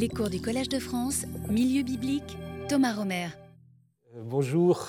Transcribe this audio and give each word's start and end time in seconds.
Les 0.00 0.08
cours 0.08 0.30
du 0.30 0.40
Collège 0.40 0.70
de 0.70 0.78
France, 0.78 1.26
Milieu 1.50 1.82
biblique, 1.82 2.38
Thomas 2.70 2.94
Romer. 2.94 3.26
Euh, 4.16 4.22
bonjour, 4.24 4.82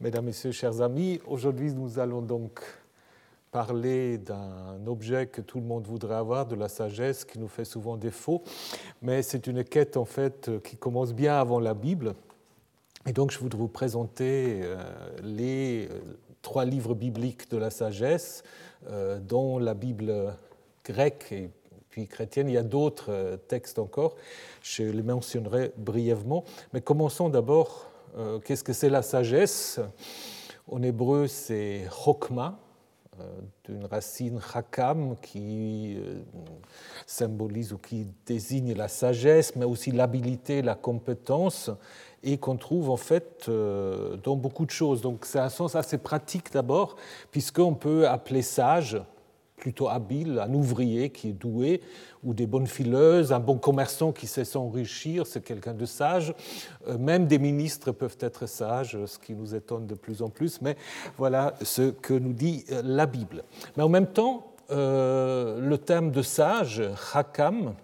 mesdames, 0.00 0.24
messieurs, 0.24 0.50
chers 0.50 0.80
amis. 0.80 1.20
Aujourd'hui, 1.26 1.74
nous 1.74 1.98
allons 1.98 2.22
donc 2.22 2.58
parler 3.50 4.16
d'un 4.16 4.78
objet 4.86 5.26
que 5.26 5.42
tout 5.42 5.58
le 5.58 5.66
monde 5.66 5.86
voudrait 5.86 6.14
avoir, 6.14 6.46
de 6.46 6.54
la 6.54 6.70
sagesse, 6.70 7.26
qui 7.26 7.38
nous 7.38 7.48
fait 7.48 7.66
souvent 7.66 7.98
défaut. 7.98 8.42
Mais 9.02 9.20
c'est 9.20 9.46
une 9.46 9.62
quête, 9.62 9.98
en 9.98 10.06
fait, 10.06 10.50
qui 10.64 10.78
commence 10.78 11.12
bien 11.12 11.38
avant 11.38 11.60
la 11.60 11.74
Bible. 11.74 12.14
Et 13.04 13.12
donc, 13.12 13.30
je 13.30 13.38
voudrais 13.38 13.58
vous 13.58 13.68
présenter 13.68 14.62
euh, 14.62 14.78
les 15.22 15.86
euh, 15.90 16.00
trois 16.40 16.64
livres 16.64 16.94
bibliques 16.94 17.50
de 17.50 17.58
la 17.58 17.68
sagesse, 17.68 18.42
dont 19.20 19.58
la 19.58 19.74
Bible 19.74 20.34
grecque 20.82 21.26
et 21.30 21.50
chrétienne. 22.06 22.48
Il 22.48 22.54
y 22.54 22.58
a 22.58 22.62
d'autres 22.62 23.10
euh, 23.10 23.36
textes 23.36 23.78
encore, 23.78 24.16
je 24.62 24.82
les 24.84 25.02
mentionnerai 25.02 25.72
brièvement. 25.76 26.44
Mais 26.72 26.80
commençons 26.80 27.28
d'abord, 27.28 27.86
euh, 28.16 28.38
qu'est-ce 28.38 28.64
que 28.64 28.72
c'est 28.72 28.90
la 28.90 29.02
sagesse? 29.02 29.80
En 30.70 30.82
hébreu, 30.82 31.26
c'est 31.26 31.86
chokma, 31.90 32.58
euh, 33.20 33.24
d'une 33.64 33.86
racine 33.86 34.40
chakam 34.40 35.16
qui 35.22 35.98
symbolise 37.06 37.72
ou 37.72 37.78
qui 37.78 38.06
désigne 38.26 38.74
la 38.74 38.88
sagesse, 38.88 39.56
mais 39.56 39.64
aussi 39.64 39.90
l'habilité, 39.90 40.62
la 40.62 40.74
compétence, 40.74 41.70
et 42.22 42.36
qu'on 42.36 42.56
trouve 42.56 42.90
en 42.90 42.96
fait 42.96 43.48
dans 43.48 44.36
beaucoup 44.36 44.66
de 44.66 44.70
choses. 44.70 45.00
Donc 45.00 45.24
c'est 45.24 45.38
un 45.38 45.48
sens 45.48 45.74
assez 45.74 45.98
pratique 45.98 46.52
d'abord, 46.52 46.96
puisqu'on 47.30 47.74
peut 47.74 48.06
appeler 48.08 48.42
sage 48.42 48.98
plutôt 49.58 49.88
habile, 49.88 50.38
un 50.38 50.52
ouvrier 50.54 51.10
qui 51.10 51.30
est 51.30 51.32
doué, 51.32 51.80
ou 52.24 52.34
des 52.34 52.46
bonnes 52.46 52.66
fileuses, 52.66 53.32
un 53.32 53.40
bon 53.40 53.58
commerçant 53.58 54.12
qui 54.12 54.26
sait 54.26 54.44
s'enrichir, 54.44 55.26
c'est 55.26 55.42
quelqu'un 55.42 55.74
de 55.74 55.84
sage. 55.84 56.34
Euh, 56.88 56.98
même 56.98 57.26
des 57.26 57.38
ministres 57.38 57.92
peuvent 57.92 58.16
être 58.20 58.46
sages, 58.46 58.98
ce 59.06 59.18
qui 59.18 59.34
nous 59.34 59.54
étonne 59.54 59.86
de 59.86 59.94
plus 59.94 60.22
en 60.22 60.28
plus, 60.28 60.60
mais 60.60 60.76
voilà 61.16 61.54
ce 61.62 61.90
que 61.90 62.14
nous 62.14 62.32
dit 62.32 62.64
euh, 62.70 62.82
la 62.84 63.06
Bible. 63.06 63.44
Mais 63.76 63.82
en 63.82 63.88
même 63.88 64.06
temps, 64.06 64.52
euh, 64.70 65.60
le 65.60 65.78
terme 65.78 66.10
de 66.10 66.22
sage, 66.22 66.82
hakam, 67.14 67.74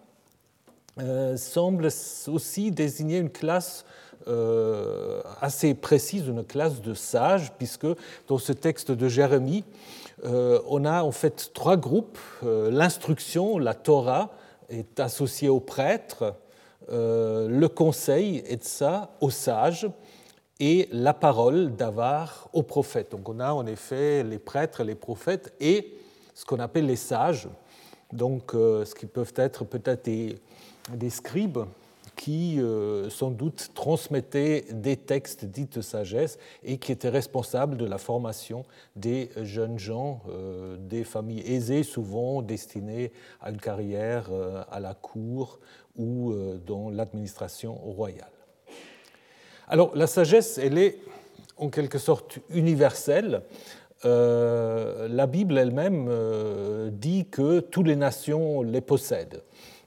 semble 1.35 1.89
aussi 2.29 2.71
désigner 2.71 3.19
une 3.19 3.31
classe 3.31 3.85
assez 5.41 5.75
précise, 5.75 6.29
une 6.29 6.45
classe 6.45 6.81
de 6.81 6.95
sages, 6.95 7.53
puisque 7.59 7.89
dans 8.29 8.39
ce 8.39 8.53
texte 8.53 8.93
de 8.93 9.09
Jérémie, 9.09 9.65
euh, 10.25 10.61
on 10.67 10.85
a 10.85 11.03
en 11.03 11.13
fait 11.13 11.51
trois 11.53 11.77
groupes. 11.77 12.19
Euh, 12.43 12.71
l'instruction, 12.71 13.59
la 13.59 13.75
Torah, 13.75 14.31
est 14.69 14.99
associée 14.99 15.49
aux 15.49 15.61
prêtres, 15.61 16.35
euh, 16.91 17.49
le 17.49 17.69
conseil, 17.69 18.43
et 18.47 18.57
de 18.57 18.65
ça, 18.65 19.17
aux 19.21 19.31
sages, 19.31 19.89
et 20.61 20.89
la 20.93 21.13
parole 21.13 21.75
d'Avar 21.77 22.49
aux 22.53 22.63
prophètes. 22.63 23.11
Donc 23.11 23.29
on 23.29 23.41
a 23.41 23.53
en 23.53 23.67
effet 23.67 24.23
les 24.23 24.39
prêtres, 24.39 24.83
les 24.83 24.95
prophètes 24.95 25.53
et 25.61 25.99
ce 26.33 26.45
qu'on 26.45 26.61
appelle 26.61 26.87
les 26.87 26.97
sages, 26.97 27.49
donc 28.13 28.53
ce 28.53 28.95
qui 28.95 29.07
peuvent 29.07 29.33
être 29.37 29.65
peut-être 29.65 30.05
des 30.05 31.11
scribes, 31.11 31.65
qui 32.17 32.61
euh, 32.61 33.11
sans 33.11 33.31
doute 33.31 33.71
transmettait 33.75 34.67
des 34.71 34.97
textes 34.97 35.45
dits 35.45 35.67
de 35.67 35.81
sagesse 35.81 36.39
et 36.63 36.79
qui 36.79 36.93
étaient 36.93 37.09
responsables 37.09 37.77
de 37.77 37.85
la 37.85 37.99
formation 37.99 38.65
des 38.97 39.31
jeunes 39.43 39.79
gens, 39.79 40.23
euh, 40.29 40.77
des 40.79 41.05
familles 41.05 41.43
aisées 41.47 41.83
souvent 41.83 42.43
destinées 42.43 43.13
à 43.41 43.51
une 43.51 43.59
carrière 43.59 44.29
euh, 44.31 44.63
à 44.71 44.81
la 44.81 44.95
cour 44.95 45.59
ou 45.97 46.35
dans 46.67 46.91
l'administration 46.91 47.75
royale. 47.75 48.33
Alors 49.69 49.95
la 49.95 50.09
sagesse, 50.09 50.59
elle 50.59 50.77
est 50.77 50.99
en 51.57 51.69
quelque 51.69 51.99
sorte 51.99 52.41
universelle. 52.51 53.43
la 54.03 55.27
Bible 55.29 55.57
elle-même 55.57 56.11
dit 56.91 57.27
que 57.31 57.61
toutes 57.61 57.87
les 57.87 57.95
nations 57.95 58.63
les 58.63 58.81
possèdent 58.81 59.41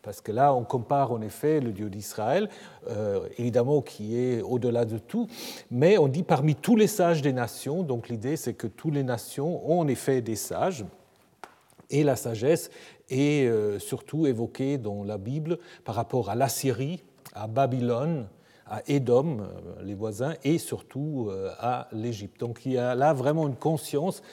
parce 0.07 0.22
que 0.22 0.31
là, 0.31 0.53
on 0.53 0.63
compare 0.63 1.12
en 1.12 1.19
effet 1.19 1.59
le 1.59 1.73
Dieu 1.73 1.90
d'Israël, 1.90 2.47
euh, 2.90 3.28
évidemment 3.38 3.81
qui 3.81 4.18
est 4.18 4.41
au-delà 4.41 4.85
de 4.85 5.00
tout, 5.00 5.28
mais 5.69 5.97
on 5.97 6.07
dit 6.07 6.23
parmi 6.23 6.56
tous 6.56 6.78
les 6.78 6.88
sages 6.88 7.22
des 7.22 7.34
nations, 7.34 7.84
donc 7.84 8.07
l'idée 8.07 8.38
c'est 8.38 8.53
que 8.53 8.68
toutes 8.68 8.94
les 8.94 9.03
nations 9.03 9.69
ont 9.69 9.81
en 9.81 9.88
effet 9.90 10.22
des 10.22 10.38
sages, 10.38 10.85
et 11.90 12.06
la 12.06 12.16
sagesse 12.16 12.72
est 13.09 13.50
euh, 13.50 13.79
surtout 13.79 14.28
évoquée 14.28 14.78
dans 14.78 15.03
la 15.03 15.18
Bible 15.18 15.59
par 15.84 15.95
rapport 15.95 16.29
à 16.29 16.35
l'Assyrie, 16.35 17.03
à 17.34 17.47
Babylone, 17.47 18.29
à 18.66 18.84
Édom, 18.88 19.39
euh, 19.41 19.84
les 19.84 19.94
voisins, 19.94 20.35
et 20.45 20.57
surtout 20.57 21.29
à 21.59 21.89
l'Égypte. 21.91 22.39
Donc 22.39 22.66
il 22.66 22.72
y 22.72 22.78
a 22.78 22.95
là 22.95 23.12
vraiment 23.12 23.45
une 23.45 23.57
conscience 23.57 24.24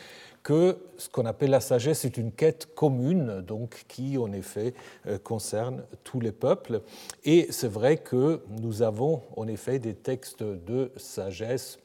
que 0.44 0.76
ce 0.98 1.08
qu'on 1.08 1.24
appelle 1.24 1.50
la 1.50 1.60
sagesse 1.60 2.04
est 2.04 2.18
une 2.18 2.30
quête 2.30 2.68
commune, 2.74 3.40
donc 3.40 3.84
qui 3.88 4.18
en 4.18 4.30
effet 4.30 4.74
euh, 5.06 5.18
concerne 5.18 5.82
tous 6.04 6.20
les 6.20 6.32
peuples. 6.32 6.82
Et 7.24 7.48
c'est 7.50 7.68
vrai 7.68 7.96
que 7.96 8.42
nous 8.48 8.82
avons 8.82 9.22
en 9.36 9.48
effet 9.48 9.80
des 9.80 9.94
textes 9.94 10.44
de 10.44 10.92
sagesse 10.96 11.78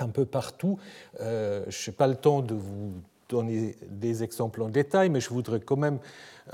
un 0.00 0.08
peu 0.08 0.26
partout. 0.26 0.78
Euh, 1.20 1.64
je 1.68 1.90
n'ai 1.90 1.96
pas 1.96 2.08
le 2.08 2.16
temps 2.16 2.42
de 2.42 2.54
vous 2.54 2.94
donner 3.28 3.76
des 3.88 4.24
exemples 4.24 4.60
en 4.62 4.68
détail, 4.68 5.08
mais 5.08 5.20
je 5.20 5.30
voudrais 5.30 5.60
quand 5.60 5.76
même 5.76 6.00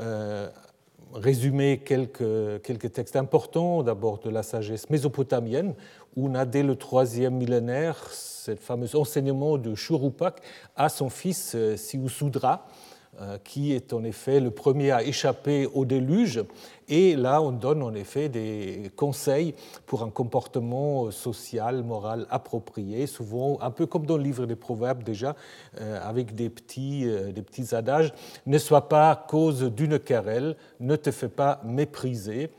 euh, 0.00 0.48
résumer 1.14 1.78
quelques, 1.78 2.62
quelques 2.62 2.92
textes 2.92 3.16
importants, 3.16 3.82
d'abord 3.82 4.18
de 4.18 4.28
la 4.28 4.42
sagesse 4.42 4.90
mésopotamienne, 4.90 5.74
on 6.18 6.34
a 6.34 6.44
dès 6.44 6.62
le 6.62 6.76
troisième 6.76 7.34
millénaire 7.34 7.96
ce 8.10 8.54
fameux 8.56 8.96
enseignement 8.96 9.58
de 9.58 9.74
Shurupak 9.74 10.40
à 10.74 10.88
son 10.88 11.10
fils 11.10 11.52
euh, 11.54 11.76
Siusudra, 11.76 12.66
euh, 13.20 13.36
qui 13.44 13.72
est 13.72 13.92
en 13.92 14.04
effet 14.04 14.40
le 14.40 14.50
premier 14.50 14.90
à 14.90 15.02
échapper 15.02 15.66
au 15.66 15.84
déluge. 15.84 16.42
Et 16.88 17.14
là, 17.14 17.42
on 17.42 17.52
donne 17.52 17.82
en 17.82 17.94
effet 17.94 18.28
des 18.28 18.90
conseils 18.96 19.54
pour 19.86 20.02
un 20.02 20.10
comportement 20.10 21.10
social, 21.10 21.82
moral 21.82 22.26
approprié, 22.30 23.06
souvent 23.06 23.58
un 23.60 23.70
peu 23.70 23.86
comme 23.86 24.06
dans 24.06 24.16
le 24.16 24.22
livre 24.22 24.46
des 24.46 24.56
Proverbes 24.56 25.02
déjà, 25.02 25.36
euh, 25.80 26.00
avec 26.02 26.34
des 26.34 26.48
petits, 26.48 27.06
des 27.34 27.42
petits 27.42 27.74
adages. 27.74 28.12
Ne 28.46 28.58
sois 28.58 28.88
pas 28.88 29.14
cause 29.28 29.62
d'une 29.64 29.98
querelle, 29.98 30.56
ne 30.80 30.96
te 30.96 31.10
fais 31.10 31.28
pas 31.28 31.60
mépriser. 31.64 32.50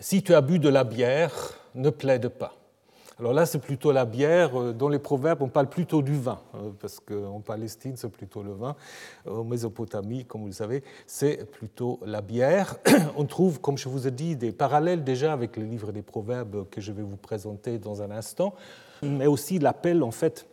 Si 0.00 0.22
tu 0.22 0.34
as 0.34 0.40
bu 0.40 0.58
de 0.58 0.68
la 0.68 0.84
bière, 0.84 1.32
ne 1.74 1.90
plaide 1.90 2.28
pas. 2.28 2.59
Alors 3.20 3.34
là, 3.34 3.44
c'est 3.44 3.58
plutôt 3.58 3.92
la 3.92 4.06
bière. 4.06 4.58
Euh, 4.58 4.72
dans 4.72 4.88
les 4.88 4.98
proverbes, 4.98 5.42
on 5.42 5.48
parle 5.48 5.68
plutôt 5.68 6.00
du 6.00 6.14
vin, 6.14 6.40
euh, 6.54 6.70
parce 6.80 7.00
qu'en 7.00 7.40
Palestine, 7.40 7.92
c'est 7.96 8.08
plutôt 8.08 8.42
le 8.42 8.52
vin. 8.52 8.74
En 9.28 9.44
Mésopotamie, 9.44 10.24
comme 10.24 10.40
vous 10.40 10.46
le 10.46 10.54
savez, 10.54 10.82
c'est 11.06 11.44
plutôt 11.50 12.00
la 12.06 12.22
bière. 12.22 12.76
On 13.18 13.26
trouve, 13.26 13.60
comme 13.60 13.76
je 13.76 13.90
vous 13.90 14.08
ai 14.08 14.10
dit, 14.10 14.36
des 14.36 14.52
parallèles 14.52 15.04
déjà 15.04 15.34
avec 15.34 15.58
le 15.58 15.64
livre 15.64 15.92
des 15.92 16.00
proverbes 16.00 16.66
que 16.70 16.80
je 16.80 16.92
vais 16.92 17.02
vous 17.02 17.18
présenter 17.18 17.78
dans 17.78 18.00
un 18.00 18.10
instant, 18.10 18.54
mais 19.02 19.26
aussi 19.26 19.58
l'appel, 19.58 20.02
en 20.02 20.12
fait, 20.12 20.46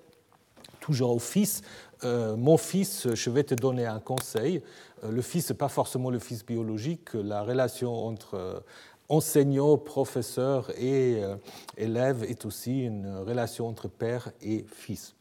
toujours 0.82 1.16
au 1.16 1.20
fils. 1.20 1.62
Euh, 2.04 2.36
mon 2.36 2.58
fils, 2.58 3.08
je 3.14 3.30
vais 3.30 3.46
te 3.46 3.56
donner 3.56 3.86
un 3.86 4.00
conseil. 4.00 4.62
le 5.10 5.22
fils, 5.22 5.50
n'est 5.50 5.56
pas 5.56 5.70
forcément 5.70 6.10
le 6.10 6.20
fils 6.20 6.46
biologique. 6.46 7.14
La 7.14 7.44
relation 7.44 7.94
entre 7.94 8.62
enseignant, 9.10 9.78
professeur 9.78 10.72
et 10.78 11.24
euh, 11.24 11.36
élève 11.78 12.24
est 12.24 12.46
aussi 12.46 12.84
une 12.84 13.18
relation 13.18 13.68
entre 13.68 13.88
père 13.88 14.32
et 14.42 14.66
fils. 14.72 15.17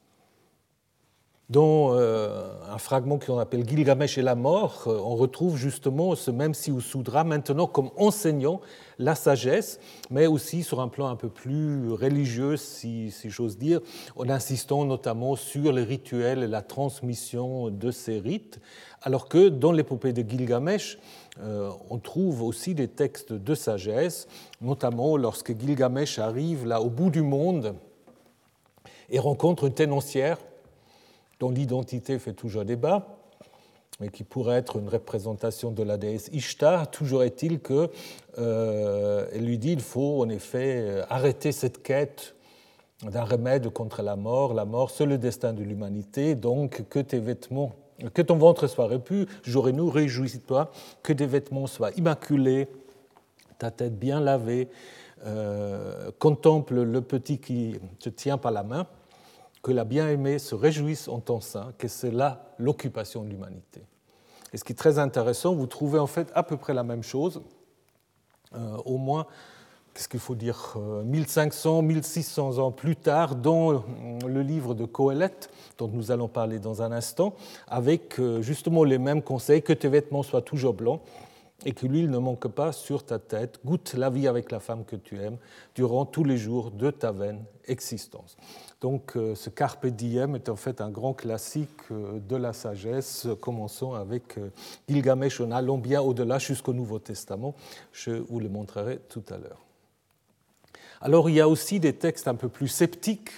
Dans 1.48 1.94
euh, 1.94 2.50
un 2.68 2.78
fragment 2.78 3.20
qu'on 3.20 3.38
appelle 3.38 3.64
Gilgamesh 3.68 4.18
et 4.18 4.22
la 4.22 4.34
mort, 4.34 4.82
euh, 4.88 4.98
on 4.98 5.14
retrouve 5.14 5.56
justement 5.56 6.16
ce 6.16 6.32
même 6.32 6.54
Siusudra 6.54 7.22
maintenant 7.22 7.68
comme 7.68 7.90
enseignant 7.96 8.60
la 8.98 9.14
sagesse, 9.14 9.78
mais 10.10 10.26
aussi 10.26 10.64
sur 10.64 10.81
un 10.81 10.88
plan 10.88 11.06
un 11.06 11.14
peu 11.14 11.28
plus 11.28 11.93
religieux, 11.93 12.56
si, 12.56 13.12
j'ose 13.26 13.58
dire, 13.58 13.81
en 14.16 14.28
insistant 14.28 14.84
notamment 14.84 15.37
sur 15.37 15.72
les 15.72 15.84
rituels 15.84 16.43
et 16.43 16.48
la 16.48 16.62
transmission 16.62 17.70
de 17.70 17.92
ces 17.92 18.19
rites, 18.19 18.58
alors 19.02 19.28
que 19.28 19.49
dans 19.49 19.70
l'épopée 19.70 20.12
de 20.12 20.28
Gilgamesh, 20.28 20.99
euh, 21.40 21.70
on 21.90 21.99
trouve 21.99 22.42
aussi 22.42 22.75
des 22.75 22.88
textes 22.88 23.32
de 23.32 23.54
sagesse, 23.54 24.26
notamment 24.60 25.16
lorsque 25.16 25.56
Gilgamesh 25.56 26.19
arrive 26.19 26.66
là 26.66 26.82
au 26.82 26.90
bout 26.90 27.10
du 27.10 27.22
monde 27.22 27.76
et 29.10 29.20
rencontre 29.20 29.66
une 29.66 29.75
ténoncière 29.75 30.38
dont 31.41 31.50
l'identité 31.50 32.19
fait 32.19 32.33
toujours 32.33 32.65
débat, 32.65 33.19
mais 34.00 34.09
qui 34.09 34.25
pourrait 34.25 34.56
être 34.56 34.79
une 34.79 34.88
représentation 34.88 35.71
de 35.71 35.83
la 35.83 35.97
déesse 35.97 36.29
Ishtar. 36.33 36.91
Toujours 36.91 37.23
est-il 37.23 37.61
qu'elle 37.61 37.88
euh, 38.38 39.38
lui 39.38 39.59
dit 39.59 39.71
qu'il 39.71 39.81
faut 39.81 40.23
en 40.23 40.29
effet 40.29 41.03
arrêter 41.09 41.53
cette 41.53 41.83
quête 41.83 42.35
d'un 43.03 43.25
remède 43.25 43.69
contre 43.71 44.03
la 44.03 44.17
mort. 44.17 44.55
La 44.55 44.65
mort, 44.65 44.91
c'est 44.91 45.06
le 45.06 45.19
destin 45.19 45.53
de 45.53 45.62
l'humanité, 45.62 46.35
donc 46.35 46.88
que 46.88 46.99
tes 46.99 47.19
vêtements 47.19 47.73
que 48.12 48.23
ton 48.23 48.37
ventre 48.37 48.67
soit 48.67 48.87
repu, 48.87 49.27
et 49.47 49.73
nous, 49.73 49.91
réjouis-toi, 49.91 50.71
que 51.03 51.12
tes 51.12 51.27
vêtements 51.27 51.67
soient 51.67 51.93
immaculés, 51.93 52.69
ta 53.59 53.71
tête 53.71 53.99
bien 53.99 54.21
lavée, 54.21 54.69
contemple 56.19 56.83
le 56.83 57.00
petit 57.00 57.38
qui 57.38 57.79
te 57.99 58.11
tient 58.11 58.38
par 58.38 58.53
la 58.53 58.62
main, 58.62 58.87
que 59.66 59.72
la 59.72 59.82
bien-aimée 59.82 60.38
se 60.38 60.54
réjouisse 60.54 61.08
en 61.08 61.18
ton 61.18 61.40
sein, 61.40 61.72
que 61.76 61.88
c'est 61.88 62.12
là 62.12 62.54
l'occupation 62.56 63.24
de 63.24 63.30
l'humanité. 63.30 63.82
Et 64.52 64.58
ce 64.58 64.62
qui 64.62 64.72
est 64.72 64.76
très 64.76 65.00
intéressant, 65.00 65.56
vous 65.56 65.66
trouvez 65.66 65.98
en 65.98 66.06
fait 66.06 66.30
à 66.36 66.44
peu 66.44 66.56
près 66.56 66.72
la 66.72 66.84
même 66.84 67.02
chose, 67.02 67.42
au 68.84 68.96
moins 68.96 69.26
qu'est-ce 69.92 70.08
qu'il 70.08 70.20
faut 70.20 70.36
dire, 70.36 70.76
1500, 71.04 71.82
1600 71.82 72.58
ans 72.58 72.70
plus 72.70 72.94
tard, 72.94 73.34
dans 73.34 73.82
le 74.24 74.40
livre 74.40 74.74
de 74.74 74.84
Coëlette, 74.84 75.50
dont 75.78 75.88
nous 75.88 76.12
allons 76.12 76.28
parler 76.28 76.60
dans 76.60 76.82
un 76.82 76.92
instant, 76.92 77.34
avec 77.66 78.20
euh, 78.20 78.42
justement 78.42 78.84
les 78.84 78.98
mêmes 78.98 79.20
conseils, 79.20 79.62
que 79.62 79.72
tes 79.72 79.88
vêtements 79.88 80.22
soient 80.22 80.42
toujours 80.42 80.74
blancs 80.74 81.00
et 81.64 81.72
que 81.72 81.86
l'huile 81.86 82.10
ne 82.10 82.18
manque 82.18 82.46
pas 82.46 82.70
sur 82.70 83.04
ta 83.04 83.18
tête, 83.18 83.58
goûte 83.64 83.94
la 83.94 84.10
vie 84.10 84.28
avec 84.28 84.52
la 84.52 84.60
femme 84.60 84.84
que 84.84 84.94
tu 84.94 85.20
aimes 85.20 85.38
durant 85.74 86.06
tous 86.06 86.22
les 86.22 86.36
jours 86.36 86.70
de 86.70 86.92
ta 86.92 87.10
vaine 87.10 87.42
existence. 87.66 88.36
Donc 88.81 89.17
euh, 89.17 89.34
ce 89.34 89.49
Carpe 89.50 89.87
Diem 89.87 90.37
est 90.37 90.49
en 90.49 90.56
fait 90.56 90.81
un 90.81 90.90
grand 90.90 91.14
classique 91.14 91.70
euh, 91.90 92.19
de 92.20 92.37
la 92.37 92.52
sagesse, 92.52 93.26
commençons 93.40 93.94
avec 93.94 94.38
Gilgamesh 94.88 95.40
en 95.40 95.50
allant 95.50 95.78
bien 95.78 96.02
au-delà 96.02 96.38
jusqu'au 96.38 96.73
Nouveau 96.73 96.99
Testament. 96.99 97.55
Je 97.93 98.11
vous 98.11 98.40
le 98.40 98.49
montrerai 98.49 98.99
tout 99.08 99.25
à 99.31 99.38
l'heure. 99.38 99.67
Alors 101.00 101.28
il 101.28 101.37
y 101.37 101.40
a 101.40 101.49
aussi 101.49 101.81
des 101.81 101.93
textes 101.93 102.28
un 102.28 102.34
peu 102.34 102.49
plus 102.49 102.69
sceptiques, 102.69 103.31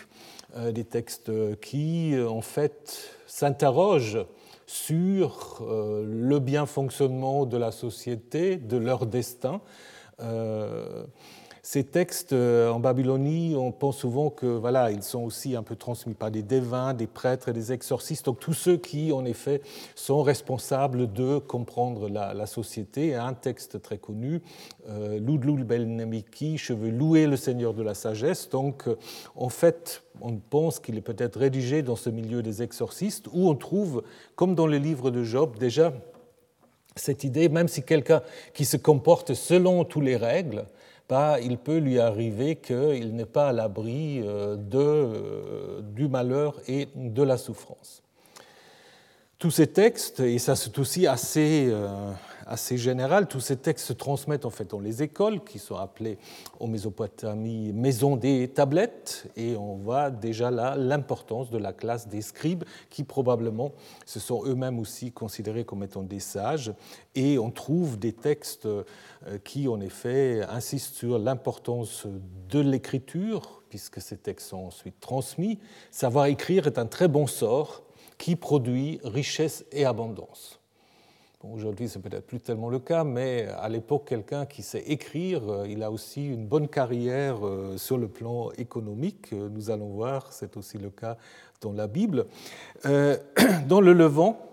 euh, 0.57 0.73
des 0.73 0.85
textes 0.85 1.31
qui 1.61 2.15
euh, 2.15 2.29
en 2.29 2.41
fait 2.41 3.11
s'interrogent 3.27 4.25
sur 4.67 5.59
euh, 5.61 6.05
le 6.07 6.39
bien 6.39 6.67
fonctionnement 6.67 7.47
de 7.47 7.57
la 7.57 7.73
société, 7.73 8.57
de 8.57 8.77
leur 8.77 9.07
destin. 9.07 9.61
Ces 11.63 11.85
textes 11.85 12.33
euh, 12.33 12.71
en 12.71 12.81
Babylonie, 12.81 13.55
on 13.57 13.73
pense 13.73 13.99
souvent 13.99 14.31
que 14.31 14.47
voilà, 14.47 14.91
ils 14.91 15.03
sont 15.03 15.23
aussi 15.23 15.57
un 15.57 15.63
peu 15.63 15.77
transmis 15.77 16.15
par 16.15 16.31
des 16.31 16.43
devins, 16.43 16.95
des 16.95 17.07
prêtres 17.07 17.53
des 17.53 17.73
exorcistes, 17.73 18.27
donc 18.27 18.41
tous 18.41 18.53
ceux 18.53 18.77
qui, 18.77 19.13
en 19.13 19.25
effet, 19.25 19.61
sont 19.95 20.23
responsables 20.23 21.13
de 21.13 21.39
comprendre 21.39 22.09
la, 22.09 22.47
société. 22.47 23.15
Un 23.15 23.35
texte 23.35 23.83
très 23.83 23.99
connu, 23.99 24.41
euh, 24.89 25.19
Ludlul 25.19 25.65
Belnemiki, 25.65 26.57
je 26.57 26.73
veux 26.73 26.91
louer 26.91 27.27
le 27.27 27.37
Seigneur 27.37 27.75
de 27.75 27.83
la 27.83 27.95
sagesse. 27.95 28.49
Donc, 28.49 28.89
euh, 28.89 28.97
en 29.37 29.49
fait, 29.49 30.03
on 30.21 30.37
pense 30.37 30.79
qu'il 30.79 30.97
est 30.97 31.03
peut-être 31.03 31.39
rédigé 31.39 31.83
dans 31.83 31.97
ce 31.97 32.11
milieu 32.11 32.43
des 32.43 32.63
exorcistes, 32.63 33.27
où 33.33 33.49
on 33.49 33.55
trouve, 33.55 34.03
comme 34.37 34.55
dans 34.55 34.67
le 34.67 34.79
livre 34.79 35.11
de 35.11 35.23
Job, 35.25 35.59
déjà 35.59 35.93
cette 36.99 37.25
idée, 37.25 37.49
même 37.49 37.69
si 37.69 37.83
quelqu'un 37.83 38.23
qui 38.55 38.65
se 38.65 38.77
comporte 38.77 39.35
selon 39.35 39.85
toutes 39.85 40.05
les 40.05 40.17
règles, 40.17 40.65
il 41.43 41.59
peut 41.59 41.79
lui 41.79 41.99
arriver 41.99 42.57
qu'il 42.57 43.15
n'est 43.15 43.25
pas 43.25 43.49
à 43.49 43.53
l'abri 43.53 44.21
euh, 44.23 44.57
euh, 44.75 45.81
du 45.83 46.09
malheur 46.09 46.61
et 46.69 46.89
de 46.95 47.23
la 47.23 47.39
souffrance. 47.39 48.03
Tous 49.39 49.51
ces 49.51 49.69
textes, 49.69 50.21
et 50.21 50.39
ça 50.39 50.57
c'est 50.57 50.79
aussi 50.79 51.07
assez, 51.07 51.69
euh, 51.71 52.13
assez 52.49 52.79
général. 52.79 53.29
Tous 53.29 53.41
ces 53.41 53.57
textes 53.57 53.87
se 53.87 53.93
transmettent 53.93 54.47
en 54.47 54.51
fait 54.51 54.71
dans 54.71 54.81
les 54.81 55.03
écoles 55.03 55.45
qui 55.45 55.59
sont 55.59 55.77
appelées 55.77 56.19
en 56.59 56.67
Mésopotamie 56.67 57.73
maison 57.73 58.17
des 58.17 58.49
tablettes 58.49 59.31
et 59.37 59.57
on 59.57 59.77
voit 59.77 60.11
déjà 60.11 60.51
là 60.51 60.75
l'importance 60.77 61.51
de 61.51 61.59
la 61.59 61.73
classe 61.73 62.09
des 62.09 62.23
scribes 62.23 62.65
qui 62.91 63.05
probablement 63.05 63.73
se 64.07 64.19
sont 64.19 64.45
eux-mêmes 64.47 64.79
aussi 64.79 65.13
considérés 65.13 65.65
comme 65.65 65.83
étant 65.83 66.03
des 66.03 66.21
sages 66.21 66.73
et 67.15 67.39
on 67.39 67.51
trouve 67.51 67.99
des 67.99 68.13
textes 68.13 68.67
euh, 68.67 68.85
qui 69.45 69.69
en 69.69 69.81
effet 69.81 70.43
insistent 70.49 70.95
sur 70.95 71.19
l'importance 71.19 72.07
de 72.49 72.61
l'écriture 72.61 73.63
puisque 73.69 74.01
ces 74.01 74.17
textes 74.17 74.49
sont 74.49 74.65
ensuite 74.65 74.99
transmis. 75.01 75.59
Savoir 75.91 76.27
écrire 76.27 76.67
est 76.67 76.79
un 76.79 76.87
très 76.87 77.09
bon 77.09 77.27
sort 77.27 77.83
qui 78.17 78.35
produit 78.35 79.01
richesse 79.05 79.65
et 79.71 79.85
abondance. 79.85 80.58
Aujourd'hui, 81.45 81.89
c'est 81.89 82.01
peut-être 82.01 82.27
plus 82.27 82.41
tellement 82.41 82.69
le 82.69 82.81
cas, 82.81 83.05
mais 83.05 83.47
à 83.61 83.69
l'époque, 83.69 84.09
quelqu'un 84.09 84.45
qui 84.45 84.61
sait 84.61 84.83
écrire, 84.89 85.49
euh, 85.49 85.69
il 85.69 85.85
a 85.85 85.91
aussi 85.93 86.27
une 86.27 86.45
bonne 86.45 86.67
carrière 86.67 87.47
euh, 87.47 87.77
sur 87.77 87.97
le 87.97 88.09
plan 88.09 88.51
économique. 88.59 89.33
Euh, 89.33 89.49
nous 89.49 89.71
allons 89.71 89.91
voir, 89.91 90.33
c'est 90.33 90.57
aussi 90.57 90.79
le 90.79 90.91
cas 90.91 91.17
dans 91.61 91.73
la 91.73 91.87
Bible. 91.87 92.27
Dans 92.85 93.81
le 93.81 93.93
Levant, 93.93 94.49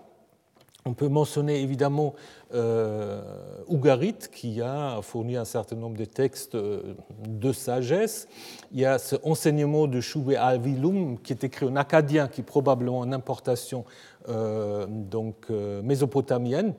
on 0.84 0.94
peut 0.94 1.08
mentionner 1.08 1.60
évidemment 1.60 2.14
euh, 2.54 3.20
Ougarit, 3.66 4.18
qui 4.32 4.62
a 4.62 5.00
fourni 5.02 5.36
un 5.36 5.44
certain 5.44 5.74
nombre 5.74 5.96
de 5.96 6.04
textes 6.04 6.56
de 6.56 7.52
sagesse. 7.52 8.28
Il 8.70 8.78
y 8.78 8.84
a 8.84 8.98
ce 8.98 9.16
enseignement 9.24 9.88
de 9.88 10.00
Choubé 10.00 10.36
Alvilum, 10.36 11.18
qui 11.18 11.32
est 11.32 11.42
écrit 11.42 11.66
en 11.66 11.74
acadien, 11.74 12.28
qui 12.28 12.42
est 12.42 12.44
probablement 12.44 13.00
en 13.00 13.10
importation 13.10 13.84
donc, 14.28 15.50
mésopotamienne. 15.50 16.74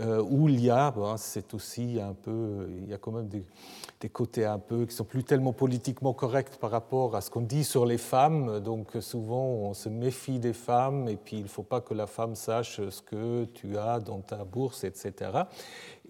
Euh, 0.00 0.22
où 0.22 0.48
il 0.48 0.60
y 0.60 0.70
a, 0.70 0.94
c'est 1.16 1.54
aussi 1.54 1.98
un 2.00 2.12
peu, 2.12 2.68
il 2.82 2.88
y 2.88 2.94
a 2.94 2.98
quand 2.98 3.10
même 3.10 3.26
des, 3.26 3.42
côtés 4.08 4.44
un 4.44 4.58
peu 4.58 4.86
qui 4.86 4.94
sont 4.94 5.04
plus 5.04 5.24
tellement 5.24 5.52
politiquement 5.52 6.12
corrects 6.12 6.56
par 6.58 6.70
rapport 6.70 7.16
à 7.16 7.20
ce 7.20 7.30
qu'on 7.30 7.40
dit 7.40 7.64
sur 7.64 7.84
les 7.84 7.98
femmes. 7.98 8.60
Donc 8.60 8.90
souvent 9.00 9.44
on 9.44 9.74
se 9.74 9.88
méfie 9.88 10.38
des 10.38 10.52
femmes 10.52 11.08
et 11.08 11.16
puis 11.16 11.38
il 11.38 11.44
ne 11.44 11.48
faut 11.48 11.64
pas 11.64 11.80
que 11.80 11.94
la 11.94 12.06
femme 12.06 12.36
sache 12.36 12.80
ce 12.88 13.02
que 13.02 13.46
tu 13.46 13.76
as 13.76 13.98
dans 13.98 14.20
ta 14.20 14.44
bourse, 14.44 14.84
etc. 14.84 15.32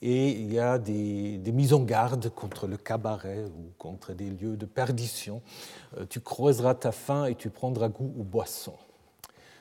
Et 0.02 0.32
il 0.32 0.52
y 0.52 0.58
a 0.58 0.78
des, 0.78 1.38
des 1.38 1.52
mises 1.52 1.72
en 1.72 1.82
garde 1.82 2.28
contre 2.28 2.66
le 2.66 2.76
cabaret 2.76 3.44
ou 3.46 3.72
contre 3.78 4.12
des 4.12 4.28
lieux 4.28 4.56
de 4.56 4.66
perdition. 4.66 5.40
Euh, 5.96 6.04
tu 6.10 6.20
creuseras 6.20 6.74
ta 6.74 6.92
faim 6.92 7.24
et 7.24 7.36
tu 7.36 7.48
prendras 7.48 7.88
goût 7.88 8.12
aux 8.18 8.24
boissons. 8.24 8.76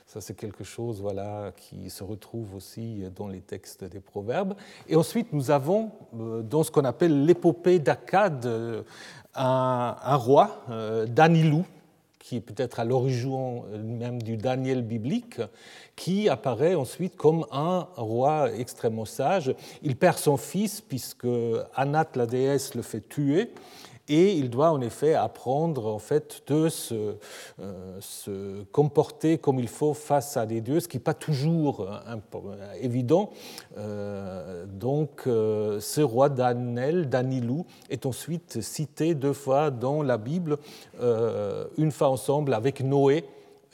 Ça, 0.08 0.22
c'est 0.22 0.32
quelque 0.32 0.64
chose 0.64 1.02
voilà, 1.02 1.52
qui 1.54 1.90
se 1.90 2.02
retrouve 2.02 2.54
aussi 2.54 3.02
dans 3.14 3.28
les 3.28 3.40
textes 3.40 3.84
des 3.84 4.00
proverbes. 4.00 4.54
Et 4.88 4.96
ensuite, 4.96 5.34
nous 5.34 5.50
avons 5.50 5.90
euh, 6.18 6.40
dans 6.40 6.62
ce 6.62 6.70
qu'on 6.70 6.86
appelle 6.86 7.26
l'épopée 7.26 7.78
d'Akkad 7.78 8.46
euh, 8.46 8.82
un, 9.34 10.16
roi, 10.16 10.64
euh, 10.70 11.04
Danilou, 11.04 11.66
qui 12.18 12.36
est 12.36 12.40
peut-être 12.40 12.80
à 12.80 12.86
l'origine 12.86 13.64
même 13.82 14.22
du 14.22 14.38
Daniel 14.38 14.80
biblique, 14.80 15.42
qui 15.94 16.30
apparaît 16.30 16.74
ensuite 16.74 17.14
comme 17.14 17.44
un 17.52 17.86
roi 17.96 18.50
extrêmement 18.54 19.04
sage. 19.04 19.54
Il 19.82 19.94
perd 19.94 20.16
son 20.16 20.38
fils 20.38 20.80
puisque 20.80 21.28
Anat, 21.74 22.08
la 22.14 22.24
déesse, 22.24 22.74
le 22.74 22.80
fait 22.80 23.06
tuer 23.06 23.52
et 24.08 24.32
il 24.32 24.50
doit 24.50 24.70
en 24.70 24.80
effet 24.80 25.14
apprendre 25.14 25.86
en 25.86 25.98
fait 25.98 26.42
de 26.46 26.68
se, 26.68 27.14
euh, 27.60 28.00
se, 28.00 28.62
comporter 28.72 29.38
comme 29.38 29.58
il 29.58 29.68
faut 29.68 29.94
face 29.94 30.36
à 30.36 30.46
des 30.46 30.60
dieux, 30.60 30.80
ce 30.80 30.88
qui 30.88 30.96
n'est 30.96 31.02
pas 31.02 31.14
toujours 31.14 31.80
euh, 31.82 32.72
évident. 32.80 33.30
Euh, 33.76 34.64
donc 34.66 35.22
ce 35.24 36.00
roi 36.00 36.28
Danel, 36.28 37.08
Danilou, 37.08 37.66
est 37.90 38.06
ensuite 38.06 38.60
cité 38.60 39.14
deux 39.14 39.32
fois 39.32 39.70
dans 39.70 40.02
la 40.02 40.18
Bible, 40.18 40.58
une 41.76 41.92
fois 41.92 42.08
ensemble 42.08 42.54
avec 42.54 42.80
Noé 42.80 43.24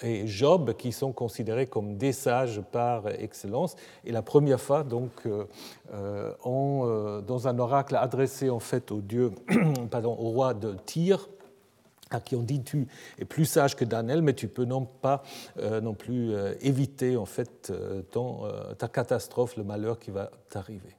et 0.03 0.27
Job, 0.27 0.75
qui 0.77 0.93
sont 0.93 1.13
considérés 1.13 1.67
comme 1.67 1.97
des 1.97 2.13
sages 2.13 2.61
par 2.73 3.09
excellence. 3.09 3.77
Et 4.05 4.13
la 4.13 4.23
première 4.23 4.61
fois, 4.61 4.83
donc, 4.83 5.11
euh, 5.27 5.45
euh, 5.93 6.33
euh, 6.45 7.21
dans 7.21 7.49
un 7.49 7.59
oracle 7.59 7.97
adressé 7.97 8.51
en 8.51 8.59
fait 8.59 8.91
au 8.91 9.01
dieu, 9.01 9.31
pardon, 9.91 10.17
au 10.19 10.31
roi 10.31 10.55
de 10.55 10.75
Tyr, 10.85 11.29
à 12.11 12.21
qui 12.21 12.37
on 12.37 12.43
dit 12.43 12.63
tu 12.63 12.87
es 13.19 13.25
plus 13.25 13.45
sage 13.45 13.77
que 13.77 13.85
Daniel, 13.85 14.23
mais 14.23 14.35
tu 14.35 14.47
peux 14.47 14.65
non 14.65 14.85
pas 14.85 15.23
non 15.83 15.95
plus 15.95 16.33
éviter 16.61 17.17
en 17.17 17.25
fait 17.25 17.73
ta 18.79 18.89
catastrophe, 18.89 19.57
le 19.57 19.65
malheur 19.65 19.99
qui 19.99 20.11
va 20.11 20.31
t'arriver. 20.49 20.95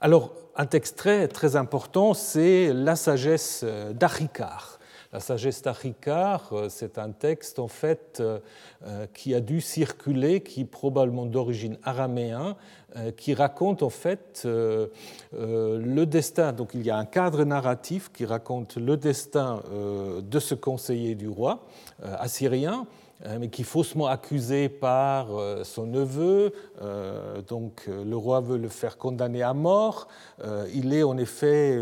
Alors, 0.00 0.32
un 0.56 0.66
texte 0.66 0.96
très, 0.96 1.28
très 1.28 1.54
important, 1.56 2.14
c'est 2.14 2.72
la 2.72 2.96
sagesse 2.96 3.64
d'Achikar. 3.92 4.77
La 5.10 5.20
sagesse 5.20 5.62
d'Achikar, 5.62 6.50
euh, 6.52 6.68
c'est 6.68 6.98
un 6.98 7.12
texte 7.12 7.58
en 7.58 7.68
fait 7.68 8.18
euh, 8.20 8.40
euh, 8.86 9.06
qui 9.14 9.34
a 9.34 9.40
dû 9.40 9.62
circuler, 9.62 10.42
qui 10.42 10.62
est 10.62 10.64
probablement 10.66 11.24
d'origine 11.24 11.78
araméen, 11.82 12.56
qui 13.18 13.34
raconte 13.34 13.82
en 13.82 13.90
fait 13.90 14.44
le 14.44 16.04
destin. 16.04 16.54
Donc 16.54 16.70
il 16.72 16.84
y 16.86 16.90
a 16.90 16.96
un 16.96 17.04
cadre 17.04 17.44
narratif 17.44 18.10
qui 18.12 18.24
raconte 18.24 18.76
le 18.76 18.96
destin 18.96 19.62
de 20.22 20.38
ce 20.40 20.54
conseiller 20.54 21.14
du 21.14 21.28
roi 21.28 21.66
assyrien 22.02 22.86
mais 23.38 23.48
qui 23.48 23.62
est 23.62 23.64
faussement 23.64 24.06
accusé 24.06 24.68
par 24.68 25.28
son 25.64 25.86
neveu. 25.86 26.52
Donc 27.48 27.88
le 27.88 28.16
roi 28.16 28.40
veut 28.40 28.58
le 28.58 28.68
faire 28.68 28.96
condamner 28.96 29.42
à 29.42 29.54
mort. 29.54 30.08
Il 30.72 30.92
est 30.92 31.02
en 31.02 31.18
effet 31.18 31.76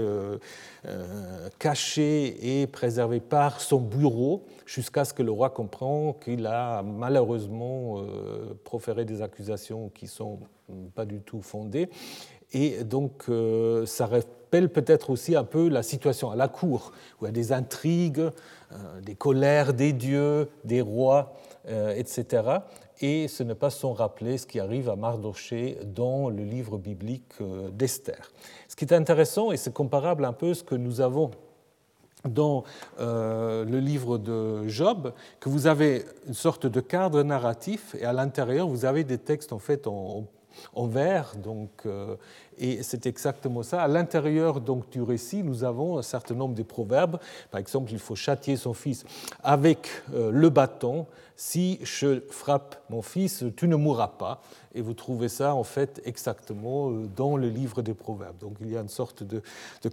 euh, 0.88 1.48
caché 1.58 2.60
et 2.60 2.66
préservé 2.68 3.18
par 3.18 3.60
son 3.60 3.80
bureau 3.80 4.44
jusqu'à 4.66 5.04
ce 5.04 5.12
que 5.12 5.22
le 5.22 5.32
roi 5.32 5.50
comprenne 5.50 6.14
qu'il 6.22 6.46
a 6.46 6.82
malheureusement 6.82 7.98
euh, 7.98 8.54
proféré 8.62 9.04
des 9.04 9.20
accusations 9.20 9.88
qui 9.88 10.04
ne 10.04 10.10
sont 10.10 10.38
pas 10.94 11.04
du 11.04 11.20
tout 11.22 11.42
fondées. 11.42 11.88
Et 12.52 12.84
donc, 12.84 13.24
ça 13.86 14.06
rappelle 14.06 14.70
peut-être 14.70 15.10
aussi 15.10 15.34
un 15.34 15.44
peu 15.44 15.68
la 15.68 15.82
situation 15.82 16.30
à 16.30 16.36
la 16.36 16.48
cour, 16.48 16.92
où 17.20 17.24
il 17.24 17.28
y 17.28 17.28
a 17.28 17.32
des 17.32 17.52
intrigues, 17.52 18.30
des 19.02 19.14
colères 19.14 19.74
des 19.74 19.92
dieux, 19.92 20.48
des 20.64 20.80
rois, 20.80 21.34
etc 21.96 22.58
et 23.00 23.28
ce 23.28 23.42
n'est 23.42 23.54
pas 23.54 23.70
sans 23.70 23.92
rappeler 23.92 24.38
ce 24.38 24.46
qui 24.46 24.60
arrive 24.60 24.88
à 24.88 24.96
Mardoché 24.96 25.78
dans 25.84 26.30
le 26.30 26.42
livre 26.44 26.78
biblique 26.78 27.32
euh, 27.40 27.70
d'Esther. 27.70 28.32
Ce 28.68 28.76
qui 28.76 28.84
est 28.84 28.94
intéressant, 28.94 29.52
et 29.52 29.56
c'est 29.56 29.72
comparable 29.72 30.24
un 30.24 30.32
peu 30.32 30.50
à 30.50 30.54
ce 30.54 30.62
que 30.62 30.74
nous 30.74 31.00
avons 31.00 31.30
dans 32.24 32.64
euh, 32.98 33.64
le 33.64 33.78
livre 33.78 34.18
de 34.18 34.66
Job, 34.66 35.12
que 35.38 35.48
vous 35.48 35.66
avez 35.66 36.04
une 36.26 36.34
sorte 36.34 36.66
de 36.66 36.80
cadre 36.80 37.22
narratif 37.22 37.94
et 38.00 38.04
à 38.04 38.12
l'intérieur 38.12 38.66
vous 38.66 38.84
avez 38.84 39.04
des 39.04 39.18
textes 39.18 39.52
en 39.52 39.60
fait 39.60 39.86
en, 39.86 40.24
en 40.74 40.86
vers, 40.86 41.36
donc, 41.36 41.70
euh, 41.86 42.16
et 42.58 42.82
c'est 42.82 43.06
exactement 43.06 43.62
ça. 43.62 43.82
À 43.82 43.88
l'intérieur 43.88 44.60
donc 44.60 44.88
du 44.90 45.02
récit, 45.02 45.42
nous 45.42 45.64
avons 45.64 45.98
un 45.98 46.02
certain 46.02 46.34
nombre 46.34 46.54
de 46.54 46.62
proverbes. 46.62 47.18
Par 47.50 47.60
exemple, 47.60 47.92
il 47.92 47.98
faut 47.98 48.14
châtier 48.14 48.56
son 48.56 48.74
fils 48.74 49.04
avec 49.42 49.88
le 50.12 50.48
bâton, 50.48 51.06
si 51.36 51.78
je 51.82 52.20
frappe 52.30 52.82
mon 52.88 53.02
fils, 53.02 53.44
tu 53.56 53.68
ne 53.68 53.76
mourras 53.76 54.08
pas. 54.08 54.40
Et 54.74 54.80
vous 54.80 54.94
trouvez 54.94 55.28
ça 55.28 55.54
en 55.54 55.64
fait 55.64 56.02
exactement 56.04 56.90
euh, 56.90 57.06
dans 57.14 57.36
le 57.36 57.48
livre 57.48 57.82
des 57.82 57.94
Proverbes. 57.94 58.38
Donc 58.38 58.56
il 58.60 58.70
y 58.70 58.76
a 58.76 58.80
une 58.80 58.88
sorte 58.88 59.22
de, 59.22 59.42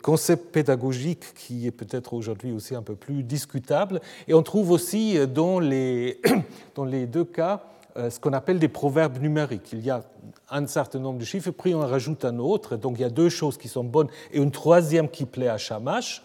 concept 0.02 0.52
pédagogique 0.52 1.34
qui 1.36 1.68
est 1.68 1.72
peut-être 1.72 2.14
aujourd'hui 2.14 2.52
aussi 2.52 2.76
un 2.76 2.82
peu 2.82 2.96
plus 2.96 3.24
discutable. 3.24 4.02
Et 4.28 4.34
on 4.34 4.44
trouve 4.44 4.72
aussi 4.72 5.18
euh, 5.18 5.26
dans 5.26 5.60
les, 5.60 6.20
dans 6.76 6.86
les 6.86 7.06
deux 7.06 7.26
cas 7.26 7.64
euh, 7.64 7.73
ce 7.96 8.20
qu'on 8.20 8.34
appelle 8.34 8.60
des 8.60 8.68
proverbes 8.68 9.22
numériques. 9.22 9.72
Il 9.74 9.82
y 9.82 9.90
a 9.90 10.04
un 10.50 10.66
certain 10.68 11.00
nombre 11.00 11.20
de 11.20 11.26
chiffres, 11.26 11.52
puis 11.52 11.76
on 11.76 11.80
rajoute 11.80 12.26
un 12.26 12.40
autre. 12.40 12.76
Donc 12.76 12.98
il 12.98 13.02
y 13.02 13.06
a 13.06 13.10
deux 13.10 13.30
choses 13.30 13.58
qui 13.58 13.68
sont 13.68 13.84
bonnes 13.84 14.10
et 14.32 14.40
une 14.40 14.52
troisième 14.52 15.10
qui 15.10 15.26
plaît 15.26 15.48
à 15.48 15.58
Shamash, 15.58 16.24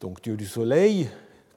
donc 0.00 0.22
Dieu 0.22 0.36
du 0.36 0.46
soleil, 0.46 1.08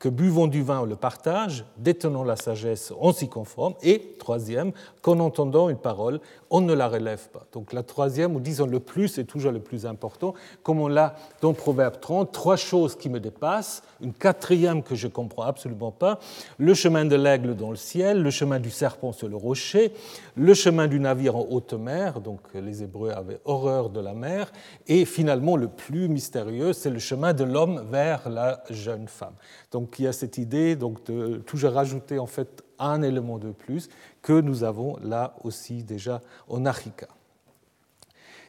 que 0.01 0.09
buvons 0.09 0.47
du 0.47 0.63
vin, 0.63 0.79
on 0.79 0.85
le 0.85 0.95
partage, 0.95 1.63
détenons 1.77 2.23
la 2.23 2.35
sagesse, 2.35 2.91
on 2.99 3.13
s'y 3.13 3.29
conforme, 3.29 3.75
et 3.83 4.15
troisième, 4.17 4.71
qu'en 5.03 5.19
entendant 5.19 5.69
une 5.69 5.77
parole, 5.77 6.19
on 6.49 6.59
ne 6.59 6.73
la 6.73 6.87
relève 6.87 7.29
pas. 7.29 7.45
Donc 7.53 7.71
la 7.71 7.83
troisième, 7.83 8.35
ou 8.35 8.39
disons 8.39 8.65
le 8.65 8.79
plus, 8.79 9.19
est 9.19 9.25
toujours 9.25 9.51
le 9.51 9.59
plus 9.59 9.85
important, 9.85 10.33
comme 10.63 10.81
on 10.81 10.87
l'a 10.87 11.13
dans 11.41 11.53
Proverbe 11.53 11.99
30, 12.01 12.31
trois 12.31 12.55
choses 12.55 12.95
qui 12.95 13.09
me 13.09 13.19
dépassent, 13.19 13.83
une 14.01 14.11
quatrième 14.11 14.81
que 14.81 14.95
je 14.95 15.05
ne 15.05 15.11
comprends 15.11 15.43
absolument 15.43 15.91
pas, 15.91 16.17
le 16.57 16.73
chemin 16.73 17.05
de 17.05 17.15
l'aigle 17.15 17.55
dans 17.55 17.69
le 17.69 17.75
ciel, 17.75 18.23
le 18.23 18.31
chemin 18.31 18.59
du 18.59 18.71
serpent 18.71 19.11
sur 19.11 19.29
le 19.29 19.35
rocher, 19.35 19.93
le 20.35 20.55
chemin 20.55 20.87
du 20.87 20.99
navire 20.99 21.35
en 21.35 21.45
haute 21.47 21.73
mer, 21.73 22.21
donc 22.21 22.39
les 22.55 22.81
Hébreux 22.81 23.11
avaient 23.11 23.39
horreur 23.45 23.91
de 23.91 23.99
la 23.99 24.15
mer, 24.15 24.51
et 24.87 25.05
finalement 25.05 25.57
le 25.57 25.67
plus 25.67 26.07
mystérieux, 26.07 26.73
c'est 26.73 26.89
le 26.89 26.97
chemin 26.97 27.33
de 27.33 27.43
l'homme 27.43 27.85
vers 27.91 28.27
la 28.29 28.63
jeune 28.71 29.07
femme. 29.07 29.35
Donc 29.71 29.90
il 29.99 30.05
y 30.05 30.07
a 30.07 30.13
cette 30.13 30.37
idée 30.37 30.75
donc, 30.75 31.05
de 31.05 31.37
toujours 31.37 31.73
rajouter 31.73 32.19
en 32.19 32.27
fait 32.27 32.63
un 32.79 33.01
élément 33.01 33.37
de 33.37 33.51
plus 33.51 33.89
que 34.21 34.39
nous 34.41 34.63
avons 34.63 34.97
là 35.03 35.35
aussi 35.43 35.83
déjà 35.83 36.21
en 36.47 36.65
Africa. 36.65 37.07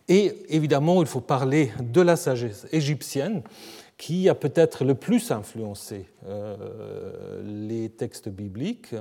Et 0.08 0.34
évidemment, 0.48 1.00
il 1.00 1.06
faut 1.06 1.20
parler 1.20 1.70
de 1.80 2.00
la 2.00 2.16
sagesse 2.16 2.66
égyptienne 2.72 3.42
qui 3.96 4.28
a 4.28 4.34
peut-être 4.34 4.84
le 4.84 4.96
plus 4.96 5.30
influencé 5.30 6.06
euh, 6.26 7.40
les 7.44 7.88
textes 7.88 8.28
bibliques. 8.28 8.94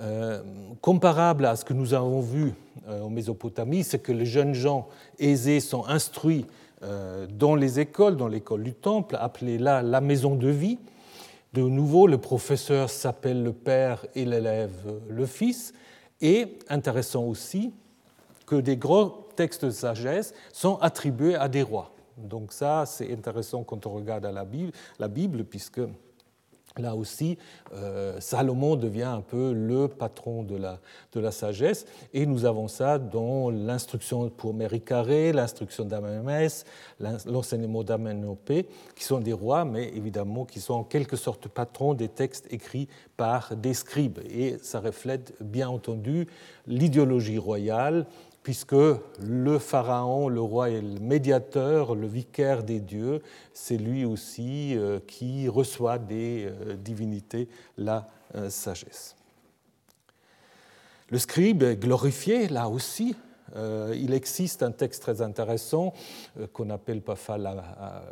Euh, 0.00 0.42
comparable 0.80 1.46
à 1.46 1.56
ce 1.56 1.64
que 1.64 1.72
nous 1.72 1.94
avons 1.94 2.20
vu 2.20 2.52
euh, 2.88 3.00
en 3.00 3.10
Mésopotamie, 3.10 3.84
c'est 3.84 4.00
que 4.00 4.12
les 4.12 4.26
jeunes 4.26 4.52
gens 4.52 4.88
aisés 5.18 5.60
sont 5.60 5.86
instruits 5.86 6.46
dans 7.38 7.54
les 7.54 7.80
écoles, 7.80 8.18
dans 8.18 8.28
l'école 8.28 8.62
du 8.62 8.74
temple, 8.74 9.16
appelée 9.18 9.56
là 9.56 9.80
la 9.80 10.02
maison 10.02 10.34
de 10.34 10.48
vie, 10.48 10.78
de 11.54 11.62
nouveau, 11.62 12.08
le 12.08 12.18
professeur 12.18 12.90
s'appelle 12.90 13.44
le 13.44 13.52
père 13.52 14.04
et 14.16 14.24
l'élève 14.24 15.00
le 15.08 15.24
fils. 15.24 15.72
Et 16.20 16.58
intéressant 16.68 17.24
aussi 17.24 17.72
que 18.44 18.56
des 18.56 18.76
gros 18.76 19.28
textes 19.36 19.64
de 19.64 19.70
sagesse 19.70 20.34
sont 20.52 20.76
attribués 20.78 21.36
à 21.36 21.48
des 21.48 21.62
rois. 21.62 21.92
Donc 22.16 22.52
ça, 22.52 22.86
c'est 22.86 23.12
intéressant 23.12 23.62
quand 23.62 23.86
on 23.86 23.90
regarde 23.90 24.24
la 24.98 25.08
Bible 25.08 25.44
puisque 25.44 25.80
Là 26.76 26.96
aussi, 26.96 27.38
euh, 27.72 28.18
Salomon 28.18 28.74
devient 28.74 29.04
un 29.04 29.20
peu 29.20 29.52
le 29.52 29.86
patron 29.86 30.42
de 30.42 30.56
la, 30.56 30.80
de 31.12 31.20
la 31.20 31.30
sagesse, 31.30 31.86
et 32.12 32.26
nous 32.26 32.46
avons 32.46 32.66
ça 32.66 32.98
dans 32.98 33.48
l'instruction 33.50 34.28
pour 34.28 34.54
Méricaré, 34.54 35.32
l'instruction 35.32 35.84
d'Amamès, 35.84 36.64
l'enseignement 37.26 37.84
d'Amenopé, 37.84 38.66
qui 38.96 39.04
sont 39.04 39.20
des 39.20 39.32
rois, 39.32 39.64
mais 39.64 39.88
évidemment 39.94 40.44
qui 40.44 40.58
sont 40.58 40.74
en 40.74 40.82
quelque 40.82 41.16
sorte 41.16 41.46
patrons 41.46 41.94
des 41.94 42.08
textes 42.08 42.52
écrits 42.52 42.88
par 43.16 43.54
des 43.54 43.74
scribes. 43.74 44.18
Et 44.28 44.58
ça 44.60 44.80
reflète 44.80 45.32
bien 45.40 45.68
entendu 45.68 46.26
l'idéologie 46.66 47.38
royale 47.38 48.06
puisque 48.44 48.76
le 49.20 49.58
pharaon, 49.58 50.28
le 50.28 50.40
roi 50.40 50.70
est 50.70 50.82
le 50.82 51.00
médiateur, 51.00 51.96
le 51.96 52.06
vicaire 52.06 52.62
des 52.62 52.78
dieux, 52.78 53.22
c'est 53.54 53.78
lui 53.78 54.04
aussi 54.04 54.76
euh, 54.76 55.00
qui 55.06 55.48
reçoit 55.48 55.98
des 55.98 56.46
euh, 56.46 56.74
divinités 56.76 57.48
la 57.78 58.06
euh, 58.36 58.50
sagesse. 58.50 59.16
Le 61.10 61.18
scribe 61.18 61.62
est 61.62 61.76
glorifié, 61.76 62.46
là 62.48 62.68
aussi. 62.68 63.16
Il 63.56 64.12
existe 64.14 64.64
un 64.64 64.72
texte 64.72 65.02
très 65.02 65.22
intéressant 65.22 65.92
qu'on 66.52 66.70
appelle 66.70 67.02
parfois 67.02 67.38
la, 67.38 68.02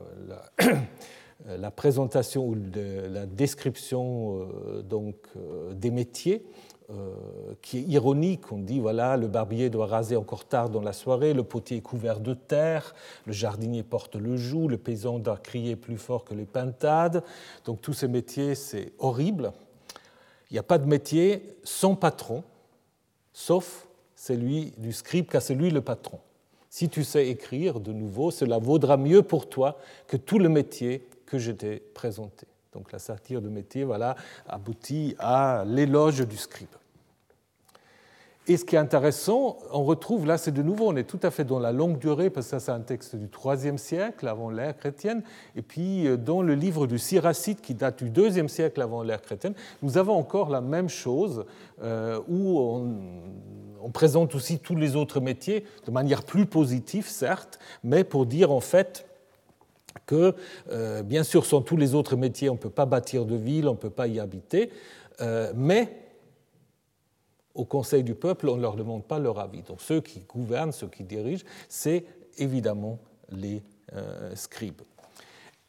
la, 1.48 1.70
présentation 1.72 2.46
ou 2.46 2.54
la 2.54 3.26
description 3.26 4.46
donc, 4.88 5.16
des 5.72 5.90
métiers 5.90 6.44
qui 7.62 7.78
est 7.78 7.82
ironique. 7.82 8.52
On 8.52 8.58
dit 8.58 8.80
voilà, 8.80 9.16
le 9.16 9.28
barbier 9.28 9.70
doit 9.70 9.86
raser 9.86 10.16
encore 10.16 10.44
tard 10.44 10.68
dans 10.68 10.82
la 10.82 10.92
soirée, 10.92 11.32
le 11.32 11.42
potier 11.42 11.78
est 11.78 11.82
couvert 11.82 12.20
de 12.20 12.34
terre, 12.34 12.94
le 13.26 13.32
jardinier 13.32 13.82
porte 13.82 14.16
le 14.16 14.36
joug, 14.36 14.68
le 14.68 14.78
paysan 14.78 15.18
doit 15.18 15.38
crier 15.38 15.76
plus 15.76 15.96
fort 15.96 16.24
que 16.24 16.34
les 16.34 16.44
pintades. 16.44 17.22
Donc 17.64 17.80
tous 17.80 17.94
ces 17.94 18.08
métiers, 18.08 18.54
c'est 18.54 18.92
horrible. 18.98 19.52
Il 20.50 20.54
n'y 20.54 20.58
a 20.58 20.62
pas 20.62 20.78
de 20.78 20.86
métier 20.86 21.56
sans 21.64 21.94
patron, 21.94 22.44
sauf 23.32 23.86
celui 24.14 24.72
du 24.76 24.92
scribe, 24.92 25.28
car 25.30 25.40
c'est 25.40 25.54
lui 25.54 25.70
le 25.70 25.80
patron. 25.80 26.18
Si 26.68 26.88
tu 26.88 27.04
sais 27.04 27.28
écrire 27.28 27.80
de 27.80 27.92
nouveau, 27.92 28.30
cela 28.30 28.58
vaudra 28.58 28.96
mieux 28.96 29.22
pour 29.22 29.48
toi 29.48 29.78
que 30.06 30.16
tout 30.16 30.38
le 30.38 30.48
métier 30.48 31.06
que 31.26 31.38
je 31.38 31.52
t'ai 31.52 31.76
présenté. 31.94 32.46
Donc 32.72 32.92
la 32.92 32.98
satire 32.98 33.42
de 33.42 33.48
métier 33.48 33.84
voilà, 33.84 34.16
aboutit 34.48 35.14
à 35.18 35.64
l'éloge 35.66 36.26
du 36.26 36.36
scribe. 36.36 36.68
Et 38.48 38.56
ce 38.56 38.64
qui 38.64 38.74
est 38.74 38.78
intéressant, 38.78 39.58
on 39.70 39.84
retrouve 39.84 40.26
là, 40.26 40.36
c'est 40.36 40.50
de 40.50 40.62
nouveau, 40.62 40.88
on 40.88 40.96
est 40.96 41.04
tout 41.04 41.20
à 41.22 41.30
fait 41.30 41.44
dans 41.44 41.60
la 41.60 41.70
longue 41.70 41.98
durée, 41.98 42.28
parce 42.28 42.46
que 42.46 42.50
ça 42.50 42.60
c'est 42.60 42.72
un 42.72 42.80
texte 42.80 43.14
du 43.14 43.28
IIIe 43.44 43.78
siècle 43.78 44.26
avant 44.26 44.50
l'ère 44.50 44.76
chrétienne, 44.76 45.22
et 45.54 45.62
puis 45.62 46.08
euh, 46.08 46.16
dans 46.16 46.42
le 46.42 46.54
livre 46.56 46.88
du 46.88 46.98
Siracide 46.98 47.60
qui 47.60 47.74
date 47.74 48.02
du 48.02 48.10
IIe 48.10 48.48
siècle 48.48 48.82
avant 48.82 49.04
l'ère 49.04 49.22
chrétienne, 49.22 49.54
nous 49.80 49.96
avons 49.96 50.14
encore 50.14 50.50
la 50.50 50.60
même 50.60 50.88
chose, 50.88 51.44
euh, 51.84 52.18
où 52.26 52.58
on, 52.58 52.96
on, 53.80 53.90
présente 53.90 54.34
aussi 54.34 54.58
tous 54.58 54.74
les 54.74 54.96
autres 54.96 55.20
métiers 55.20 55.64
de 55.86 55.92
manière 55.92 56.24
plus 56.24 56.46
positive, 56.46 57.06
certes, 57.06 57.60
mais 57.84 58.02
pour 58.02 58.26
dire 58.26 58.50
en 58.50 58.60
fait 58.60 59.06
que, 60.12 60.34
euh, 60.70 61.02
bien 61.02 61.22
sûr, 61.22 61.46
sans 61.46 61.62
tous 61.62 61.78
les 61.78 61.94
autres 61.94 62.16
métiers, 62.16 62.50
on 62.50 62.54
ne 62.54 62.58
peut 62.58 62.70
pas 62.70 62.86
bâtir 62.86 63.24
de 63.24 63.36
ville, 63.36 63.66
on 63.66 63.72
ne 63.72 63.78
peut 63.78 63.90
pas 63.90 64.06
y 64.06 64.20
habiter, 64.20 64.70
mais 65.54 66.02
au 67.54 67.64
Conseil 67.64 68.02
du 68.02 68.14
peuple, 68.14 68.48
on 68.48 68.56
ne 68.56 68.62
leur 68.62 68.76
demande 68.76 69.04
pas 69.04 69.18
leur 69.18 69.38
avis. 69.38 69.62
Donc 69.62 69.80
ceux 69.80 70.00
qui 70.00 70.20
gouvernent, 70.20 70.72
ceux 70.72 70.88
qui 70.88 71.04
dirigent, 71.04 71.44
c'est 71.68 72.04
évidemment 72.38 72.98
les 73.30 73.62
euh, 73.94 74.34
scribes. 74.34 74.82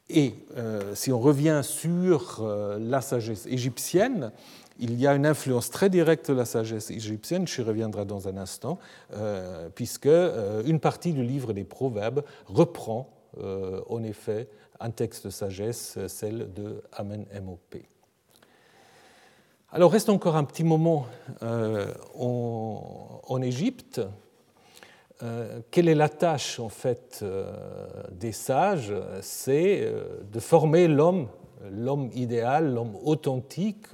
Et 0.09 0.35
euh, 0.57 0.95
si 0.95 1.11
on 1.11 1.19
revient 1.19 1.61
sur 1.63 2.39
euh, 2.41 2.77
la 2.79 3.01
sagesse 3.01 3.45
égyptienne, 3.45 4.31
il 4.79 4.99
y 4.99 5.07
a 5.07 5.13
une 5.13 5.25
influence 5.25 5.69
très 5.69 5.89
directe 5.89 6.31
de 6.31 6.35
la 6.35 6.45
sagesse 6.45 6.89
égyptienne, 6.89 7.47
je 7.47 7.61
reviendrai 7.61 8.05
dans 8.05 8.27
un 8.27 8.37
instant, 8.37 8.79
puisque 9.75 10.09
une 10.65 10.79
partie 10.79 11.13
du 11.13 11.23
livre 11.23 11.53
des 11.53 11.63
Proverbes 11.63 12.23
reprend 12.47 13.07
en 13.37 14.03
effet 14.03 14.47
un 14.79 14.91
texte 14.91 15.25
de 15.25 15.31
sagesse, 15.31 15.97
celle 16.07 16.51
de 16.53 16.83
Amen 16.91 17.25
MOP. 17.41 17.77
Alors 19.75 19.91
reste 19.91 20.09
encore 20.09 20.35
un 20.35 20.43
petit 20.43 20.63
moment 20.63 21.07
euh, 21.41 21.91
en, 22.15 23.41
Égypte. 23.41 24.01
Euh, 25.23 25.61
quelle 25.71 25.89
est 25.89 25.95
la 25.95 26.09
tâche 26.09 26.59
en 26.59 26.69
fait 26.69 27.21
euh, 27.23 27.51
des 28.11 28.33
sages? 28.33 28.93
C'est 29.21 29.91
de 30.31 30.39
former 30.39 30.87
l'homme, 30.87 31.27
l'homme 31.71 32.11
idéal, 32.13 32.71
l'homme 32.71 32.95
authentique, 33.03 33.87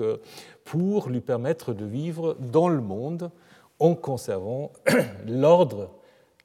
pour 0.65 1.07
lui 1.07 1.21
permettre 1.21 1.73
de 1.73 1.85
vivre 1.85 2.35
dans 2.39 2.67
le 2.67 2.81
monde 2.81 3.31
en 3.79 3.95
conservant 3.95 4.73
l'ordre 5.27 5.91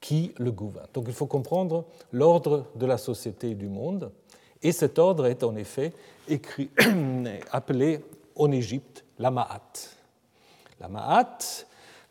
qui 0.04 0.34
le 0.37 0.52
gouverne. 0.52 0.87
Donc 0.92 1.06
il 1.08 1.14
faut 1.14 1.25
comprendre 1.25 1.87
l'ordre 2.12 2.66
de 2.75 2.84
la 2.84 2.99
société 2.99 3.52
et 3.52 3.54
du 3.54 3.68
monde. 3.68 4.12
Et 4.62 4.70
cet 4.70 4.99
ordre 4.99 5.25
est 5.25 5.42
en 5.42 5.56
effet 5.56 5.94
écrit, 6.28 6.68
appelé 7.50 8.04
en 8.37 8.52
Égypte 8.52 9.02
la 9.18 9.30
Ma'at. 9.30 9.73
La 10.78 10.88
Ma'at, 10.88 11.38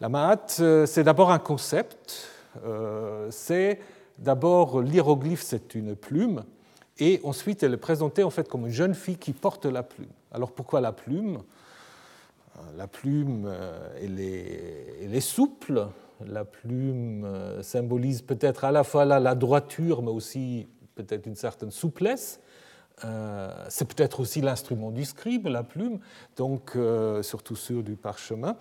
la 0.01 0.09
Ma'at 0.09 0.47
euh, 0.59 0.87
c'est 0.87 1.03
d'abord 1.03 1.29
un 1.29 1.37
concept, 1.37 2.29
euh, 2.65 3.27
c'est 3.29 3.79
d'abord 4.17 4.81
l'hiéroglyphe, 4.81 5.43
c'est 5.43 5.75
une 5.75 5.95
plume, 5.95 6.45
et 6.97 7.21
ensuite 7.23 7.61
elle 7.61 7.75
est 7.75 7.77
présentée 7.77 8.23
en 8.23 8.31
fait 8.31 8.49
comme 8.49 8.65
une 8.65 8.73
jeune 8.73 8.95
fille 8.95 9.17
qui 9.17 9.33
porte 9.33 9.67
la 9.67 9.83
plume. 9.83 10.09
Alors 10.31 10.51
pourquoi 10.51 10.81
la 10.81 10.93
plume? 10.93 11.43
La 12.75 12.87
plume, 12.87 13.45
euh, 13.45 13.97
est, 13.97 15.03
elle 15.03 15.15
est, 15.15 15.21
souple, 15.21 15.87
la 16.25 16.45
plume 16.45 17.27
symbolise 17.61 18.21
peut-être 18.21 18.63
à 18.63 18.71
la 18.71 18.83
fois 18.83 19.05
la 19.05 19.35
droiture, 19.35 20.01
mais 20.01 20.11
aussi 20.11 20.67
peut-être 20.95 21.25
une 21.25 21.35
certaine 21.35 21.71
souplesse. 21.71 22.39
Euh, 23.05 23.51
c'est 23.69 23.85
peut-être 23.85 24.19
aussi 24.19 24.41
l'instrument 24.41 24.91
du 24.91 25.05
scribe, 25.05 25.47
la 25.47 25.63
plume, 25.63 25.99
donc 26.37 26.73
euh, 26.75 27.23
surtout 27.23 27.55
sur 27.55 27.83
du 27.83 27.95
parchemin. 27.95 28.55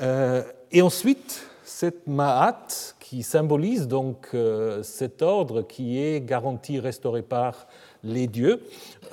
Euh, 0.00 0.42
et 0.70 0.80
ensuite, 0.80 1.46
cette 1.64 2.06
ma'at 2.06 2.94
qui 3.00 3.22
symbolise 3.22 3.88
donc 3.88 4.36
cet 4.82 5.22
ordre 5.22 5.62
qui 5.62 5.98
est 5.98 6.20
garanti, 6.20 6.78
restauré 6.78 7.22
par 7.22 7.66
les 8.02 8.26
dieux, 8.26 8.60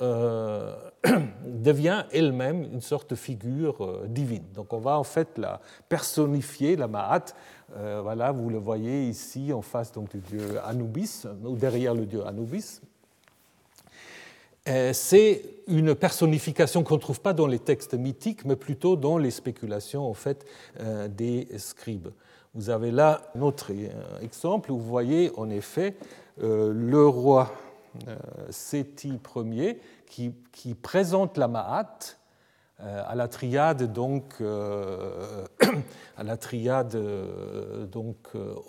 devient 1.46 2.04
elle-même 2.12 2.64
une 2.64 2.82
sorte 2.82 3.10
de 3.10 3.14
figure 3.14 4.02
divine. 4.06 4.44
Donc 4.54 4.74
on 4.74 4.78
va 4.78 4.98
en 4.98 5.04
fait 5.04 5.38
la 5.38 5.60
personnifier, 5.88 6.76
la 6.76 6.88
ma'at. 7.74 8.00
voilà, 8.02 8.32
vous 8.32 8.50
le 8.50 8.58
voyez 8.58 9.08
ici 9.08 9.52
en 9.52 9.62
face 9.62 9.92
donc, 9.92 10.10
du 10.10 10.18
dieu 10.18 10.58
Anubis, 10.64 11.26
ou 11.44 11.56
derrière 11.56 11.94
le 11.94 12.06
dieu 12.06 12.26
Anubis, 12.26 12.80
euh, 14.68 14.92
c'est 14.92 15.42
une 15.66 15.94
personnification 15.94 16.84
qu'on 16.84 16.94
ne 16.94 17.00
trouve 17.00 17.20
pas 17.20 17.32
dans 17.32 17.48
les 17.48 17.58
textes 17.58 17.94
mythiques, 17.94 18.44
mais 18.44 18.54
plutôt 18.54 18.96
dans 18.96 19.18
les 19.18 19.32
spéculations 19.32 20.08
en 20.08 20.14
fait, 20.14 20.46
euh, 20.80 21.08
des 21.08 21.48
scribes. 21.58 22.08
Vous 22.54 22.70
avez 22.70 22.92
là 22.92 23.22
un 23.34 23.40
autre 23.40 23.72
euh, 23.72 24.20
exemple 24.20 24.70
où 24.70 24.78
vous 24.78 24.88
voyez 24.88 25.32
en 25.36 25.50
effet 25.50 25.96
le 26.38 27.06
roi 27.06 27.52
Séti 28.48 29.20
Ier 29.36 29.78
qui, 30.06 30.32
qui, 30.50 30.74
présente 30.74 31.36
la 31.36 31.46
Ma'at 31.46 31.98
à 32.82 33.14
la 33.14 33.28
triade 33.28 33.92
donc 33.92 34.40
à 36.16 36.22
la 36.24 36.36
triade 36.36 36.96
donc 37.90 38.16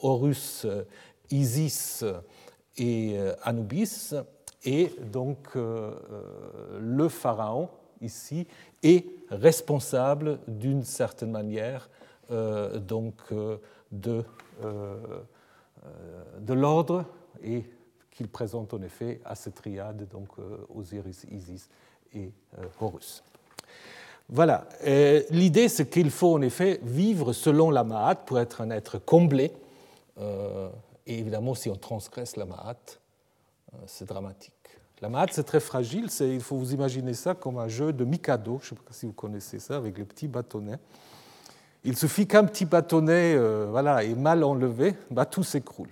Horus, 0.02 0.68
Isis 1.32 2.06
et 2.78 3.18
Anubis 3.44 4.14
et 4.66 4.96
donc 5.12 5.56
euh, 5.56 5.94
euh, 6.12 6.80
le 6.80 7.10
pharaon, 7.10 7.70
ici, 8.02 8.48
est 8.82 9.06
responsable 9.30 10.40
d'une 10.48 10.84
certaine 10.84 11.32
manière 11.32 11.90
euh, 12.32 12.80
donc, 12.80 13.16
de, 13.92 14.24
de 16.40 16.54
l'ordre 16.54 17.06
et 17.42 17.66
qu'il 18.12 18.30
présente 18.30 18.74
en 18.74 18.82
effet 18.82 19.22
à 19.26 19.36
cette 19.36 19.56
triade, 19.56 20.08
donc 20.10 20.30
Osiris, 20.74 21.26
Isis 21.32 21.70
et 22.14 22.32
Horus. 22.80 23.24
Voilà, 24.30 24.68
l'idée 25.30 25.68
c'est 25.68 25.90
qu'il 25.90 26.10
faut 26.10 26.34
en 26.34 26.42
effet 26.42 26.80
vivre 26.84 27.34
selon 27.34 27.70
la 27.70 27.84
Ma'at 27.84 28.16
pour 28.16 28.40
être 28.40 28.62
un 28.62 28.72
être 28.72 28.98
comblé. 28.98 29.52
et 30.20 31.20
évidemment, 31.20 31.54
si 31.54 31.70
on 31.70 31.76
transgresse 31.76 32.36
la 32.38 32.46
Ma'at, 32.46 33.00
euh, 33.74 33.78
c'est 33.88 34.08
dramatique. 34.08 34.54
La 35.02 35.10
Mahat, 35.10 35.28
c'est 35.32 35.44
très 35.44 35.60
fragile. 35.60 36.08
Il 36.22 36.42
faut 36.42 36.56
vous 36.56 36.74
imaginer 36.74 37.14
ça 37.14 37.34
comme 37.34 37.58
un 37.58 37.68
jeu 37.68 37.92
de 37.92 38.06
Mikado. 38.06 38.60
Je 38.62 38.74
ne 38.74 38.78
sais 38.78 38.86
pas 38.86 38.94
si 38.94 39.06
vous 39.06 39.14
connaissez 39.14 39.60
ça, 39.60 39.76
avec 39.76 39.98
les 39.98 40.06
petits 40.06 40.28
bâtonnets. 40.28 40.80
Il 41.84 41.98
suffit 41.98 42.26
qu'un 42.26 42.46
petit 42.46 42.66
bâtonnet 42.66 43.36
euh, 43.36 43.68
voilà, 43.70 44.06
est 44.06 44.16
mal 44.16 44.44
enlevé, 44.44 44.96
bah, 45.12 45.26
tout 45.26 45.44
s'écroule. 45.44 45.90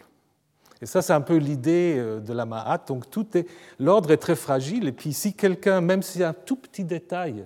Et 0.82 0.86
ça, 0.86 1.02
c'est 1.02 1.13
un 1.13 1.22
peu 1.22 1.36
l'idée 1.36 1.96
euh, 1.98 2.20
de 2.20 2.32
la 2.32 2.46
Mahat. 2.46 2.86
Donc, 2.88 3.10
tout 3.10 3.38
est, 3.38 3.46
l'ordre 3.80 4.12
est 4.12 4.17
très 4.17 4.36
fragile. 4.36 4.88
Et 4.88 4.94
puis, 4.94 5.12
si 5.12 5.34
quelqu'un, 5.34 5.82
même 5.82 6.02
si 6.02 6.24
un 6.24 6.34
tout 6.34 6.56
petit 6.56 6.86
détail 6.86 7.46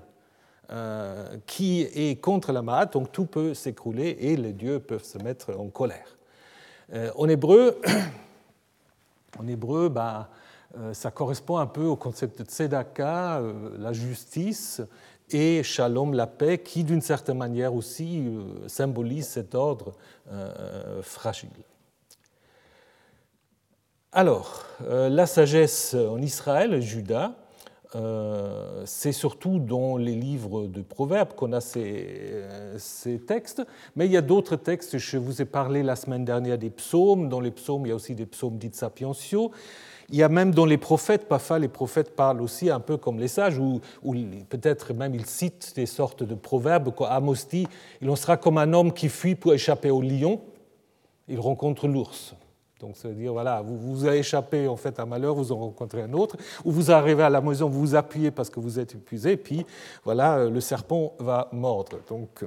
qui 1.45 1.81
est 1.81 2.19
contre 2.21 2.51
la 2.51 2.61
Mahat, 2.61 2.87
donc 2.87 3.11
tout 3.11 3.25
peut 3.25 3.53
s'écrouler 3.53 4.17
et 4.19 4.35
les 4.35 4.53
dieux 4.53 4.79
peuvent 4.79 5.03
se 5.03 5.17
mettre 5.19 5.57
en 5.59 5.67
colère. 5.67 6.17
en 7.15 7.29
hébreu, 7.29 7.79
En 9.39 9.47
hébreu, 9.47 9.89
bah, 9.89 10.29
euh, 10.77 10.93
ça 10.93 11.11
correspond 11.11 11.57
un 11.57 11.67
peu 11.67 11.83
au 11.83 11.95
concept 11.95 12.39
de 12.39 12.45
tzedaka, 12.45 13.39
euh, 13.39 13.53
la 13.77 13.93
justice, 13.93 14.81
et 15.29 15.63
shalom, 15.63 16.13
la 16.13 16.27
paix, 16.27 16.59
qui 16.59 16.83
d'une 16.83 17.01
certaine 17.01 17.37
manière 17.37 17.73
aussi 17.73 18.27
euh, 18.27 18.67
symbolise 18.67 19.27
cet 19.27 19.55
ordre 19.55 19.93
fragile. 21.03 21.49
Alors, 24.11 24.65
la 24.89 25.27
sagesse 25.27 25.93
en 25.93 26.19
Israël, 26.19 26.81
Judas, 26.81 27.33
c'est 28.85 29.11
surtout 29.11 29.59
dans 29.59 29.97
les 29.97 30.15
livres 30.15 30.67
de 30.67 30.81
Proverbes 30.81 31.33
qu'on 31.33 31.53
a 31.53 31.61
ces, 31.61 32.43
ces, 32.77 33.19
textes, 33.19 33.65
mais 33.95 34.05
il 34.05 34.11
y 34.11 34.17
a 34.17 34.21
d'autres 34.21 34.55
textes, 34.55 34.97
je 34.97 35.17
vous 35.17 35.41
ai 35.41 35.45
parlé 35.45 35.81
la 35.81 35.95
semaine 35.95 36.25
dernière 36.25 36.57
des 36.57 36.69
psaumes, 36.69 37.29
dans 37.29 37.39
les 37.39 37.51
psaumes 37.51 37.85
il 37.85 37.89
y 37.89 37.91
a 37.91 37.95
aussi 37.95 38.15
des 38.15 38.25
psaumes 38.25 38.57
dits 38.57 38.71
sapientiaux, 38.73 39.51
il 40.09 40.17
y 40.17 40.23
a 40.23 40.29
même 40.29 40.53
dans 40.53 40.65
les 40.65 40.77
prophètes, 40.77 41.27
parfois 41.27 41.57
les 41.57 41.67
prophètes 41.67 42.15
parlent 42.15 42.41
aussi 42.41 42.69
un 42.69 42.79
peu 42.79 42.97
comme 42.97 43.19
les 43.19 43.27
sages, 43.27 43.57
ou, 43.57 43.81
peut-être 44.49 44.93
même 44.93 45.15
ils 45.15 45.25
citent 45.25 45.73
des 45.75 45.87
sortes 45.87 46.23
de 46.23 46.35
proverbes. 46.35 46.93
Amos 47.09 47.47
dit 47.49 47.67
Il 48.01 48.09
en 48.09 48.15
sera 48.15 48.37
comme 48.37 48.57
un 48.57 48.71
homme 48.73 48.93
qui 48.93 49.09
fuit 49.09 49.35
pour 49.35 49.53
échapper 49.53 49.89
au 49.89 50.01
lion, 50.01 50.41
il 51.27 51.39
rencontre 51.39 51.87
l'ours. 51.87 52.35
Donc, 52.85 52.95
veut 53.03 53.13
dire, 53.15 53.33
voilà, 53.33 53.61
vous, 53.61 53.77
vous 53.77 54.07
échappé 54.07 54.67
en 54.67 54.75
fait 54.75 54.99
à 54.99 55.03
un 55.03 55.05
malheur, 55.05 55.33
vous 55.33 55.51
en 55.51 55.57
rencontrez 55.57 56.03
un 56.03 56.13
autre, 56.13 56.37
ou 56.63 56.71
vous 56.71 56.91
arrivez 56.91 57.23
à 57.23 57.29
la 57.29 57.41
maison, 57.41 57.67
vous 57.67 57.79
vous 57.79 57.95
appuyez 57.95 58.29
parce 58.29 58.49
que 58.49 58.59
vous 58.59 58.79
êtes 58.79 58.93
épuisé, 58.93 59.37
puis 59.37 59.65
voilà, 60.03 60.45
le 60.45 60.61
serpent 60.61 61.13
va 61.19 61.49
mordre. 61.51 61.97
Donc, 62.07 62.45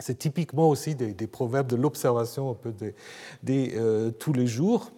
c'est 0.00 0.18
typiquement 0.18 0.68
aussi 0.68 0.94
des, 0.94 1.26
proverbes 1.26 1.68
de 1.68 1.76
l'observation 1.76 2.50
un 2.50 2.54
peu 2.54 2.74
des, 3.42 3.74
euh, 3.76 4.10
tous 4.10 4.32
les 4.32 4.46
jours. 4.46 4.90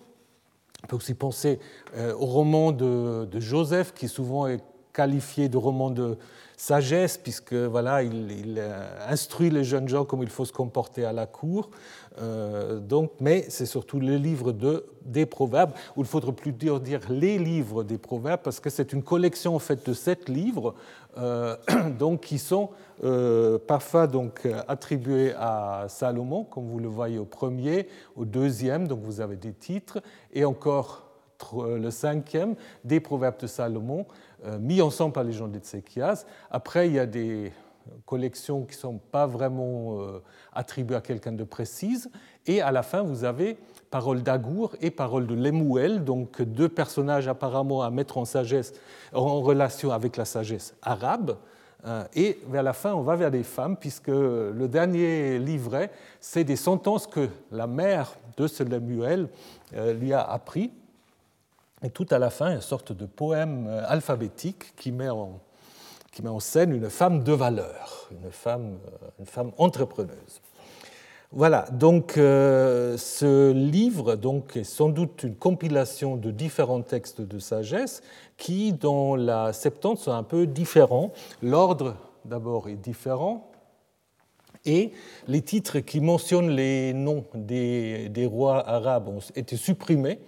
On 0.85 0.87
peut 0.87 0.97
aussi 0.97 1.15
penser 1.15 1.59
euh, 1.97 2.15
au 2.15 2.27
roman 2.27 2.73
de, 2.73 3.29
Joseph, 3.39 3.93
qui 3.95 4.09
souvent 4.09 4.47
est 4.47 4.63
qualifié 4.93 5.49
de 5.49 5.57
roman 5.57 5.91
de 5.91 6.17
sagesse, 6.57 7.19
puisque 7.19 7.53
voilà, 7.53 8.03
il, 8.03 8.57
euh, 8.59 9.09
instruit 9.09 9.51
les 9.51 9.63
jeunes 9.63 9.89
gens 9.89 10.05
comme 10.05 10.23
il 10.23 10.31
faut 10.31 10.45
se 10.45 10.53
comporter 10.53 11.05
à 11.05 11.13
la 11.13 11.27
cour. 11.27 11.71
Euh, 12.21 12.81
donc, 12.81 13.13
mais 13.21 13.47
c'est 13.49 13.67
surtout 13.67 14.01
le 14.01 14.17
livre 14.17 14.53
de, 14.53 14.87
des 15.05 15.27
proverbes, 15.27 15.73
ou 15.97 16.03
il 16.03 16.07
faudrait 16.07 16.33
plus 16.33 16.53
dire, 16.53 16.81
les 17.11 17.39
livres 17.39 17.85
des 17.85 17.99
proverbes, 17.99 18.41
parce 18.43 18.61
que 18.61 18.71
c'est 18.71 18.93
une 18.93 19.03
collection 19.03 19.55
en 19.55 19.59
fait 19.59 19.87
de 19.87 19.93
sept 19.93 20.29
livres, 20.29 20.75
donc 21.99 22.21
qui 22.21 22.39
sont 22.39 22.71
parfois 23.67 24.07
donc 24.07 24.47
attribués 24.69 25.33
à 25.37 25.87
Salomon, 25.89 26.45
comme 26.45 26.67
vous 26.67 26.79
le 26.79 26.87
voyez 26.87 27.19
au 27.19 27.25
premier, 27.25 27.89
au 28.15 28.25
deuxième, 28.25 28.87
donc 28.87 29.01
vous 29.03 29.21
avez 29.21 29.35
des 29.35 29.53
titres, 29.53 29.99
et 30.33 30.45
encore 30.45 31.09
le 31.55 31.91
cinquième 31.91 32.55
des 32.85 33.01
proverbes 33.01 33.41
de 33.41 33.47
Salomon, 33.47 34.07
euh, 34.45 34.59
mis 34.59 34.81
ensemble 34.81 35.13
par 35.13 35.25
les 35.25 35.33
gens 35.33 35.49
d'Etséchias. 35.49 36.25
Après, 36.51 36.89
il 36.89 36.95
y 36.95 36.99
a 36.99 37.07
des 37.07 37.53
collections 38.07 38.63
qui 38.63 38.77
ne 38.77 38.81
sont 38.81 38.99
pas 38.99 39.27
vraiment 39.27 40.01
euh, 40.01 40.23
attribuées 40.53 40.97
à 40.97 41.01
quelqu'un 41.01 41.33
de 41.33 41.45
précise. 41.45 42.11
Et 42.47 42.61
à 42.61 42.71
la 42.73 42.83
fin, 42.83 43.03
vous 43.03 43.25
avez 43.25 43.59
parole 43.91 44.23
d'Agour 44.23 44.77
et 44.81 44.91
parole 44.91 45.27
de 45.27 45.35
Lemuel, 45.35 46.05
donc 46.05 46.43
deux 46.43 46.69
personnages 46.69 47.29
apparemment 47.29 47.83
à 47.83 47.91
mettre 47.91 48.19
en, 48.19 48.25
sagesse, 48.25 48.73
en 49.13 49.41
relation 49.41 49.91
avec 49.93 50.17
la 50.17 50.25
sagesse 50.25 50.75
arabe. 50.83 51.37
Euh, 51.87 52.05
et 52.15 52.41
vers 52.49 52.63
la 52.63 52.73
fin, 52.73 52.95
on 52.95 53.03
va 53.03 53.17
vers 53.17 53.31
des 53.31 53.45
femmes, 53.45 53.77
puisque 53.77 54.09
le 54.09 54.67
dernier 54.67 55.39
livret, 55.39 55.91
c'est 56.21 56.45
des 56.45 56.57
sentences 56.57 57.07
que 57.07 57.29
la 57.53 57.67
mère 57.67 58.17
de 58.37 58.47
ce 58.47 58.63
Lemuel 58.63 59.29
lui 59.73 60.13
a 60.13 60.23
appris 60.23 60.73
et 61.83 61.91
tout 61.91 62.07
à 62.11 62.19
la 62.19 62.31
fin, 62.31 62.53
une 62.53 62.61
sorte 62.61 62.93
de 62.93 63.07
poème 63.07 63.67
euh, 63.69 63.85
alphabétique 63.87 64.75
qui 64.77 64.91
met 64.93 65.09
en, 65.09 65.41
qui 66.19 66.25
met 66.25 66.31
en 66.31 66.41
scène 66.41 66.73
une 66.75 66.91
femme 66.91 67.23
de 67.23 67.33
valeur, 67.33 68.11
une 68.11 68.33
femme, 68.33 68.79
euh, 68.87 69.07
une 69.21 69.27
femme 69.27 69.53
entrepreneuse. 69.57 70.41
Voilà, 71.31 71.67
donc 71.71 72.19
euh, 72.19 72.97
ce 72.99 73.53
livre 73.53 74.17
donc, 74.17 74.57
est 74.57 74.65
sans 74.65 74.89
doute 74.89 75.23
une 75.23 75.37
compilation 75.37 76.17
de 76.17 76.33
différents 76.33 76.83
textes 76.83 77.21
de 77.21 77.39
sagesse 77.39 78.03
qui, 78.37 78.73
dans 78.73 79.15
la 79.15 79.53
Septante, 79.53 79.99
sont 79.99 80.11
un 80.11 80.25
peu 80.25 80.49
différents. 80.49 81.13
L'ordre, 81.41 81.95
d'abord, 82.25 82.69
est 82.69 82.75
différent, 82.75 83.53
Et 84.65 84.91
les 85.29 85.43
titres 85.43 85.79
qui 85.79 86.01
mentionnent 86.01 86.51
les 86.51 86.95
noms 86.95 87.27
des, 87.33 88.09
des 88.09 88.27
rois 88.27 88.69
arabes 88.69 89.07
ont 89.07 89.21
été 89.37 89.57
supprimés 89.57 90.19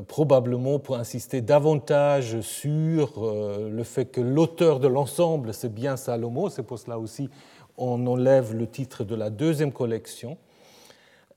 probablement 0.00 0.78
pour 0.78 0.96
insister 0.96 1.40
davantage 1.40 2.40
sur 2.40 3.12
euh, 3.18 3.68
le 3.70 3.84
fait 3.84 4.06
que 4.06 4.20
l'auteur 4.20 4.80
de 4.80 4.88
l'ensemble, 4.88 5.52
c'est 5.52 5.72
bien 5.72 5.96
Salomon. 5.96 6.48
C'est 6.48 6.62
pour 6.62 6.78
cela 6.78 6.98
aussi 6.98 7.28
on 7.76 8.06
enlève 8.06 8.54
le 8.54 8.66
titre 8.66 9.04
de 9.04 9.14
la 9.14 9.30
deuxième 9.30 9.72
collection 9.72 10.36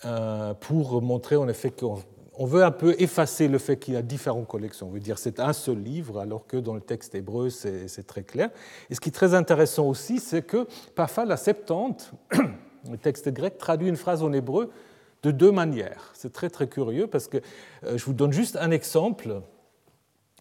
euh, 0.05 0.53
pour 0.53 1.01
montrer 1.01 1.35
en 1.35 1.47
effet 1.47 1.71
qu'on 1.71 2.45
veut 2.45 2.63
un 2.63 2.71
peu 2.71 2.95
effacer 2.99 3.47
le 3.47 3.57
fait 3.57 3.77
qu'il 3.77 3.93
y 3.93 3.97
a 3.97 4.01
différentes 4.01 4.47
collections. 4.47 4.87
On 4.87 4.91
veut 4.91 4.99
dire 4.99 5.17
c'est 5.17 5.39
un 5.39 5.53
seul 5.53 5.79
livre, 5.79 6.19
alors 6.19 6.45
que 6.45 6.57
dans 6.57 6.73
le 6.73 6.81
texte 6.81 7.15
hébreu, 7.15 7.49
c'est 7.49 8.07
très 8.07 8.23
clair. 8.23 8.49
Et 8.89 8.95
ce 8.95 8.99
qui 8.99 9.09
est 9.09 9.13
très 9.13 9.33
intéressant 9.33 9.87
aussi, 9.87 10.19
c'est 10.19 10.41
que 10.41 10.67
parfois 10.95 11.25
la 11.25 11.37
Septante, 11.37 12.11
le 12.91 12.97
texte 12.97 13.29
grec, 13.29 13.57
traduit 13.57 13.87
une 13.87 13.95
phrase 13.95 14.21
en 14.21 14.33
hébreu 14.33 14.71
de 15.25 15.31
deux 15.31 15.51
manières. 15.51 16.11
C'est 16.13 16.31
très 16.31 16.49
très 16.49 16.67
curieux 16.67 17.07
parce 17.07 17.27
que 17.27 17.37
euh, 17.83 17.97
je 17.97 18.05
vous 18.05 18.13
donne 18.13 18.31
juste 18.31 18.57
un 18.57 18.69
exemple 18.69 19.41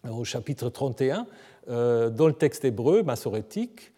euh, 0.05 0.11
au 0.11 0.25
chapitre 0.25 0.68
31. 0.68 1.27
Euh, 1.70 2.11
dans 2.11 2.27
le 2.27 2.35
texte 2.35 2.64
hébreu 2.64 3.03
massorétique, 3.03 3.90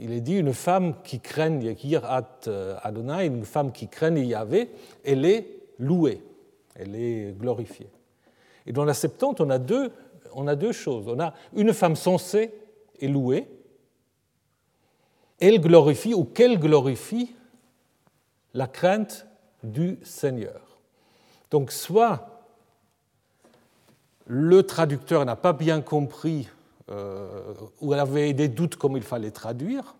il 0.00 0.12
est 0.12 0.22
dit 0.22 0.36
une 0.36 0.54
femme 0.54 0.94
qui 1.04 1.20
craigne 1.20 1.76
Yirat 1.82 2.40
Adonai, 2.82 3.26
une 3.26 3.44
femme 3.44 3.70
qui 3.70 3.86
craigne 3.86 4.16
Yahvé, 4.16 4.70
elle 5.04 5.26
est 5.26 5.46
louée, 5.78 6.22
elle 6.74 6.96
est 6.96 7.38
glorifiée. 7.38 7.90
Et 8.64 8.72
dans 8.72 8.86
la 8.86 8.94
Septante, 8.94 9.42
on 9.42 9.50
a 9.50 9.58
deux, 9.58 9.92
on 10.32 10.48
a 10.48 10.56
deux 10.56 10.72
choses. 10.72 11.06
On 11.06 11.20
a 11.20 11.34
une 11.54 11.74
femme 11.74 11.96
censée 11.96 12.50
et 12.98 13.08
louée, 13.08 13.46
elle 15.38 15.60
glorifie 15.60 16.14
ou 16.14 16.24
qu'elle 16.24 16.58
glorifie 16.58 17.34
la 18.54 18.68
crainte 18.68 19.26
du 19.62 19.98
Seigneur. 20.02 20.60
Donc 21.50 21.72
soit 21.72 22.44
le 24.26 24.62
traducteur 24.62 25.24
n'a 25.24 25.36
pas 25.36 25.52
bien 25.52 25.80
compris 25.80 26.48
euh, 26.90 27.28
ou 27.80 27.92
avait 27.92 28.32
des 28.32 28.48
doutes 28.48 28.76
comme 28.76 28.96
il 28.96 29.02
fallait 29.02 29.30
traduire, 29.30 29.94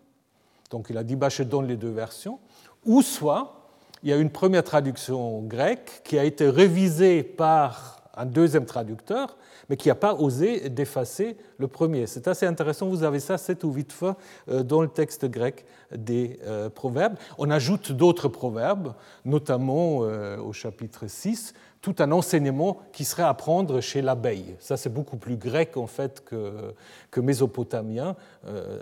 donc 0.70 0.86
il 0.90 0.96
a 0.96 1.02
dit 1.02 1.16
bah, 1.16 1.28
je 1.28 1.42
donne 1.42 1.66
les 1.66 1.76
deux 1.76 1.90
versions, 1.90 2.38
ou 2.84 3.02
soit 3.02 3.60
il 4.02 4.10
y 4.10 4.12
a 4.12 4.16
une 4.16 4.30
première 4.30 4.64
traduction 4.64 5.42
grecque 5.42 6.02
qui 6.04 6.18
a 6.18 6.24
été 6.24 6.48
révisée 6.48 7.22
par 7.22 8.02
un 8.16 8.26
deuxième 8.26 8.66
traducteur 8.66 9.36
mais 9.70 9.76
qui 9.76 9.88
n'a 9.88 9.94
pas 9.94 10.14
osé 10.14 10.68
d'effacer 10.68 11.36
le 11.58 11.68
premier. 11.68 12.08
C'est 12.08 12.26
assez 12.26 12.44
intéressant, 12.44 12.88
vous 12.88 13.04
avez 13.04 13.20
ça 13.20 13.38
sept 13.38 13.62
ou 13.62 13.72
huit 13.72 13.92
fois 13.92 14.16
euh, 14.50 14.64
dans 14.64 14.82
le 14.82 14.88
texte 14.88 15.26
grec 15.26 15.64
des 15.96 16.40
euh, 16.44 16.68
proverbes. 16.68 17.14
On 17.38 17.48
ajoute 17.50 17.92
d'autres 17.92 18.26
proverbes, 18.26 18.94
notamment 19.24 20.00
euh, 20.02 20.38
au 20.38 20.52
chapitre 20.52 21.06
6, 21.06 21.54
tout 21.82 21.94
un 22.00 22.10
enseignement 22.10 22.78
qui 22.92 23.04
serait 23.04 23.22
à 23.22 23.32
prendre 23.32 23.80
chez 23.80 24.02
l'abeille. 24.02 24.56
Ça, 24.58 24.76
c'est 24.76 24.92
beaucoup 24.92 25.16
plus 25.16 25.36
grec 25.36 25.76
en 25.76 25.86
fait 25.86 26.24
que, 26.24 26.74
que 27.12 27.20
mésopotamien, 27.20 28.16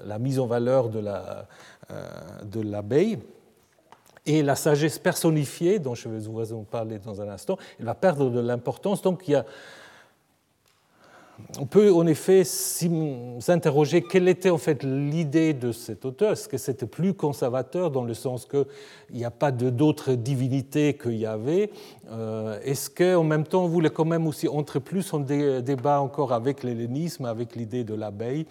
la 0.04 0.18
mise 0.18 0.40
en 0.40 0.46
valeur 0.46 0.88
de 0.88 0.98
l'abeille. 2.60 3.16
La, 3.16 3.22
et 4.26 4.42
la 4.42 4.56
sagesse 4.56 4.98
personnifiée, 4.98 5.78
dont 5.78 5.94
je 5.94 6.08
vais 6.08 6.18
vous 6.18 6.62
parler 6.64 6.98
dans 6.98 7.22
un 7.22 7.28
instant, 7.28 7.56
elle 7.80 7.86
va 7.86 7.94
perdre 7.94 8.28
de 8.28 8.40
l'importance. 8.40 9.00
Donc 9.00 9.26
il 9.26 9.30
y 9.30 9.34
a 9.34 9.46
on 11.58 11.66
peut 11.66 11.92
en 11.92 12.06
effet 12.06 12.44
s'interroger 12.44 14.02
quelle 14.02 14.28
était 14.28 14.50
en 14.50 14.58
fait 14.58 14.82
l'idée 14.82 15.54
de 15.54 15.72
cet 15.72 16.04
auteur. 16.04 16.32
Est-ce 16.32 16.48
que 16.48 16.58
c'était 16.58 16.86
plus 16.86 17.14
conservateur 17.14 17.90
dans 17.90 18.04
le 18.04 18.14
sens 18.14 18.44
qu'il 18.44 18.66
n'y 19.12 19.24
a 19.24 19.30
pas 19.30 19.50
d'autres 19.50 20.12
divinités 20.12 20.94
qu'il 20.94 21.16
y 21.16 21.26
avait 21.26 21.70
euh, 22.10 22.58
Est-ce 22.62 22.90
qu'en 22.90 23.24
même 23.24 23.44
temps 23.44 23.64
on 23.64 23.68
voulait 23.68 23.90
quand 23.90 24.04
même 24.04 24.26
aussi 24.26 24.46
entrer 24.48 24.80
plus 24.80 25.12
en 25.14 25.20
débat 25.20 26.00
encore 26.00 26.32
avec 26.32 26.62
l'hellénisme, 26.62 27.24
avec 27.24 27.56
l'idée 27.56 27.84
de 27.84 27.94
l'abeille 27.94 28.46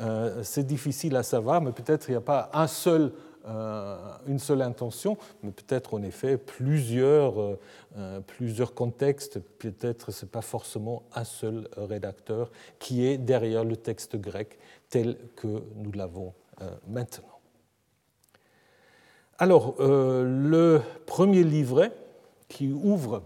euh, 0.00 0.42
C'est 0.42 0.66
difficile 0.66 1.16
à 1.16 1.22
savoir, 1.22 1.62
mais 1.62 1.72
peut-être 1.72 2.08
il 2.08 2.12
n'y 2.12 2.18
a 2.18 2.20
pas 2.20 2.50
un 2.52 2.66
seul 2.66 3.12
une 3.46 4.38
seule 4.38 4.62
intention, 4.62 5.16
mais 5.42 5.50
peut-être 5.50 5.94
en 5.94 6.02
effet 6.02 6.36
plusieurs, 6.36 7.40
euh, 7.40 7.58
euh, 7.96 8.20
plusieurs 8.20 8.74
contextes, 8.74 9.40
peut-être 9.58 10.12
ce 10.12 10.24
n'est 10.24 10.30
pas 10.30 10.42
forcément 10.42 11.02
un 11.14 11.24
seul 11.24 11.68
rédacteur 11.76 12.50
qui 12.78 13.06
est 13.06 13.18
derrière 13.18 13.64
le 13.64 13.76
texte 13.76 14.16
grec 14.16 14.58
tel 14.88 15.16
que 15.36 15.62
nous 15.76 15.92
l'avons 15.92 16.34
maintenant. 16.86 17.40
Alors, 19.38 19.74
le 19.80 20.80
premier 21.06 21.42
livret 21.42 21.90
qui 22.48 22.70
ouvre 22.70 23.24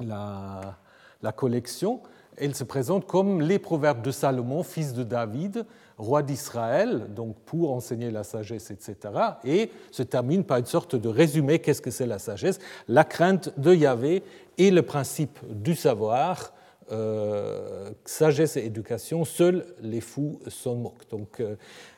la, 0.00 0.76
la 1.22 1.32
collection, 1.32 2.02
elle 2.36 2.54
se 2.54 2.64
présente 2.64 3.06
comme 3.06 3.40
les 3.40 3.58
proverbes 3.58 4.02
de 4.02 4.10
Salomon, 4.10 4.62
fils 4.62 4.92
de 4.92 5.02
David, 5.02 5.64
roi 5.98 6.22
d'Israël, 6.22 7.06
donc 7.14 7.36
pour 7.46 7.72
enseigner 7.72 8.10
la 8.10 8.22
sagesse, 8.22 8.70
etc. 8.70 8.96
Et 9.44 9.70
se 9.90 10.02
termine 10.02 10.44
par 10.44 10.58
une 10.58 10.66
sorte 10.66 10.96
de 10.96 11.08
résumé, 11.08 11.58
qu'est-ce 11.58 11.82
que 11.82 11.90
c'est 11.90 12.06
la 12.06 12.18
sagesse? 12.18 12.58
La 12.88 13.04
crainte 13.04 13.58
de 13.58 13.74
Yahvé 13.74 14.22
et 14.58 14.70
le 14.70 14.82
principe 14.82 15.38
du 15.48 15.74
savoir, 15.74 16.52
euh, 16.92 17.90
sagesse 18.04 18.56
et 18.56 18.64
éducation, 18.64 19.24
seuls 19.24 19.64
les 19.80 20.00
fous 20.00 20.38
s'en 20.46 20.76
moquent. 20.76 21.08
Donc 21.10 21.40
euh, 21.40 21.56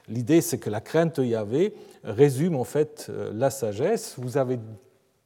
l'idée 0.08 0.40
c'est 0.40 0.58
que 0.58 0.70
la 0.70 0.80
crainte 0.80 1.20
de 1.20 1.26
Yahvé 1.26 1.74
résume 2.04 2.56
en 2.56 2.64
fait 2.64 3.08
euh, 3.10 3.30
la 3.34 3.50
sagesse. 3.50 4.14
Vous 4.16 4.38
avez 4.38 4.58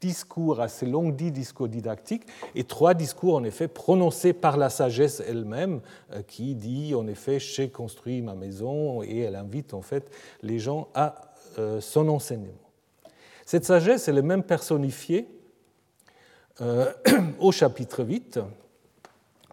discours 0.02 0.60
assez 0.60 0.84
longs, 0.84 1.10
dix 1.10 1.30
discours 1.30 1.68
didactiques, 1.68 2.26
et 2.56 2.64
trois 2.64 2.92
discours 2.92 3.36
en 3.36 3.44
effet 3.44 3.68
prononcés 3.68 4.32
par 4.32 4.56
la 4.56 4.68
sagesse 4.68 5.22
elle-même, 5.26 5.80
euh, 6.12 6.22
qui 6.26 6.56
dit 6.56 6.94
en 6.94 7.06
effet 7.06 7.38
j'ai 7.38 7.68
construit 7.68 8.20
ma 8.20 8.34
maison, 8.34 9.02
et 9.02 9.20
elle 9.20 9.36
invite 9.36 9.72
en 9.74 9.80
fait 9.80 10.10
les 10.42 10.58
gens 10.58 10.88
à 10.94 11.32
euh, 11.58 11.80
son 11.80 12.08
enseignement. 12.08 12.52
Cette 13.46 13.64
sagesse, 13.64 14.08
elle 14.08 14.18
est 14.18 14.22
même 14.22 14.42
personnifiée 14.42 15.28
euh, 16.60 16.92
au 17.38 17.52
chapitre 17.52 18.04
8, 18.04 18.40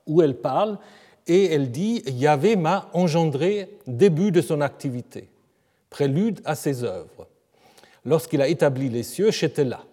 où 0.08 0.22
elle 0.24 0.36
parle 0.36 0.80
et 1.28 1.46
elle 1.54 1.70
dit 1.70 2.02
Yahvé 2.08 2.56
m'a 2.56 2.90
engendré 2.94 3.78
début 3.86 4.32
de 4.32 4.42
son 4.42 4.62
activité, 4.62 5.30
prélude 5.92 6.42
à 6.44 6.56
ses 6.56 6.84
œuvres. 6.84 7.28
Lorsqu'il 8.04 8.42
a 8.42 8.48
établi 8.48 8.90
les 8.90 9.04
cieux, 9.04 9.30
j'étais 9.30 9.66
là 9.66 9.84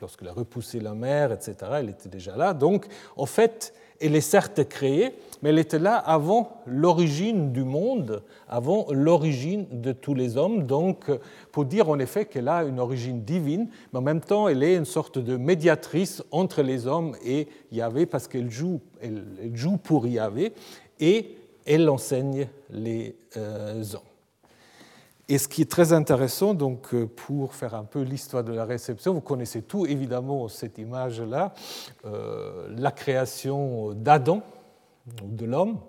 lorsqu'elle 0.00 0.28
a 0.28 0.32
repoussé 0.32 0.80
la 0.80 0.94
mer, 0.94 1.32
etc., 1.32 1.54
elle 1.74 1.90
était 1.90 2.08
déjà 2.08 2.36
là. 2.36 2.54
Donc, 2.54 2.86
en 3.16 3.26
fait, 3.26 3.72
elle 4.00 4.14
est 4.14 4.20
certes 4.20 4.64
créée, 4.68 5.14
mais 5.42 5.50
elle 5.50 5.58
était 5.58 5.78
là 5.78 5.96
avant 5.96 6.62
l'origine 6.66 7.52
du 7.52 7.64
monde, 7.64 8.22
avant 8.48 8.86
l'origine 8.90 9.66
de 9.70 9.92
tous 9.92 10.14
les 10.14 10.36
hommes. 10.36 10.64
Donc, 10.64 11.10
pour 11.52 11.64
dire 11.64 11.88
en 11.88 11.98
effet 11.98 12.26
qu'elle 12.26 12.48
a 12.48 12.64
une 12.64 12.78
origine 12.78 13.22
divine, 13.22 13.68
mais 13.92 13.98
en 13.98 14.02
même 14.02 14.20
temps, 14.20 14.48
elle 14.48 14.62
est 14.62 14.76
une 14.76 14.84
sorte 14.84 15.18
de 15.18 15.36
médiatrice 15.36 16.22
entre 16.30 16.62
les 16.62 16.86
hommes 16.86 17.16
et 17.24 17.48
Yahvé, 17.72 18.06
parce 18.06 18.28
qu'elle 18.28 18.50
joue, 18.50 18.80
elle, 19.00 19.24
joue 19.54 19.76
pour 19.76 20.06
Yahvé 20.06 20.52
et 21.00 21.36
elle 21.66 21.88
enseigne 21.88 22.48
les 22.70 23.16
euh, 23.36 23.82
hommes. 23.94 24.15
Et 25.28 25.38
ce 25.38 25.48
qui 25.48 25.62
est 25.62 25.70
très 25.70 25.92
intéressant, 25.92 26.54
donc, 26.54 26.94
euh, 26.94 27.06
pour 27.06 27.54
faire 27.54 27.74
un 27.74 27.84
peu 27.84 28.02
l'histoire 28.02 28.44
de 28.44 28.52
la 28.52 28.64
réception, 28.64 29.12
vous 29.12 29.20
connaissez 29.20 29.62
tout 29.62 29.84
évidemment 29.84 30.46
cette 30.46 30.78
image-là, 30.78 31.52
euh, 32.04 32.68
la 32.76 32.92
création 32.92 33.92
d'Adam, 33.92 34.42
de 35.22 35.44
l'homme, 35.44 35.80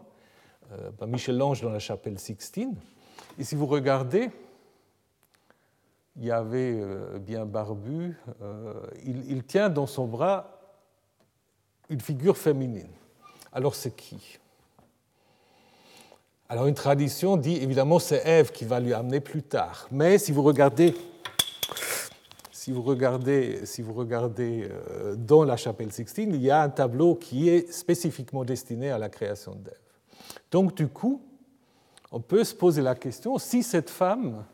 euh, 0.71 0.89
Michel-Ange 1.05 1.61
dans 1.61 1.69
la 1.69 1.79
chapelle 1.79 2.17
Sixtine. 2.17 2.75
Et 3.37 3.43
si 3.43 3.53
vous 3.53 3.67
regardez, 3.67 4.31
il 6.15 6.25
y 6.25 6.31
avait 6.31 6.83
bien 7.19 7.45
barbu, 7.45 8.17
il 9.05 9.43
tient 9.43 9.69
dans 9.69 9.85
son 9.85 10.07
bras 10.07 10.59
une 11.89 12.01
figure 12.01 12.35
féminine. 12.35 12.89
Alors 13.53 13.75
c'est 13.75 13.95
qui? 13.95 14.39
Alors 16.49 16.67
une 16.67 16.75
tradition 16.75 17.35
dit 17.35 17.57
évidemment 17.57 17.99
c'est 17.99 18.25
Ève 18.25 18.51
qui 18.51 18.65
va 18.65 18.79
lui 18.79 18.93
amener 18.93 19.19
plus 19.19 19.43
tard. 19.43 19.87
Mais 19.91 20.17
si 20.17 20.31
vous 20.31 20.43
regardez, 20.43 20.95
si 22.51 22.71
vous 22.71 22.81
regardez, 22.81 23.65
si 23.65 23.81
vous 23.81 23.93
regardez 23.93 24.69
euh, 24.69 25.15
dans 25.15 25.43
la 25.43 25.57
chapelle 25.57 25.91
Sixtine, 25.91 26.33
il 26.33 26.41
y 26.41 26.49
a 26.49 26.61
un 26.61 26.69
tableau 26.69 27.15
qui 27.15 27.49
est 27.49 27.71
spécifiquement 27.71 28.45
destiné 28.45 28.91
à 28.91 28.97
la 28.97 29.09
création 29.09 29.55
d'Ève. 29.55 29.73
Donc 30.51 30.75
du 30.75 30.87
coup, 30.87 31.21
on 32.11 32.21
peut 32.21 32.43
se 32.43 32.55
poser 32.55 32.81
la 32.81 32.95
question 32.95 33.37
si 33.37 33.63
cette 33.63 33.89
femme 33.89 34.45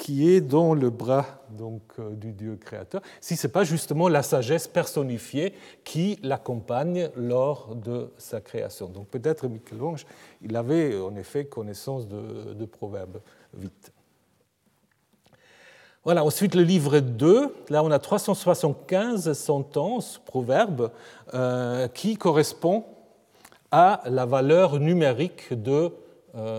qui 0.00 0.30
est 0.30 0.40
dans 0.40 0.72
le 0.72 0.88
bras 0.88 1.26
donc, 1.50 1.82
euh, 1.98 2.14
du 2.14 2.32
Dieu 2.32 2.56
créateur, 2.56 3.02
si 3.20 3.36
ce 3.36 3.46
n'est 3.46 3.52
pas 3.52 3.64
justement 3.64 4.08
la 4.08 4.22
sagesse 4.22 4.66
personnifiée 4.66 5.52
qui 5.84 6.18
l'accompagne 6.22 7.10
lors 7.16 7.76
de 7.76 8.10
sa 8.16 8.40
création. 8.40 8.88
Donc 8.88 9.08
peut-être 9.08 9.46
Michel-Ange, 9.46 10.06
il 10.40 10.56
avait 10.56 10.98
en 10.98 11.14
effet 11.16 11.44
connaissance 11.44 12.08
de, 12.08 12.54
de 12.54 12.64
Proverbe 12.64 13.20
8. 13.58 13.92
Voilà, 16.02 16.24
ensuite 16.24 16.54
le 16.54 16.62
livre 16.62 17.00
2, 17.00 17.54
là 17.68 17.84
on 17.84 17.90
a 17.90 17.98
375 17.98 19.34
sentences, 19.34 20.18
proverbes, 20.24 20.92
euh, 21.34 21.88
qui 21.88 22.16
correspondent 22.16 22.84
à 23.70 24.00
la 24.06 24.24
valeur 24.24 24.80
numérique 24.80 25.52
de 25.52 25.92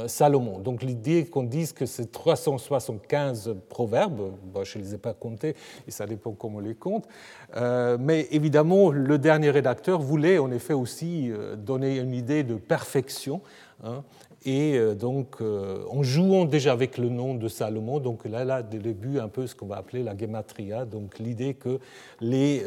Salomon. 0.07 0.59
Donc 0.59 0.83
l'idée 0.83 1.25
qu'on 1.25 1.43
dise 1.43 1.71
que 1.73 1.85
c'est 1.85 2.11
375 2.11 3.55
proverbes, 3.69 4.31
je 4.63 4.77
ne 4.77 4.83
les 4.83 4.95
ai 4.95 4.97
pas 4.97 5.13
comptés 5.13 5.55
et 5.87 5.91
ça 5.91 6.05
dépend 6.05 6.31
comment 6.31 6.57
on 6.57 6.61
les 6.61 6.75
compte, 6.75 7.07
euh, 7.55 7.97
mais 7.99 8.27
évidemment 8.31 8.91
le 8.91 9.17
dernier 9.17 9.49
rédacteur 9.49 10.01
voulait 10.01 10.37
en 10.39 10.51
effet 10.51 10.73
aussi 10.73 11.31
euh, 11.31 11.55
donner 11.55 11.97
une 11.97 12.13
idée 12.13 12.43
de 12.43 12.55
perfection. 12.55 13.41
Hein, 13.83 14.03
et 14.43 14.79
donc 14.95 15.39
en 15.41 16.01
jouant 16.01 16.45
déjà 16.45 16.71
avec 16.71 16.97
le 16.97 17.09
nom 17.09 17.35
de 17.35 17.47
Salomon, 17.47 17.99
donc 17.99 18.25
là, 18.25 18.43
là, 18.43 18.63
dès 18.63 18.77
le 18.77 18.83
début, 18.83 19.19
un 19.19 19.27
peu 19.27 19.45
ce 19.45 19.53
qu'on 19.53 19.67
va 19.67 19.77
appeler 19.77 20.01
la 20.01 20.17
gematria, 20.17 20.83
donc 20.85 21.19
l'idée 21.19 21.53
que 21.53 21.79
les, 22.21 22.63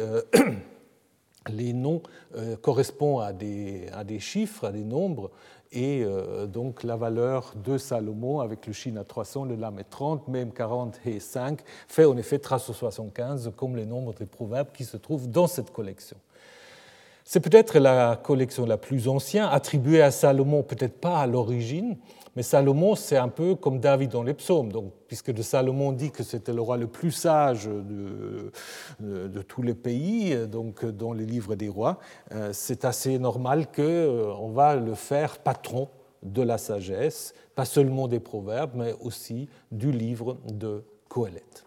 les 1.52 1.72
noms 1.72 2.00
correspondent 2.62 3.22
à 3.22 3.32
des, 3.32 3.88
à 3.92 4.04
des 4.04 4.20
chiffres, 4.20 4.66
à 4.66 4.70
des 4.70 4.84
nombres, 4.84 5.32
et 5.74 6.04
euh, 6.04 6.46
donc 6.46 6.84
la 6.84 6.96
valeur 6.96 7.52
de 7.64 7.76
Salomon 7.76 8.40
avec 8.40 8.66
le 8.66 8.72
Chine 8.72 8.96
à 8.96 9.04
300, 9.04 9.44
le 9.44 9.56
Lam 9.56 9.78
est 9.78 9.90
30, 9.90 10.28
même 10.28 10.52
40 10.52 11.00
et 11.04 11.18
5 11.18 11.60
fait 11.88 12.04
en 12.04 12.16
effet 12.16 12.38
375 12.38 13.52
comme 13.56 13.76
les 13.76 13.84
nombres 13.84 14.14
des 14.14 14.26
proverbes 14.26 14.68
qui 14.72 14.84
se 14.84 14.96
trouvent 14.96 15.28
dans 15.28 15.48
cette 15.48 15.72
collection. 15.72 16.16
C'est 17.24 17.40
peut-être 17.40 17.78
la 17.78 18.20
collection 18.22 18.66
la 18.66 18.76
plus 18.76 19.08
ancienne, 19.08 19.48
attribuée 19.50 20.02
à 20.02 20.10
Salomon, 20.10 20.62
peut-être 20.62 21.00
pas 21.00 21.18
à 21.18 21.26
l'origine, 21.26 21.96
mais 22.36 22.42
Salomon, 22.42 22.94
c'est 22.94 23.16
un 23.16 23.28
peu 23.28 23.54
comme 23.54 23.78
David 23.78 24.10
dans 24.10 24.22
les 24.22 24.34
psaumes. 24.34 24.72
Donc, 24.72 24.92
puisque 25.06 25.30
de 25.30 25.42
Salomon 25.42 25.92
dit 25.92 26.10
que 26.10 26.22
c'était 26.22 26.52
le 26.52 26.60
roi 26.60 26.76
le 26.76 26.86
plus 26.86 27.12
sage 27.12 27.66
de, 27.68 28.50
tous 29.42 29.62
les 29.62 29.74
pays, 29.74 30.36
donc 30.48 30.84
dans 30.84 31.12
les 31.12 31.26
livres 31.26 31.54
des 31.54 31.68
rois, 31.68 31.98
euh, 32.32 32.50
c'est 32.52 32.84
assez 32.84 33.18
normal 33.18 33.66
qu'on 33.66 33.82
euh, 33.82 34.52
va 34.52 34.76
le 34.76 34.94
faire 34.94 35.38
patron 35.38 35.88
de 36.22 36.42
la 36.42 36.58
sagesse, 36.58 37.34
pas 37.54 37.64
seulement 37.64 38.08
des 38.08 38.20
proverbes, 38.20 38.72
mais 38.74 38.94
aussi 39.00 39.48
du 39.70 39.92
livre 39.92 40.38
de 40.50 40.82
Coëlette. 41.08 41.63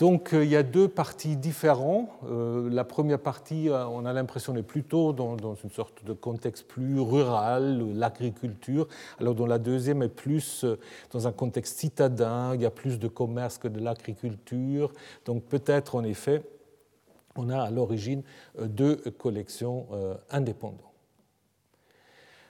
Donc 0.00 0.32
euh, 0.32 0.42
il 0.42 0.50
y 0.50 0.56
a 0.56 0.62
deux 0.62 0.88
parties 0.88 1.36
différentes. 1.36 2.08
Euh, 2.24 2.70
la 2.70 2.84
première 2.84 3.18
partie, 3.18 3.68
euh, 3.68 3.86
on 3.86 4.06
a 4.06 4.14
l'impression, 4.14 4.56
est 4.56 4.62
plutôt 4.62 5.12
dans, 5.12 5.36
une 5.62 5.70
sorte 5.70 6.02
de 6.04 6.14
contexte 6.14 6.66
plus 6.66 6.98
rural, 6.98 7.84
l'agriculture, 7.94 8.88
alors 9.20 9.34
dans 9.34 9.46
la 9.46 9.58
deuxième 9.58 10.02
est 10.02 10.08
plus 10.08 10.64
dans 11.12 11.28
un 11.28 11.32
contexte 11.32 11.78
citadin, 11.78 12.54
il 12.54 12.62
y 12.62 12.66
a 12.66 12.70
plus 12.70 12.98
de 12.98 13.08
commerce 13.08 13.58
que 13.58 13.68
de 13.68 13.78
l'agriculture. 13.78 14.90
Donc 15.26 15.44
peut-être 15.44 15.96
en 15.96 16.04
effet, 16.04 16.42
on 17.36 17.50
a 17.50 17.60
à 17.60 17.70
l'origine 17.70 18.22
deux 18.58 18.96
collections 19.18 19.86
indépendantes. 20.30 20.78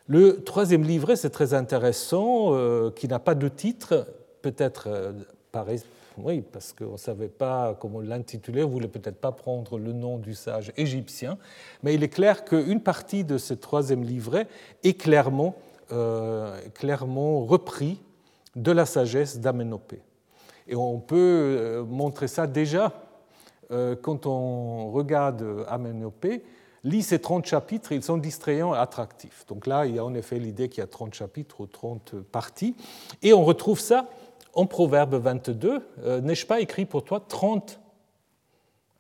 Le 0.07 0.43
troisième 0.45 0.85
livret, 0.85 1.17
c'est 1.17 1.31
très 1.31 1.53
intéressant, 1.53 2.91
qui 2.93 3.09
n'a 3.09 3.19
pas 3.19 3.35
de 3.35 3.49
titre, 3.49 4.07
peut-être 4.41 4.89
pareil 5.53 5.81
oui, 6.25 6.43
parce 6.43 6.73
qu'on 6.73 6.93
ne 6.93 6.97
savait 6.97 7.29
pas 7.29 7.77
comment 7.79 8.01
l'intituler, 8.01 8.63
on 8.63 8.69
ne 8.69 8.73
voulait 8.73 8.89
peut-être 8.89 9.21
pas 9.21 9.33
prendre 9.33 9.79
le 9.79 9.93
nom 9.93 10.19
du 10.19 10.35
sage 10.35 10.73
égyptien, 10.77 11.39
mais 11.83 11.95
il 11.95 12.03
est 12.03 12.09
clair 12.09 12.45
qu'une 12.45 12.81
partie 12.81 13.25
de 13.25 13.39
ce 13.39 13.55
troisième 13.55 14.03
livret 14.03 14.47
est 14.83 14.95
clairement, 14.95 15.57
euh, 15.93 16.59
clairement 16.75 17.45
repris 17.45 18.01
de 18.57 18.73
la 18.73 18.87
sagesse 18.87 19.39
d'Amenopée. 19.39 20.03
Et 20.69 20.77
on 20.77 20.99
peut 21.01 21.17
euh, 21.17 21.85
montrer 21.85 22.29
ça 22.29 22.47
déjà 22.47 22.93
euh, 23.71 23.97
quand 24.01 24.27
on 24.27 24.91
regarde 24.91 25.65
Amenopée, 25.69 26.43
lit 26.85 27.03
ces 27.03 27.19
30 27.19 27.47
chapitres, 27.47 27.93
ils 27.93 28.03
sont 28.03 28.17
distrayants 28.17 28.75
et 28.75 28.79
attractifs. 28.79 29.45
Donc 29.47 29.67
là, 29.67 29.87
il 29.87 29.95
y 29.95 29.99
a 29.99 30.05
en 30.05 30.15
effet 30.15 30.39
l'idée 30.39 30.69
qu'il 30.69 30.81
y 30.81 30.85
a 30.85 30.87
30 30.87 31.15
chapitres 31.15 31.61
ou 31.61 31.67
30 31.67 32.17
parties. 32.33 32.75
Et 33.23 33.33
on 33.33 33.45
retrouve 33.45 33.81
ça 33.81 34.09
en 34.55 34.67
Proverbe 34.67 35.15
22, 35.15 35.83
euh, 36.05 36.21
n'ai-je 36.21 36.47
pas 36.47 36.61
écrit 36.61 36.85
pour 36.85 37.05
toi 37.05 37.21
30 37.27 37.81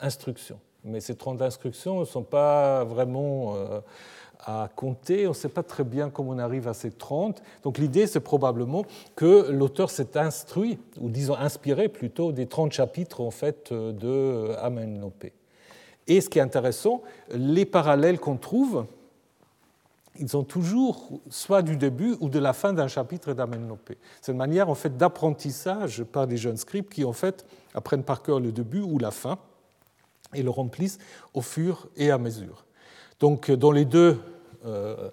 instructions? 0.00 0.58
Mais 0.84 1.00
ces 1.00 1.14
30 1.14 1.42
instructions 1.42 2.00
ne 2.00 2.04
sont 2.04 2.22
pas 2.22 2.84
vraiment 2.84 3.54
euh, 3.56 3.80
à 4.38 4.70
compter, 4.74 5.26
on 5.26 5.30
ne 5.30 5.34
sait 5.34 5.48
pas 5.48 5.62
très 5.62 5.84
bien 5.84 6.08
comment 6.08 6.30
on 6.30 6.38
arrive 6.38 6.68
à 6.68 6.74
ces 6.74 6.90
30. 6.90 7.42
Donc 7.62 7.78
l'idée, 7.78 8.06
c'est 8.06 8.20
probablement 8.20 8.84
que 9.16 9.50
l'auteur 9.50 9.90
s'est 9.90 10.16
instruit, 10.16 10.78
ou 10.98 11.10
disons 11.10 11.34
inspiré 11.34 11.88
plutôt, 11.88 12.32
des 12.32 12.46
30 12.46 12.72
chapitres 12.72 13.20
en 13.20 13.30
fait, 13.30 13.72
de 13.72 14.54
Amenopée. 14.62 15.34
Et 16.06 16.20
ce 16.20 16.30
qui 16.30 16.38
est 16.38 16.42
intéressant, 16.42 17.02
les 17.30 17.66
parallèles 17.66 18.18
qu'on 18.18 18.36
trouve, 18.36 18.86
ils 20.18 20.28
sont 20.28 20.44
toujours 20.44 21.20
soit 21.30 21.62
du 21.62 21.76
début 21.76 22.16
ou 22.20 22.28
de 22.28 22.38
la 22.38 22.52
fin 22.52 22.72
d'un 22.72 22.88
chapitre 22.88 23.32
d'Amenopée. 23.32 23.98
C'est 24.20 24.32
une 24.32 24.38
manière 24.38 24.68
en 24.68 24.74
fait 24.74 24.96
d'apprentissage 24.96 26.02
par 26.04 26.26
des 26.26 26.36
jeunes 26.36 26.56
scribes 26.56 26.88
qui 26.88 27.04
en 27.04 27.12
fait 27.12 27.46
apprennent 27.74 28.02
par 28.02 28.22
cœur 28.22 28.40
le 28.40 28.52
début 28.52 28.80
ou 28.80 28.98
la 28.98 29.10
fin 29.10 29.38
et 30.34 30.42
le 30.42 30.50
remplissent 30.50 30.98
au 31.34 31.40
fur 31.40 31.88
et 31.96 32.10
à 32.10 32.18
mesure. 32.18 32.64
Donc 33.20 33.50
dans 33.50 33.72
les 33.72 33.84
deux, 33.84 34.18
euh, 34.66 35.10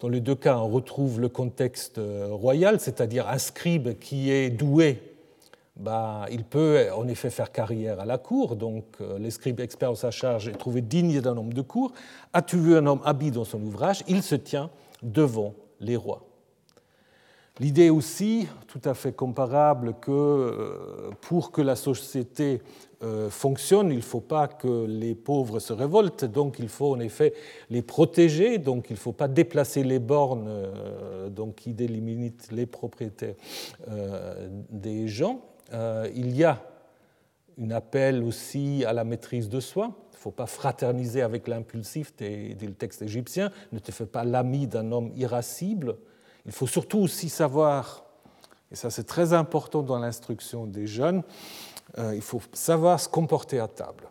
dans 0.00 0.08
les 0.08 0.20
deux 0.20 0.34
cas, 0.34 0.58
on 0.58 0.68
retrouve 0.68 1.20
le 1.20 1.28
contexte 1.28 1.98
euh, 1.98 2.28
royal, 2.30 2.80
c'est-à-dire 2.80 3.28
un 3.28 3.38
scribe 3.38 3.98
qui 3.98 4.30
est 4.30 4.50
doué 4.50 5.15
bah, 5.76 6.24
il 6.30 6.44
peut 6.44 6.88
en 6.96 7.06
effet 7.06 7.28
faire 7.28 7.52
carrière 7.52 8.00
à 8.00 8.06
la 8.06 8.16
cour, 8.16 8.56
donc 8.56 8.84
euh, 9.00 9.18
les 9.18 9.30
scribes 9.30 9.60
experts 9.60 9.90
en 9.90 9.94
sa 9.94 10.10
charge 10.10 10.48
est 10.48 10.52
trouvé 10.52 10.80
digne 10.80 11.20
d'un 11.20 11.36
homme 11.36 11.52
de 11.52 11.60
cour. 11.60 11.92
As-tu 12.32 12.56
vu 12.56 12.76
un 12.76 12.86
homme 12.86 13.02
habile 13.04 13.32
dans 13.32 13.44
son 13.44 13.60
ouvrage 13.62 14.02
Il 14.08 14.22
se 14.22 14.36
tient 14.36 14.70
devant 15.02 15.52
les 15.80 15.96
rois. 15.96 16.22
L'idée 17.60 17.90
aussi, 17.90 18.48
tout 18.68 18.80
à 18.84 18.94
fait 18.94 19.12
comparable, 19.12 19.94
que 20.00 20.10
euh, 20.10 21.10
pour 21.20 21.52
que 21.52 21.60
la 21.60 21.76
société 21.76 22.62
euh, 23.02 23.28
fonctionne, 23.28 23.90
il 23.90 23.96
ne 23.96 24.02
faut 24.02 24.20
pas 24.20 24.48
que 24.48 24.86
les 24.86 25.14
pauvres 25.14 25.58
se 25.58 25.74
révoltent, 25.74 26.24
donc 26.24 26.58
il 26.58 26.68
faut 26.68 26.94
en 26.94 27.00
effet 27.00 27.34
les 27.68 27.82
protéger, 27.82 28.56
donc 28.56 28.86
il 28.88 28.94
ne 28.94 28.98
faut 28.98 29.12
pas 29.12 29.28
déplacer 29.28 29.84
les 29.84 29.98
bornes 29.98 30.50
donc 31.30 31.56
qui 31.56 31.74
délimitent 31.74 32.48
les 32.50 32.64
propriétaires 32.64 33.34
des 34.70 35.08
gens. 35.08 35.42
Euh, 35.72 36.08
il 36.14 36.36
y 36.36 36.44
a 36.44 36.62
un 37.60 37.70
appel 37.70 38.22
aussi 38.22 38.84
à 38.84 38.92
la 38.92 39.04
maîtrise 39.04 39.48
de 39.48 39.60
soi. 39.60 39.92
Il 40.12 40.16
ne 40.16 40.20
faut 40.20 40.30
pas 40.30 40.46
fraterniser 40.46 41.22
avec 41.22 41.48
l'impulsif, 41.48 42.14
dit 42.16 42.56
le 42.60 42.74
texte 42.74 43.02
égyptien. 43.02 43.50
Ne 43.72 43.78
te 43.78 43.92
fais 43.92 44.06
pas 44.06 44.24
l'ami 44.24 44.66
d'un 44.66 44.92
homme 44.92 45.12
irascible. 45.16 45.96
Il 46.44 46.52
faut 46.52 46.66
surtout 46.66 46.98
aussi 46.98 47.28
savoir, 47.28 48.04
et 48.70 48.76
ça 48.76 48.90
c'est 48.90 49.04
très 49.04 49.32
important 49.32 49.82
dans 49.82 49.98
l'instruction 49.98 50.66
des 50.66 50.86
jeunes, 50.86 51.22
euh, 51.98 52.14
il 52.14 52.22
faut 52.22 52.40
savoir 52.52 53.00
se 53.00 53.08
comporter 53.08 53.58
à 53.58 53.68
table. 53.68 54.08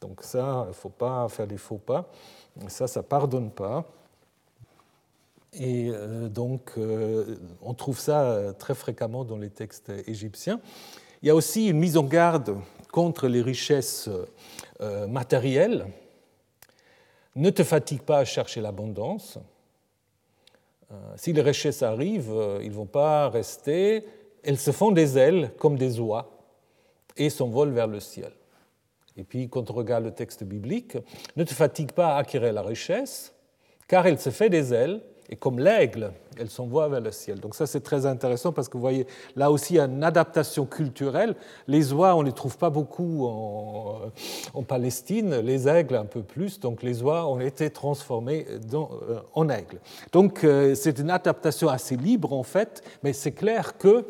Donc 0.00 0.22
ça, 0.22 0.64
il 0.66 0.68
ne 0.68 0.74
faut 0.74 0.88
pas 0.88 1.28
faire 1.28 1.46
des 1.46 1.58
faux 1.58 1.78
pas. 1.78 2.10
Ça, 2.68 2.86
ça 2.86 3.00
ne 3.00 3.04
pardonne 3.04 3.50
pas. 3.50 3.84
Et 5.52 5.90
euh, 5.90 6.28
donc, 6.28 6.72
euh, 6.78 7.36
on 7.60 7.74
trouve 7.74 7.98
ça 7.98 8.30
euh, 8.30 8.52
très 8.52 8.74
fréquemment 8.74 9.24
dans 9.24 9.36
les 9.36 9.50
textes 9.50 9.90
égyptiens. 10.06 10.60
Il 11.22 11.26
y 11.26 11.30
a 11.30 11.34
aussi 11.34 11.68
une 11.68 11.78
mise 11.78 11.96
en 11.96 12.04
garde 12.04 12.56
contre 12.92 13.28
les 13.28 13.42
richesses 13.42 14.08
matérielles. 15.08 15.86
Ne 17.36 17.50
te 17.50 17.62
fatigue 17.62 18.00
pas 18.00 18.18
à 18.18 18.24
chercher 18.24 18.62
l'abondance. 18.62 19.38
Si 21.16 21.34
les 21.34 21.42
richesses 21.42 21.82
arrivent, 21.82 22.34
ils 22.62 22.70
ne 22.70 22.74
vont 22.74 22.86
pas 22.86 23.28
rester. 23.28 24.06
Elles 24.42 24.58
se 24.58 24.72
font 24.72 24.92
des 24.92 25.18
ailes 25.18 25.52
comme 25.58 25.76
des 25.76 26.00
oies 26.00 26.30
et 27.18 27.28
s'envolent 27.28 27.72
vers 27.72 27.86
le 27.86 28.00
ciel. 28.00 28.32
Et 29.18 29.22
puis, 29.22 29.50
quand 29.50 29.70
on 29.70 29.74
regarde 29.74 30.04
le 30.04 30.12
texte 30.12 30.42
biblique, 30.42 30.96
ne 31.36 31.44
te 31.44 31.52
fatigue 31.52 31.92
pas 31.92 32.14
à 32.14 32.20
acquérir 32.20 32.54
la 32.54 32.62
richesse, 32.62 33.34
car 33.86 34.06
elle 34.06 34.18
se 34.18 34.30
fait 34.30 34.48
des 34.48 34.72
ailes 34.72 35.02
et 35.32 35.36
comme 35.36 35.60
l'aigle, 35.60 36.12
elle 36.36 36.50
s'envoie 36.50 36.88
vers 36.88 37.00
le 37.00 37.12
ciel. 37.12 37.38
Donc 37.38 37.54
ça, 37.54 37.64
c'est 37.64 37.82
très 37.82 38.04
intéressant 38.04 38.52
parce 38.52 38.68
que 38.68 38.72
vous 38.76 38.80
voyez, 38.80 39.06
là 39.36 39.52
aussi, 39.52 39.74
il 39.74 39.76
y 39.76 39.80
a 39.80 39.84
une 39.84 40.02
adaptation 40.02 40.66
culturelle. 40.66 41.36
Les 41.68 41.92
oies, 41.92 42.16
on 42.16 42.22
ne 42.22 42.26
les 42.26 42.32
trouve 42.32 42.58
pas 42.58 42.68
beaucoup 42.68 43.26
en, 43.26 44.62
Palestine, 44.66 45.36
les 45.36 45.68
aigles 45.68 45.94
un 45.94 46.04
peu 46.04 46.22
plus. 46.22 46.58
Donc 46.58 46.82
les 46.82 47.02
oies 47.02 47.26
ont 47.28 47.38
été 47.38 47.70
transformées 47.70 48.44
euh, 48.74 49.20
en 49.34 49.48
aigles. 49.48 49.78
Donc 50.10 50.42
euh, 50.42 50.74
c'est 50.74 50.98
une 50.98 51.10
adaptation 51.10 51.68
assez 51.68 51.96
libre, 51.96 52.32
en 52.32 52.42
fait, 52.42 52.82
mais 53.04 53.12
c'est 53.12 53.32
clair 53.32 53.78
que 53.78 54.04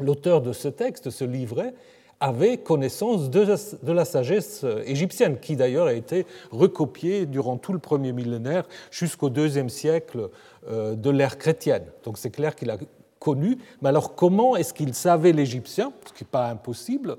l'auteur 0.00 0.42
de 0.42 0.52
ce 0.52 0.66
texte, 0.66 1.10
ce 1.10 1.24
livret, 1.24 1.72
avait 2.20 2.58
connaissance 2.58 3.30
de 3.30 3.92
la 3.92 4.04
sagesse 4.04 4.64
égyptienne, 4.86 5.38
qui 5.38 5.56
d'ailleurs 5.56 5.86
a 5.86 5.92
été 5.92 6.26
recopiée 6.50 7.26
durant 7.26 7.56
tout 7.56 7.72
le 7.72 7.78
premier 7.78 8.12
millénaire 8.12 8.66
jusqu'au 8.90 9.28
deuxième 9.28 9.68
siècle 9.68 10.30
euh, 10.68 10.94
de 10.94 11.10
l'ère 11.10 11.38
chrétienne. 11.38 11.84
Donc 12.04 12.18
c'est 12.18 12.30
clair 12.30 12.56
qu'il 12.56 12.70
a 12.70 12.78
connu. 13.18 13.58
Mais 13.82 13.88
alors 13.88 14.14
comment 14.14 14.56
est-ce 14.56 14.72
qu'ils 14.72 14.94
savaient 14.94 15.32
l'égyptien, 15.32 15.92
ce 16.06 16.12
qui 16.12 16.24
n'est 16.24 16.30
pas 16.30 16.48
impossible, 16.48 17.16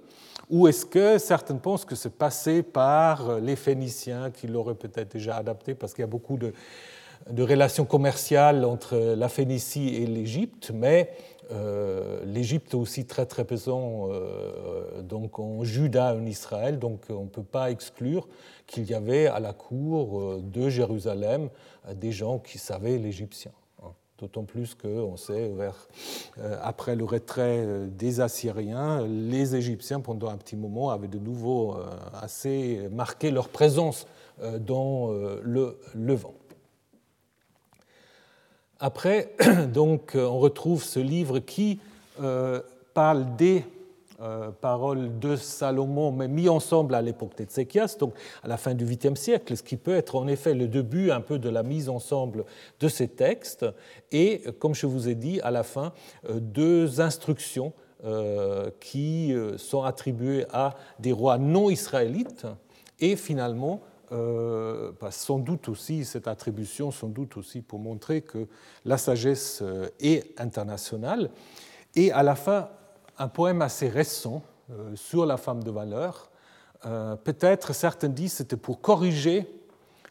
ou 0.49 0.67
est-ce 0.67 0.85
que 0.85 1.17
certains 1.17 1.57
pensent 1.57 1.85
que 1.85 1.95
c'est 1.95 2.17
passé 2.17 2.63
par 2.63 3.39
les 3.39 3.55
Phéniciens 3.55 4.31
qui 4.31 4.47
l'auraient 4.47 4.75
peut-être 4.75 5.11
déjà 5.11 5.35
adapté, 5.35 5.75
parce 5.75 5.93
qu'il 5.93 6.03
y 6.03 6.05
a 6.05 6.07
beaucoup 6.07 6.37
de, 6.37 6.53
de 7.29 7.43
relations 7.43 7.85
commerciales 7.85 8.63
entre 8.63 8.95
la 8.95 9.27
Phénicie 9.27 9.95
et 9.95 10.05
l'Égypte, 10.05 10.71
mais 10.73 11.11
euh, 11.51 12.23
L'Égypte 12.25 12.73
aussi 12.73 13.05
très 13.05 13.25
très 13.25 13.45
présent 13.45 14.07
euh, 14.09 15.01
donc 15.01 15.39
en 15.39 15.63
Juda 15.63 16.13
en 16.15 16.25
Israël, 16.25 16.79
donc 16.79 17.05
on 17.09 17.23
ne 17.23 17.29
peut 17.29 17.43
pas 17.43 17.71
exclure 17.71 18.27
qu'il 18.65 18.83
y 18.85 18.93
avait 18.93 19.27
à 19.27 19.39
la 19.39 19.53
cour 19.53 20.19
euh, 20.19 20.41
de 20.43 20.69
Jérusalem 20.69 21.49
des 21.95 22.11
gens 22.11 22.39
qui 22.39 22.57
savaient 22.57 22.97
l'égyptien. 22.97 23.51
Hein. 23.81 23.91
D'autant 24.19 24.43
plus 24.43 24.75
qu'on 24.75 25.15
sait, 25.15 25.53
après 26.61 26.95
le 26.95 27.05
retrait 27.05 27.87
des 27.87 28.19
Assyriens, 28.19 29.05
les 29.07 29.55
Égyptiens, 29.55 30.01
pendant 30.01 30.29
un 30.29 30.37
petit 30.37 30.57
moment, 30.57 30.89
avaient 30.89 31.07
de 31.07 31.19
nouveau 31.19 31.77
assez 32.13 32.89
marqué 32.91 33.31
leur 33.31 33.47
présence 33.47 34.05
dans 34.59 35.11
le 35.11 35.79
Levant. 35.93 36.33
Après, 38.79 39.33
donc, 39.73 40.15
euh, 40.15 40.25
on 40.25 40.39
retrouve 40.39 40.83
ce 40.83 40.99
livre 40.99 41.39
qui 41.39 41.79
euh, 42.21 42.61
parle 42.93 43.35
des 43.35 43.65
euh, 44.21 44.49
paroles 44.49 45.17
de 45.19 45.35
Salomon, 45.35 46.11
mais 46.11 46.27
mis 46.27 46.47
ensemble 46.47 46.93
à 46.93 47.01
l'époque 47.01 47.35
d'Ézéchias, 47.37 47.97
donc 47.99 48.13
à 48.43 48.47
la 48.47 48.57
fin 48.57 48.73
du 48.75 48.85
8e 48.85 49.15
siècle, 49.15 49.57
ce 49.57 49.63
qui 49.63 49.77
peut 49.77 49.95
être 49.95 50.15
en 50.15 50.27
effet 50.27 50.53
le 50.53 50.67
début 50.67 51.11
un 51.11 51.21
peu 51.21 51.39
de 51.39 51.49
la 51.49 51.63
mise 51.63 51.89
ensemble 51.89 52.45
de 52.79 52.87
ces 52.87 53.07
textes, 53.07 53.65
et 54.11 54.41
comme 54.59 54.75
je 54.75 54.85
vous 54.85 55.09
ai 55.09 55.15
dit, 55.15 55.39
à 55.41 55.51
la 55.51 55.63
fin, 55.63 55.93
deux 56.29 57.01
instructions 57.01 57.73
qui 58.79 59.35
sont 59.57 59.83
attribuées 59.83 60.45
à 60.53 60.75
des 60.99 61.11
rois 61.11 61.37
non 61.37 61.69
israélites, 61.69 62.45
et 62.99 63.15
finalement 63.15 63.81
euh, 64.11 64.91
bah, 65.01 65.11
sans 65.11 65.37
doute 65.37 65.67
aussi, 65.67 66.05
cette 66.05 66.27
attribution, 66.27 66.91
sans 66.91 67.09
doute 67.09 67.35
aussi 67.35 67.61
pour 67.61 67.79
montrer 67.79 68.21
que 68.21 68.47
la 68.85 68.97
sagesse 68.97 69.59
euh, 69.61 69.89
est 69.99 70.39
internationale. 70.39 71.29
Et 71.95 72.11
à 72.13 72.23
la 72.23 72.35
fin, 72.35 72.69
un 73.17 73.27
poème 73.27 73.61
assez 73.61 73.89
récent 73.89 74.43
euh, 74.71 74.95
sur 74.95 75.25
la 75.25 75.37
femme 75.37 75.63
de 75.63 75.71
valeur. 75.71 76.29
Peut-être 77.23 77.73
certains 77.73 78.07
disent 78.07 78.33
c'était 78.33 78.55
pour 78.55 78.81
corriger 78.81 79.47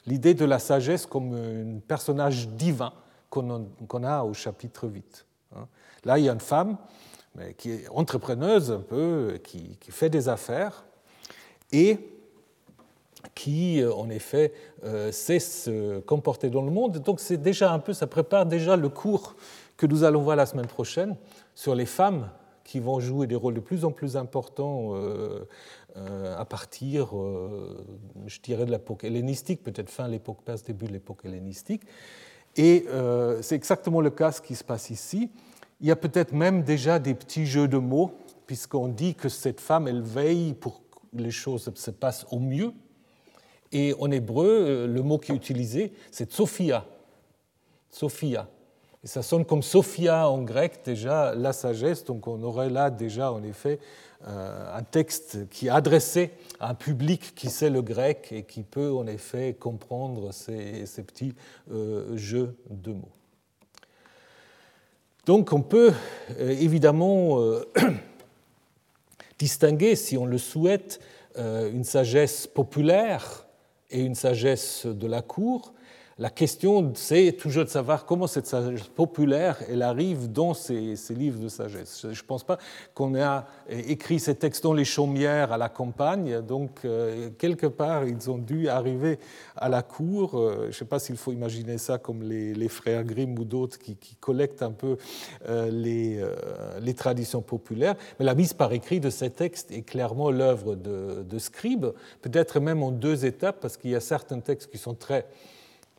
l'idée 0.05 0.35
de 0.35 0.45
la 0.45 0.59
sagesse 0.59 1.07
comme 1.07 1.33
un 1.33 1.79
personnage 1.79 2.49
divin 2.49 2.93
qu'on 3.31 4.03
a 4.03 4.25
au 4.25 4.35
chapitre 4.35 4.89
8. 4.89 5.27
Hein. 5.55 5.69
Là, 6.05 6.19
il 6.19 6.25
y 6.25 6.29
a 6.29 6.33
une 6.33 6.41
femme 6.41 6.77
qui 7.57 7.71
est 7.71 7.89
entrepreneuse 7.89 8.73
un 8.73 8.81
peu, 8.81 9.39
qui, 9.45 9.77
qui 9.77 9.93
fait 9.93 10.11
des 10.11 10.29
affaires, 10.29 10.85
et 11.71 12.16
qui, 13.35 13.81
euh, 13.81 13.93
en 13.93 14.09
effet, 14.11 14.53
euh, 14.85 15.13
sait 15.13 15.39
se 15.39 16.01
comporter 16.01 16.51
dans 16.51 16.63
le 16.63 16.71
monde. 16.71 16.99
Donc, 16.99 17.21
c'est 17.21 17.37
déjà 17.37 17.73
un 17.73 17.79
peu, 17.79 17.93
ça 17.93 18.07
prépare 18.07 18.47
déjà 18.47 18.77
le 18.77 18.89
cours 18.89 19.37
que 19.77 19.87
nous 19.87 20.05
allons 20.05 20.23
voir 20.23 20.37
la 20.37 20.47
semaine 20.47 20.67
prochaine 20.67 21.17
sur 21.55 21.75
les 21.75 21.87
femmes 21.87 22.31
qui 22.65 22.81
vont 22.81 22.99
jouer 22.99 23.27
des 23.27 23.37
rôles 23.37 23.55
de 23.55 23.61
plus 23.61 23.85
en 23.85 23.93
plus 23.93 24.17
importants 24.17 24.95
euh, 24.95 25.45
à 26.37 26.45
partir, 26.45 27.11
je 28.27 28.41
dirais, 28.41 28.67
de 28.67 28.73
l'époque 28.73 29.05
hellénistique, 29.05 29.63
peut-être 29.63 29.89
fin 29.89 30.09
l'époque 30.09 30.39
perse, 30.45 30.65
début 30.65 30.87
de 30.87 30.93
l'époque 30.93 31.25
hellénistique. 31.25 31.83
Et 32.57 32.87
c'est 33.41 33.55
exactement 33.55 34.01
le 34.01 34.11
cas 34.11 34.33
ce 34.33 34.41
qui 34.41 34.57
se 34.57 34.65
passe 34.65 34.91
ici. 34.91 35.31
Il 35.81 35.87
y 35.87 35.93
a 35.93 35.97
peut-être 35.97 36.33
même 36.33 36.65
déjà 36.65 36.99
des 36.99 37.15
petits 37.15 37.47
jeux 37.47 37.69
de 37.69 37.79
mots, 37.79 38.11
puisqu'on 38.47 38.89
dit 38.89 39.15
que 39.15 39.29
cette 39.29 39.61
femme, 39.61 39.87
elle 39.87 40.03
veille 40.03 40.55
pour 40.55 40.81
que 40.91 41.23
les 41.23 41.31
choses 41.31 41.71
se 41.73 41.91
passent 41.93 42.27
au 42.33 42.41
mieux 42.41 42.73
et 43.73 43.95
en 43.99 44.11
hébreu, 44.11 44.47
euh, 44.47 44.87
le 44.87 45.03
mot 45.03 45.19
qui 45.19 45.33
est 45.33 45.35
utilisé, 45.35 45.93
c'est 46.11 46.33
Sophia. 46.33 46.85
Sophia. 47.91 48.49
Ça 49.05 49.23
sonne 49.23 49.45
comme 49.45 49.63
Sophia 49.63 50.29
en 50.29 50.43
grec, 50.43 50.81
déjà 50.85 51.35
la 51.35 51.53
sagesse. 51.53 52.05
Donc 52.05 52.27
on 52.27 52.43
aurait 52.43 52.71
là 52.71 52.91
déjà, 52.91 53.33
en 53.33 53.43
effet, 53.45 53.79
euh, 54.27 54.77
un 54.77 54.83
texte 54.83 55.49
qui 55.49 55.69
est 55.69 55.71
adressé 55.71 56.33
à 56.59 56.71
un 56.71 56.75
public 56.75 57.35
qui 57.37 57.49
sait 57.49 57.71
le 57.71 57.83
grec 57.83 58.29
et 58.33 58.43
qui 58.43 58.63
peut, 58.63 58.91
en 58.91 59.07
effet, 59.07 59.55
comprendre 59.55 60.33
ces, 60.33 60.85
petits 61.07 61.35
euh, 61.71 62.17
jeux 62.17 62.57
de 62.71 62.93
mots. 62.93 63.13
Donc 65.25 65.53
on 65.53 65.61
peut 65.61 65.93
évidemment 66.39 67.41
distinguer, 69.39 69.97
si 69.97 70.17
on 70.17 70.25
le 70.25 70.39
souhaite, 70.39 71.01
une 71.37 71.83
sagesse 71.83 72.47
populaire 72.47 73.46
et 73.91 74.01
une 74.01 74.15
sagesse 74.15 74.87
de 74.87 75.07
la 75.07 75.23
cour, 75.23 75.73
la 76.19 76.31
question, 76.31 76.93
c'est 76.95 77.33
toujours 77.33 77.67
de 77.67 77.69
savoir 77.69 78.07
comment 78.07 78.27
cette 78.27 78.47
sagesse 78.47 78.85
populaire, 78.85 79.59
elle 79.69 79.83
arrive 79.83 80.33
dans 80.33 80.55
ces, 80.55 80.97
livres 81.11 81.39
de 81.39 81.49
sagesse. 81.49 82.07
Je 82.11 82.23
ne 82.23 82.27
pense 82.27 82.43
pas 82.43 82.57
qu'on 82.95 83.15
ait 83.15 83.43
écrit 83.69 84.19
ces 84.19 84.35
textes 84.35 84.63
dans 84.63 84.73
les 84.73 84.87
chaumières 84.87 85.53
à 85.53 85.59
la 85.59 85.69
campagne, 85.69 86.41
donc 86.41 86.87
euh, 86.87 87.29
quelque 87.37 87.67
part, 87.67 88.07
ils 88.07 88.31
ont 88.31 88.39
dû 88.39 88.71
arriver 88.71 89.19
à 89.57 89.69
la 89.69 89.83
cour. 89.83 90.39
Euh, 90.39 90.61
je 90.63 90.67
ne 90.69 90.73
sais 90.73 90.85
pas 90.87 90.99
s'il 90.99 91.19
faut 91.19 91.33
imaginer 91.33 91.77
ça 91.77 91.99
comme 91.99 92.23
les, 92.23 92.69
frères 92.69 93.05
Grimm 93.05 93.39
ou 93.39 93.45
d'autres 93.45 93.79
qui, 93.79 93.99
collectent 94.19 94.63
un 94.63 94.73
peu 94.73 94.97
euh, 95.47 95.71
les, 96.81 96.95
traditions 96.95 97.43
populaires. 97.43 97.95
Mais 98.19 98.25
la 98.25 98.35
mise 98.35 98.55
par 98.55 98.73
écrit 98.73 99.01
de 99.01 99.11
ces 99.11 99.29
textes 99.29 99.71
est 99.71 99.83
clairement 99.83 100.31
l'œuvre 100.31 100.77
de, 100.77 101.27
de 101.29 101.39
peut-être 102.23 102.59
même 102.59 102.83
en 102.83 102.91
deux 102.91 103.27
étapes, 103.27 103.59
parce 103.61 103.77
qu'il 103.77 103.91
y 103.91 103.95
a 103.95 104.01
certains 104.01 104.41
textes 104.41 104.71
qui 104.71 104.79
sont 104.79 104.95
très 104.95 105.27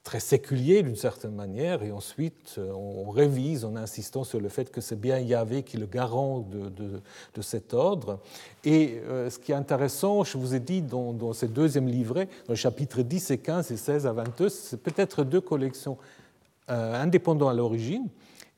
très 0.08 0.22
séculier 0.22 0.84
d'une 0.84 0.96
certaine 0.96 1.36
manière, 1.36 1.84
et 1.84 1.92
ensuite 1.92 2.56
euh, 2.58 2.72
on 2.72 3.10
révise 3.10 3.66
en 3.66 3.76
insistant 3.76 4.24
sur 4.24 4.40
le 4.40 4.48
fait 4.48 4.72
que 4.72 4.80
c'est 4.80 4.98
bien 4.98 5.20
Yahvé 5.20 5.64
qui 5.64 5.76
est 5.76 5.80
le 5.82 5.86
garant 5.86 6.40
de, 6.40 6.70
de, 6.70 7.42
cet 7.42 7.74
ordre. 7.74 8.22
Et 8.64 9.02
euh, 9.04 9.30
ce 9.30 9.38
qui 9.38 9.52
est 9.52 9.56
intéressant, 9.56 10.24
je 10.24 10.38
vous 10.38 10.56
ai 10.56 10.62
dit 10.62 10.82
dans, 10.82 11.12
dans 11.12 11.34
ce 11.34 11.46
deuxième 11.46 11.90
livret, 11.90 12.28
dans 12.48 12.54
le 12.54 12.56
chapitre 12.56 13.02
10 13.02 13.32
et 13.32 13.38
15 13.38 13.72
et 13.72 13.76
16 13.76 14.08
à 14.08 14.14
22, 14.14 14.48
c'est 14.48 14.82
peut-être 14.82 15.26
deux 15.26 15.42
collections 15.42 15.98
euh, 16.70 17.04
indépendantes 17.04 17.52
à 17.52 17.54
l'origine, 17.54 18.08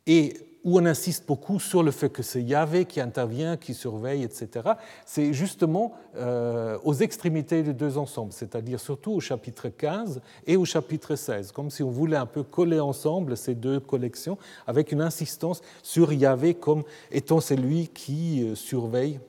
et 0.06 0.36
où 0.64 0.78
on 0.78 0.86
insiste 0.86 1.26
beaucoup 1.28 1.60
sur 1.60 1.84
le 1.84 1.92
fait 1.92 2.10
que 2.10 2.22
c'est 2.22 2.42
Yahvé 2.42 2.86
qui 2.86 3.00
intervient, 3.00 3.56
qui 3.56 3.74
surveille, 3.74 4.24
etc., 4.24 4.72
c'est 5.06 5.34
justement 5.34 5.94
euh, 6.18 6.78
aux 6.84 6.94
extrémités 6.94 7.64
des 7.64 7.74
deux 7.74 7.98
ensembles, 7.98 8.34
c'est-à-dire 8.34 8.80
surtout 8.80 9.12
au 9.12 9.20
chapitre 9.20 9.70
15 9.70 10.22
et 10.46 10.58
au 10.58 10.66
chapitre 10.66 11.16
16, 11.16 11.52
comme 11.54 11.70
si 11.70 11.82
on 11.82 11.90
voulait 11.90 12.18
un 12.18 12.26
peu 12.26 12.44
coller 12.44 12.80
ensemble 12.80 13.38
ces 13.38 13.56
deux 13.56 13.80
collections 13.80 14.38
avec 14.68 14.92
une 14.92 15.02
insistance 15.02 15.62
sur 15.82 16.12
Yahvé 16.12 16.56
comme 16.56 16.84
étant 17.12 17.40
celui 17.40 17.88
qui 17.88 18.44
euh, 18.44 18.56
surveille 18.56 19.20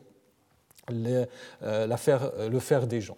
euh, 0.91 1.27
le 2.51 2.59
faire 2.59 2.87
des 2.89 3.01
gens. 3.01 3.17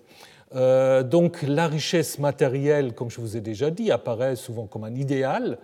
donc 1.05 1.40
la 1.40 1.66
richesse 1.66 2.18
matérielle, 2.18 2.92
comme 2.94 3.09
je 3.09 3.18
vous 3.18 3.38
ai 3.38 3.40
déjà 3.40 3.70
dit, 3.70 3.90
apparaît 3.90 4.37
souvent 4.37 4.66
comme 4.66 4.85
un 4.85 4.94
idéal, 4.94 5.59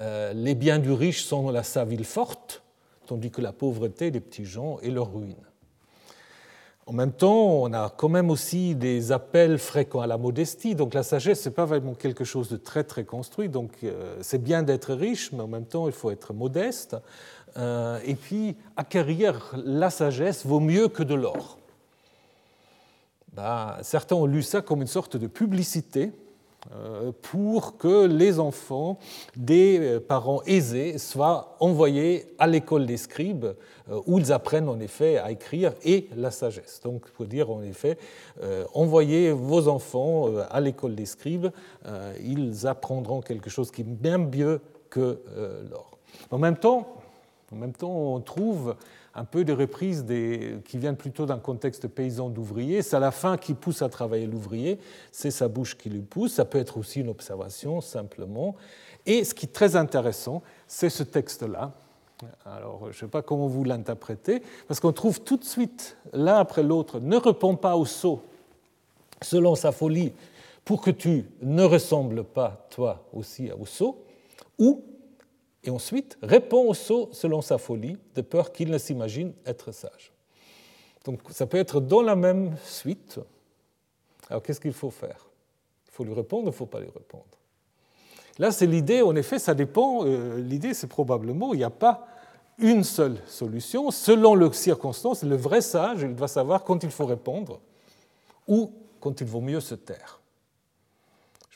euh, 0.00 0.32
les 0.32 0.54
biens 0.54 0.78
du 0.78 0.92
riche 0.92 1.24
sont 1.24 1.50
la 1.50 1.62
sa 1.62 1.84
ville 1.84 2.04
forte, 2.04 2.62
tandis 3.06 3.30
que 3.30 3.40
la 3.40 3.52
pauvreté 3.52 4.10
des 4.10 4.20
petits 4.20 4.44
gens 4.44 4.78
est 4.80 4.90
leur 4.90 5.12
ruine. 5.12 5.36
En 6.86 6.92
même 6.92 7.12
temps, 7.12 7.62
on 7.62 7.72
a 7.72 7.90
quand 7.96 8.08
même 8.08 8.28
aussi 8.28 8.74
des 8.74 9.12
appels 9.12 9.58
fréquents 9.58 10.00
à 10.00 10.06
la 10.08 10.18
modestie. 10.18 10.74
Donc 10.74 10.94
la 10.94 11.04
sagesse, 11.04 11.42
ce 11.42 11.48
n'est 11.48 11.54
pas 11.54 11.64
vraiment 11.64 11.94
quelque 11.94 12.24
chose 12.24 12.48
de 12.48 12.56
très 12.56 12.82
très 12.82 13.04
construit. 13.04 13.48
Donc 13.48 13.70
euh, 13.84 14.16
c'est 14.20 14.42
bien 14.42 14.64
d'être 14.64 14.92
riche, 14.92 15.30
mais 15.32 15.42
en 15.42 15.48
même 15.48 15.66
temps, 15.66 15.86
il 15.86 15.92
faut 15.92 16.10
être 16.10 16.32
modeste. 16.32 16.96
Euh, 17.56 18.00
et 18.04 18.14
puis, 18.14 18.56
acquérir 18.76 19.54
la 19.64 19.90
sagesse 19.90 20.44
vaut 20.44 20.60
mieux 20.60 20.88
que 20.88 21.02
de 21.02 21.14
l'or. 21.14 21.58
Ben, 23.34 23.76
certains 23.82 24.16
ont 24.16 24.26
lu 24.26 24.42
ça 24.42 24.60
comme 24.60 24.82
une 24.82 24.88
sorte 24.88 25.16
de 25.16 25.26
publicité 25.26 26.12
pour 27.22 27.76
que 27.76 28.06
les 28.06 28.38
enfants 28.38 28.98
des 29.36 29.78
euh, 29.80 30.00
parents 30.00 30.42
aisés 30.46 30.98
soient 30.98 31.56
envoyés 31.60 32.26
à 32.38 32.46
l'école 32.46 32.86
des 32.86 32.96
scribes, 32.96 33.46
euh, 33.90 34.00
où 34.06 34.18
ils 34.18 34.32
apprennent 34.32 34.68
en 34.68 34.78
effet 34.78 35.18
à 35.18 35.32
écrire 35.32 35.72
et 35.84 36.08
la 36.16 36.30
sagesse. 36.30 36.80
Donc, 36.84 37.10
pour 37.10 37.26
dire 37.26 37.50
en 37.50 37.62
effet, 37.62 37.98
envoyez 38.74 39.32
vos 39.32 39.68
enfants 39.68 40.28
à 40.50 40.60
l'école 40.60 40.94
des 40.94 41.06
scribes, 41.06 41.48
ils 42.22 42.66
apprendront 42.66 43.20
quelque 43.20 43.50
chose 43.50 43.70
qui 43.70 43.82
est 43.82 43.84
bien 43.84 44.18
mieux 44.18 44.60
que 44.88 45.20
l'or. 45.70 45.98
En 46.30 46.38
même 46.38 46.56
temps, 46.56 46.86
en 47.52 47.56
même 47.56 47.72
temps, 47.72 47.94
on 47.94 48.20
trouve 48.20 48.76
un 49.14 49.24
peu 49.24 49.44
des 49.44 49.52
reprises 49.52 50.04
qui 50.64 50.78
viennent 50.78 50.96
plutôt 50.96 51.26
d'un 51.26 51.38
contexte 51.38 51.86
paysan 51.88 52.28
d'ouvrier. 52.30 52.82
C'est 52.82 52.96
à 52.96 53.00
la 53.00 53.10
fin 53.10 53.36
qui 53.36 53.54
pousse 53.54 53.82
à 53.82 53.88
travailler 53.88 54.26
l'ouvrier, 54.26 54.78
c'est 55.10 55.30
sa 55.30 55.48
bouche 55.48 55.76
qui 55.76 55.90
lui 55.90 56.00
pousse. 56.00 56.34
Ça 56.34 56.44
peut 56.44 56.58
être 56.58 56.78
aussi 56.78 57.00
une 57.00 57.08
observation 57.08 57.80
simplement. 57.80 58.56
Et 59.04 59.24
ce 59.24 59.34
qui 59.34 59.46
est 59.46 59.52
très 59.52 59.76
intéressant, 59.76 60.42
c'est 60.66 60.90
ce 60.90 61.02
texte-là, 61.02 61.72
Alors, 62.46 62.84
je 62.84 62.86
ne 62.88 62.92
sais 62.92 63.08
pas 63.08 63.22
comment 63.22 63.48
vous 63.48 63.64
l'interprétez, 63.64 64.42
parce 64.68 64.80
qu'on 64.80 64.92
trouve 64.92 65.20
tout 65.20 65.36
de 65.36 65.44
suite, 65.44 65.96
l'un 66.12 66.36
après 66.36 66.62
l'autre, 66.62 67.00
ne 67.00 67.16
réponds 67.16 67.56
pas 67.56 67.76
au 67.76 67.84
sot 67.84 68.22
selon 69.20 69.54
sa 69.54 69.72
folie 69.72 70.12
pour 70.64 70.80
que 70.80 70.90
tu 70.90 71.26
ne 71.40 71.64
ressembles 71.64 72.24
pas, 72.24 72.66
toi 72.70 73.04
aussi, 73.12 73.50
au 73.50 73.66
sot, 73.66 73.98
ou, 74.58 74.82
et 75.64 75.70
ensuite, 75.70 76.18
réponds 76.22 76.68
au 76.68 76.74
sot 76.74 77.10
selon 77.12 77.40
sa 77.40 77.58
folie, 77.58 77.96
de 78.14 78.20
peur 78.20 78.52
qu'il 78.52 78.70
ne 78.70 78.78
s'imagine 78.78 79.32
être 79.46 79.72
sage. 79.72 80.12
Donc, 81.04 81.20
ça 81.30 81.46
peut 81.46 81.58
être 81.58 81.80
dans 81.80 82.02
la 82.02 82.16
même 82.16 82.56
suite. 82.64 83.20
Alors, 84.28 84.42
qu'est-ce 84.42 84.60
qu'il 84.60 84.72
faut 84.72 84.90
faire? 84.90 85.28
Il 85.88 85.92
faut 85.92 86.04
lui 86.04 86.14
répondre, 86.14 86.44
il 86.44 86.46
ne 86.46 86.52
faut 86.52 86.66
pas 86.66 86.80
lui 86.80 86.90
répondre? 86.90 87.24
Là, 88.38 88.50
c'est 88.50 88.66
l'idée, 88.66 89.02
en 89.02 89.14
effet, 89.14 89.38
ça 89.38 89.54
dépend. 89.54 90.06
Euh, 90.06 90.40
l'idée, 90.40 90.74
c'est 90.74 90.86
probablement, 90.86 91.52
il 91.52 91.58
n'y 91.58 91.64
a 91.64 91.70
pas 91.70 92.06
une 92.58 92.82
seule 92.82 93.18
solution. 93.26 93.90
Selon 93.90 94.34
les 94.34 94.52
circonstances, 94.52 95.22
le 95.22 95.36
vrai 95.36 95.60
sage, 95.60 96.02
il 96.02 96.14
doit 96.14 96.28
savoir 96.28 96.64
quand 96.64 96.82
il 96.82 96.90
faut 96.90 97.06
répondre 97.06 97.60
ou 98.48 98.72
quand 99.00 99.20
il 99.20 99.26
vaut 99.26 99.40
mieux 99.40 99.60
se 99.60 99.74
taire. 99.74 100.21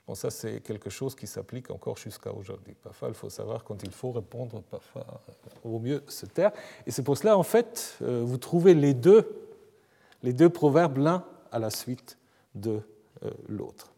Que 0.06 0.14
ça, 0.14 0.30
c'est 0.30 0.60
quelque 0.60 0.88
chose 0.88 1.14
qui 1.16 1.26
s'applique 1.26 1.70
encore 1.70 1.96
jusqu'à 1.96 2.32
aujourd'hui. 2.32 2.74
Parfois, 2.82 3.08
il 3.08 3.14
faut 3.14 3.28
savoir 3.28 3.64
quand 3.64 3.82
il 3.82 3.90
faut 3.90 4.12
répondre, 4.12 4.62
parfois, 4.70 5.04
il 5.64 5.70
vaut 5.70 5.80
mieux 5.80 6.02
se 6.06 6.26
taire. 6.26 6.52
Et 6.86 6.90
c'est 6.90 7.02
pour 7.02 7.16
cela, 7.16 7.36
en 7.36 7.42
fait, 7.42 7.96
euh, 8.02 8.22
vous 8.24 8.38
trouvez 8.38 8.74
les 8.74 8.94
deux, 8.94 9.28
les 10.22 10.32
deux 10.32 10.48
proverbes 10.48 10.98
l'un 10.98 11.24
à 11.50 11.58
la 11.58 11.70
suite 11.70 12.18
de 12.54 12.80
euh, 13.24 13.30
l'autre. 13.48 13.90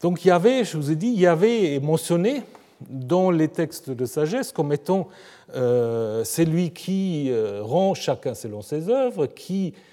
Donc 0.00 0.24
Yahvé, 0.24 0.64
je 0.64 0.76
vous 0.76 0.90
ai 0.90 0.96
dit, 0.96 1.10
Yahvé 1.10 1.76
est 1.76 1.80
mentionné 1.80 2.42
dans 2.88 3.30
les 3.30 3.46
textes 3.46 3.90
de 3.90 4.04
sagesse 4.04 4.50
comme 4.50 4.72
étant 4.72 5.08
euh, 5.54 6.24
celui 6.24 6.72
qui 6.72 7.30
euh, 7.30 7.62
rend 7.62 7.94
chacun 7.94 8.34
selon 8.34 8.62
ses 8.62 8.88
œuvres, 8.88 9.26
qui 9.26 9.74
euh, 9.76 9.91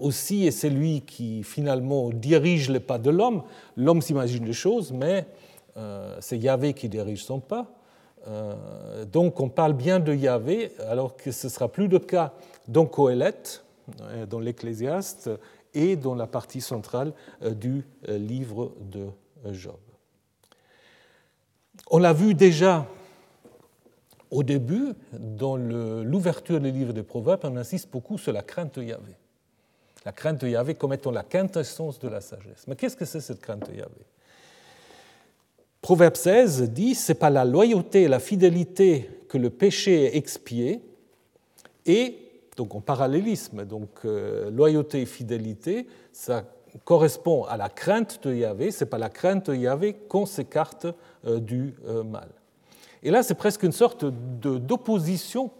aussi 0.00 0.46
est 0.46 0.50
celui 0.50 1.02
qui 1.02 1.44
finalement 1.44 2.10
dirige 2.10 2.68
les 2.68 2.80
pas 2.80 2.98
de 2.98 3.10
l'homme. 3.10 3.42
L'homme 3.76 4.02
s'imagine 4.02 4.44
les 4.44 4.52
choses, 4.52 4.92
mais 4.92 5.26
c'est 6.20 6.36
Yahvé 6.36 6.72
qui 6.74 6.88
dirige 6.88 7.24
son 7.24 7.38
pas. 7.38 7.70
donc 9.12 9.38
on 9.38 9.48
parle 9.48 9.74
bien 9.74 10.00
de 10.00 10.12
Yahvé, 10.12 10.72
alors 10.88 11.16
que 11.16 11.30
ce 11.30 11.48
sera 11.48 11.68
plus 11.68 11.86
le 11.86 12.00
cas 12.00 12.32
dans 12.66 12.86
Coëlette, 12.86 13.64
dans 14.28 14.40
l'Ecclésiaste, 14.40 15.30
et 15.74 15.96
dans 15.96 16.14
la 16.14 16.26
partie 16.26 16.60
centrale 16.60 17.12
euh, 17.42 17.54
du 17.54 17.84
euh, 18.08 18.18
livre 18.18 18.74
de 18.80 19.08
euh, 19.46 19.52
Job. 19.52 19.78
On 21.90 21.98
l'a 21.98 22.12
vu 22.12 22.34
déjà 22.34 22.86
au 24.30 24.44
début, 24.44 24.92
dans 25.12 25.56
l'ouverture 25.56 26.60
du 26.60 26.70
livre 26.70 26.92
des 26.92 27.02
Proverbes, 27.02 27.40
on 27.42 27.56
insiste 27.56 27.90
beaucoup 27.90 28.16
sur 28.16 28.32
la 28.32 28.42
crainte 28.42 28.78
de 28.78 28.84
Yahvé. 28.84 29.16
La 30.04 30.12
crainte 30.12 30.40
de 30.40 30.48
Yahvé 30.48 30.74
comme 30.74 30.92
étant 30.92 31.10
la 31.10 31.22
quintessence 31.22 31.98
de 31.98 32.08
la 32.08 32.20
sagesse. 32.20 32.64
Mais 32.66 32.76
qu'est-ce 32.76 32.96
que 32.96 33.04
c'est 33.04 33.20
cette 33.20 33.40
crainte 33.40 33.70
de 33.70 33.76
Yahvé? 33.76 34.06
Proverbe 35.82 36.16
16 36.16 36.70
dit 36.70 36.94
c'est 36.94 37.14
pas 37.14 37.30
la 37.30 37.44
loyauté 37.44 38.02
et 38.02 38.08
la 38.08 38.18
fidélité 38.18 39.08
que 39.28 39.38
le 39.38 39.50
péché 39.50 40.04
est 40.04 40.16
expié, 40.16 40.82
et 41.86 42.18
donc 42.56 42.74
en 42.74 42.80
parallélisme. 42.80 43.64
Donc 43.64 43.88
euh, 44.04 44.50
loyauté 44.50 45.02
et 45.02 45.06
fidélité, 45.06 45.86
ça 46.12 46.44
correspond 46.84 47.44
à 47.44 47.56
la 47.56 47.68
crainte 47.68 48.22
de 48.24 48.34
Yahvé, 48.34 48.70
ce 48.70 48.84
n'est 48.84 48.90
pas 48.90 48.98
la 48.98 49.08
crainte 49.08 49.50
de 49.50 49.56
Yahvé 49.56 49.94
qu'on 49.94 50.26
s'écarte 50.26 50.86
euh, 51.26 51.40
du 51.40 51.74
euh, 51.86 52.02
mal. 52.02 52.28
Et 53.02 53.10
là, 53.10 53.22
c'est 53.22 53.34
presque 53.34 53.62
une 53.62 53.72
sorte 53.72 54.04
d'opposition 54.04 55.50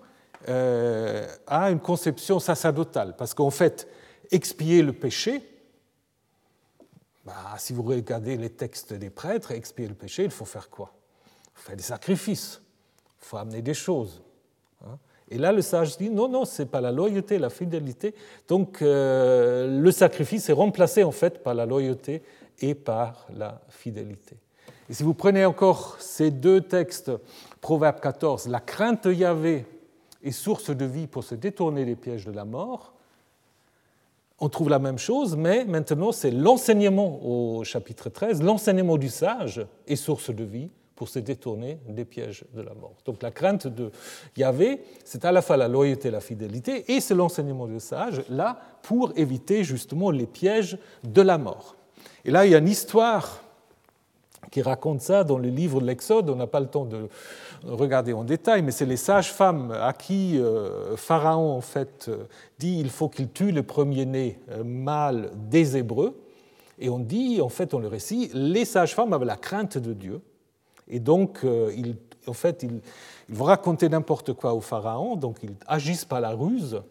à 0.46 1.70
une 1.70 1.80
conception 1.80 2.38
sacerdotale, 2.38 3.14
parce 3.16 3.34
qu'en 3.34 3.50
fait, 3.50 3.86
expier 4.30 4.82
le 4.82 4.92
péché, 4.92 5.42
bah, 7.24 7.54
si 7.58 7.72
vous 7.72 7.82
regardez 7.82 8.36
les 8.36 8.50
textes 8.50 8.92
des 8.92 9.10
prêtres, 9.10 9.52
expier 9.52 9.86
le 9.86 9.94
péché, 9.94 10.24
il 10.24 10.30
faut 10.30 10.44
faire 10.44 10.70
quoi? 10.70 10.92
Il 11.44 11.50
faut 11.54 11.66
faire 11.68 11.76
des 11.76 11.82
sacrifices, 11.82 12.60
il 13.20 13.26
faut 13.26 13.36
amener 13.36 13.62
des 13.62 13.74
choses. 13.74 14.22
Hein. 14.84 14.98
Et 15.30 15.38
là, 15.38 15.52
le 15.52 15.62
sage 15.62 15.96
dit 15.96 16.10
non, 16.10 16.28
non, 16.28 16.44
ce 16.44 16.62
n'est 16.62 16.68
pas 16.68 16.80
la 16.80 16.90
loyauté, 16.90 17.38
la 17.38 17.50
fidélité. 17.50 18.14
Donc, 18.48 18.82
euh, 18.82 19.80
le 19.80 19.92
sacrifice 19.92 20.48
est 20.48 20.54
remplacé 20.54 21.04
en 21.04 21.12
fait 21.12 21.42
par 21.42 21.54
la 21.54 21.66
loyauté 21.66 22.22
et 22.60 22.74
par 22.74 23.26
la 23.36 23.60
fidélité. 23.68 24.36
Et 24.88 24.94
si 24.94 25.04
vous 25.04 25.14
prenez 25.14 25.44
encore 25.44 25.96
ces 26.00 26.32
deux 26.32 26.62
textes, 26.62 27.12
Proverbe 27.60 28.00
14, 28.00 28.48
la 28.48 28.58
crainte 28.58 29.06
de 29.06 29.12
Yahvé 29.12 29.66
est 30.22 30.32
source 30.32 30.70
de 30.70 30.84
vie 30.84 31.06
pour 31.06 31.22
se 31.22 31.36
détourner 31.36 31.84
des 31.84 31.94
pièges 31.94 32.24
de 32.24 32.32
la 32.32 32.44
mort, 32.44 32.94
on 34.40 34.48
trouve 34.48 34.70
la 34.70 34.78
même 34.78 34.98
chose, 34.98 35.36
mais 35.36 35.64
maintenant 35.64 36.12
c'est 36.12 36.30
l'enseignement 36.30 37.20
au 37.22 37.62
chapitre 37.64 38.08
13, 38.08 38.42
l'enseignement 38.42 38.96
du 38.96 39.08
sage 39.08 39.64
est 39.86 39.96
source 39.96 40.30
de 40.30 40.44
vie 40.44 40.70
pour 40.96 41.08
se 41.08 41.18
détourner 41.18 41.78
des 41.88 42.04
pièges 42.04 42.44
de 42.54 42.60
la 42.60 42.74
mort. 42.74 42.94
Donc 43.06 43.22
la 43.22 43.30
crainte 43.30 43.66
de 43.66 43.90
Yahvé, 44.36 44.82
c'est 45.04 45.24
à 45.24 45.32
la 45.32 45.40
fois 45.40 45.56
la 45.56 45.68
loyauté 45.68 46.10
la 46.10 46.20
fidélité, 46.20 46.92
et 46.92 47.00
c'est 47.00 47.14
l'enseignement 47.14 47.66
du 47.66 47.80
sage, 47.80 48.22
là, 48.28 48.58
pour 48.82 49.12
éviter 49.16 49.64
justement 49.64 50.10
les 50.10 50.26
pièges 50.26 50.76
de 51.02 51.22
la 51.22 51.38
mort. 51.38 51.76
Et 52.24 52.30
là, 52.30 52.44
il 52.44 52.52
y 52.52 52.54
a 52.54 52.58
une 52.58 52.68
histoire 52.68 53.42
qui 54.50 54.62
raconte 54.62 55.00
ça 55.00 55.24
dans 55.24 55.38
le 55.38 55.48
livre 55.48 55.80
de 55.80 55.86
l'Exode. 55.86 56.28
On 56.28 56.36
n'a 56.36 56.46
pas 56.46 56.60
le 56.60 56.66
temps 56.66 56.84
de 56.84 57.08
regarder 57.64 58.12
en 58.12 58.24
détail, 58.24 58.62
mais 58.62 58.70
c'est 58.70 58.86
les 58.86 58.96
sages-femmes 58.96 59.72
à 59.72 59.92
qui 59.92 60.38
euh, 60.38 60.96
Pharaon 60.96 61.56
en 61.56 61.60
fait 61.60 62.06
euh, 62.08 62.24
dit 62.58 62.78
il 62.78 62.90
faut 62.90 63.08
qu'il 63.08 63.30
tue 63.30 63.52
le 63.52 63.62
premier-né 63.62 64.38
euh, 64.50 64.64
mâle 64.64 65.30
des 65.34 65.76
Hébreux. 65.76 66.18
Et 66.82 66.88
on 66.88 66.98
dit, 66.98 67.42
en 67.42 67.50
fait, 67.50 67.72
dans 67.72 67.78
le 67.78 67.88
récit, 67.88 68.30
les 68.32 68.64
sages-femmes 68.64 69.12
avaient 69.12 69.26
la 69.26 69.36
crainte 69.36 69.76
de 69.76 69.92
Dieu 69.92 70.22
et 70.90 70.98
donc, 70.98 71.40
euh, 71.44 71.72
il, 71.76 71.96
en 72.26 72.32
fait, 72.32 72.62
ils, 72.64 72.80
vont 73.28 73.44
raconter 73.44 73.88
n'importe 73.88 74.32
quoi 74.32 74.54
au 74.54 74.60
pharaon, 74.60 75.14
donc 75.14 75.38
ils 75.44 75.54
agissent 75.68 76.04
par 76.04 76.20
la 76.20 76.30
ruse 76.30 76.82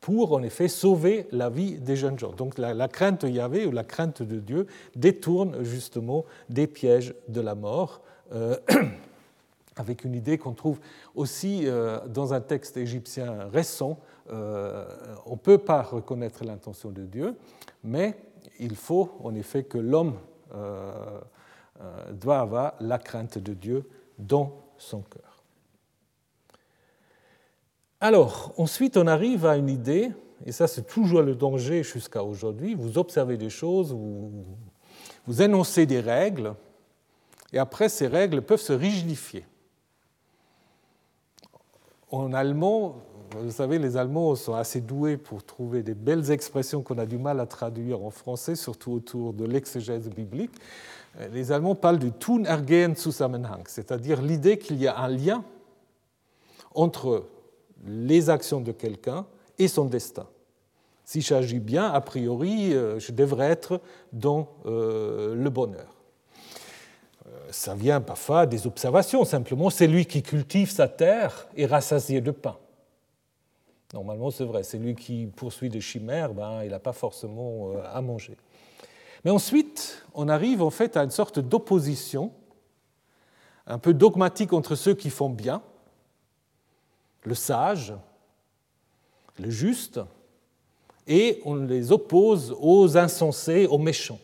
pour, 0.00 0.32
en 0.32 0.42
effet, 0.42 0.66
sauver 0.66 1.26
la 1.30 1.50
vie 1.50 1.74
des 1.74 1.96
jeunes 1.96 2.18
gens. 2.18 2.32
Donc 2.32 2.56
la, 2.56 2.88
crainte 2.88 3.26
de 3.26 3.30
Yahvé 3.30 3.66
ou 3.66 3.70
la 3.70 3.84
crainte 3.84 4.22
de 4.22 4.40
Dieu 4.40 4.66
détourne 4.96 5.62
justement 5.62 6.24
des 6.48 6.66
pièges 6.66 7.14
de 7.28 7.40
la 7.40 7.54
mort. 7.54 8.00
avec 9.76 10.04
une 10.04 10.14
idée 10.14 10.38
qu'on 10.38 10.52
trouve 10.52 10.78
aussi 11.14 11.62
euh, 11.64 12.06
dans 12.08 12.34
un 12.34 12.40
texte 12.40 12.76
égyptien 12.76 13.48
récent. 13.52 13.98
on 14.28 14.34
ne 14.34 15.36
peut 15.42 15.58
pas 15.58 15.82
reconnaître 15.82 16.44
l'intention 16.44 16.90
de 16.90 17.02
Dieu, 17.02 17.36
mais 17.82 18.16
il 18.58 18.76
faut 18.76 19.10
en 19.22 19.34
effet 19.34 19.64
que 19.64 19.78
l'homme 19.78 20.16
euh, 21.82 22.12
doit 22.12 22.38
avoir 22.38 22.74
la 22.80 22.98
crainte 22.98 23.38
de 23.38 23.54
Dieu 23.54 23.88
dans 24.18 24.62
son 24.76 25.00
cœur. 25.00 25.42
Alors, 28.00 28.52
ensuite, 28.56 28.96
on 28.96 29.06
arrive 29.06 29.46
à 29.46 29.56
une 29.56 29.68
idée, 29.68 30.10
et 30.44 30.52
ça 30.52 30.68
c'est 30.68 30.86
toujours 30.86 31.22
le 31.22 31.34
danger 31.34 31.82
jusqu'à 31.82 32.22
aujourd'hui, 32.22 32.74
vous 32.74 32.98
observez 32.98 33.36
des 33.36 33.50
choses, 33.50 33.96
vous 35.26 35.42
énoncez 35.42 35.86
des 35.86 36.00
règles, 36.00 36.54
et 37.52 37.58
après 37.58 37.88
ces 37.88 38.06
règles 38.06 38.42
peuvent 38.42 38.60
se 38.60 38.72
rigidifier. 38.72 39.44
En 42.12 42.34
allemand, 42.34 42.96
vous 43.40 43.50
savez, 43.50 43.78
les 43.78 43.96
Allemands 43.96 44.34
sont 44.34 44.52
assez 44.52 44.82
doués 44.82 45.16
pour 45.16 45.42
trouver 45.42 45.82
des 45.82 45.94
belles 45.94 46.30
expressions 46.30 46.82
qu'on 46.82 46.98
a 46.98 47.06
du 47.06 47.16
mal 47.16 47.40
à 47.40 47.46
traduire 47.46 48.04
en 48.04 48.10
français, 48.10 48.54
surtout 48.54 48.92
autour 48.92 49.32
de 49.32 49.46
l'exégèse 49.46 50.10
biblique. 50.10 50.52
Euh, 51.18 51.28
les 51.28 51.52
Allemands 51.52 51.74
parlent 51.74 51.98
du 51.98 52.12
Tun 52.12 52.44
ergehen 52.44 52.94
Zusammenhang, 52.94 53.62
c'est-à-dire 53.66 54.20
l'idée 54.20 54.58
qu'il 54.58 54.76
y 54.76 54.86
a 54.86 54.98
un 54.98 55.08
lien 55.08 55.42
entre 56.74 57.24
les 57.86 58.28
actions 58.28 58.60
de 58.60 58.72
quelqu'un 58.72 59.24
et 59.58 59.66
son 59.66 59.86
destin. 59.86 60.26
Si 61.06 61.22
j'agis 61.22 61.60
bien, 61.60 61.90
a 61.90 62.00
priori, 62.02 62.74
euh, 62.74 62.98
je 62.98 63.12
devrais 63.12 63.50
être 63.50 63.80
dans 64.12 64.48
euh, 64.66 65.34
le 65.34 65.48
bonheur. 65.48 66.01
Ça 67.52 67.74
vient 67.74 68.00
parfois 68.00 68.46
des 68.46 68.66
observations, 68.66 69.24
simplement, 69.24 69.68
c'est 69.68 69.86
lui 69.86 70.06
qui 70.06 70.22
cultive 70.22 70.70
sa 70.70 70.88
terre 70.88 71.48
et 71.54 71.66
rassasié 71.66 72.22
de 72.22 72.30
pain. 72.30 72.56
Normalement, 73.92 74.30
c'est 74.30 74.44
vrai, 74.44 74.62
c'est 74.62 74.78
lui 74.78 74.94
qui 74.94 75.26
poursuit 75.26 75.68
des 75.68 75.82
chimères, 75.82 76.32
ben, 76.32 76.64
il 76.64 76.70
n'a 76.70 76.78
pas 76.78 76.94
forcément 76.94 77.72
à 77.84 78.00
manger. 78.00 78.38
Mais 79.24 79.30
ensuite, 79.30 80.02
on 80.14 80.30
arrive 80.30 80.62
en 80.62 80.70
fait 80.70 80.96
à 80.96 81.04
une 81.04 81.10
sorte 81.10 81.38
d'opposition 81.38 82.32
un 83.66 83.78
peu 83.78 83.92
dogmatique 83.92 84.54
entre 84.54 84.74
ceux 84.74 84.94
qui 84.94 85.10
font 85.10 85.28
bien, 85.28 85.62
le 87.24 87.34
sage, 87.34 87.94
le 89.38 89.50
juste, 89.50 90.00
et 91.06 91.40
on 91.44 91.56
les 91.56 91.92
oppose 91.92 92.56
aux 92.58 92.96
insensés, 92.96 93.66
aux 93.66 93.78
méchants. 93.78 94.20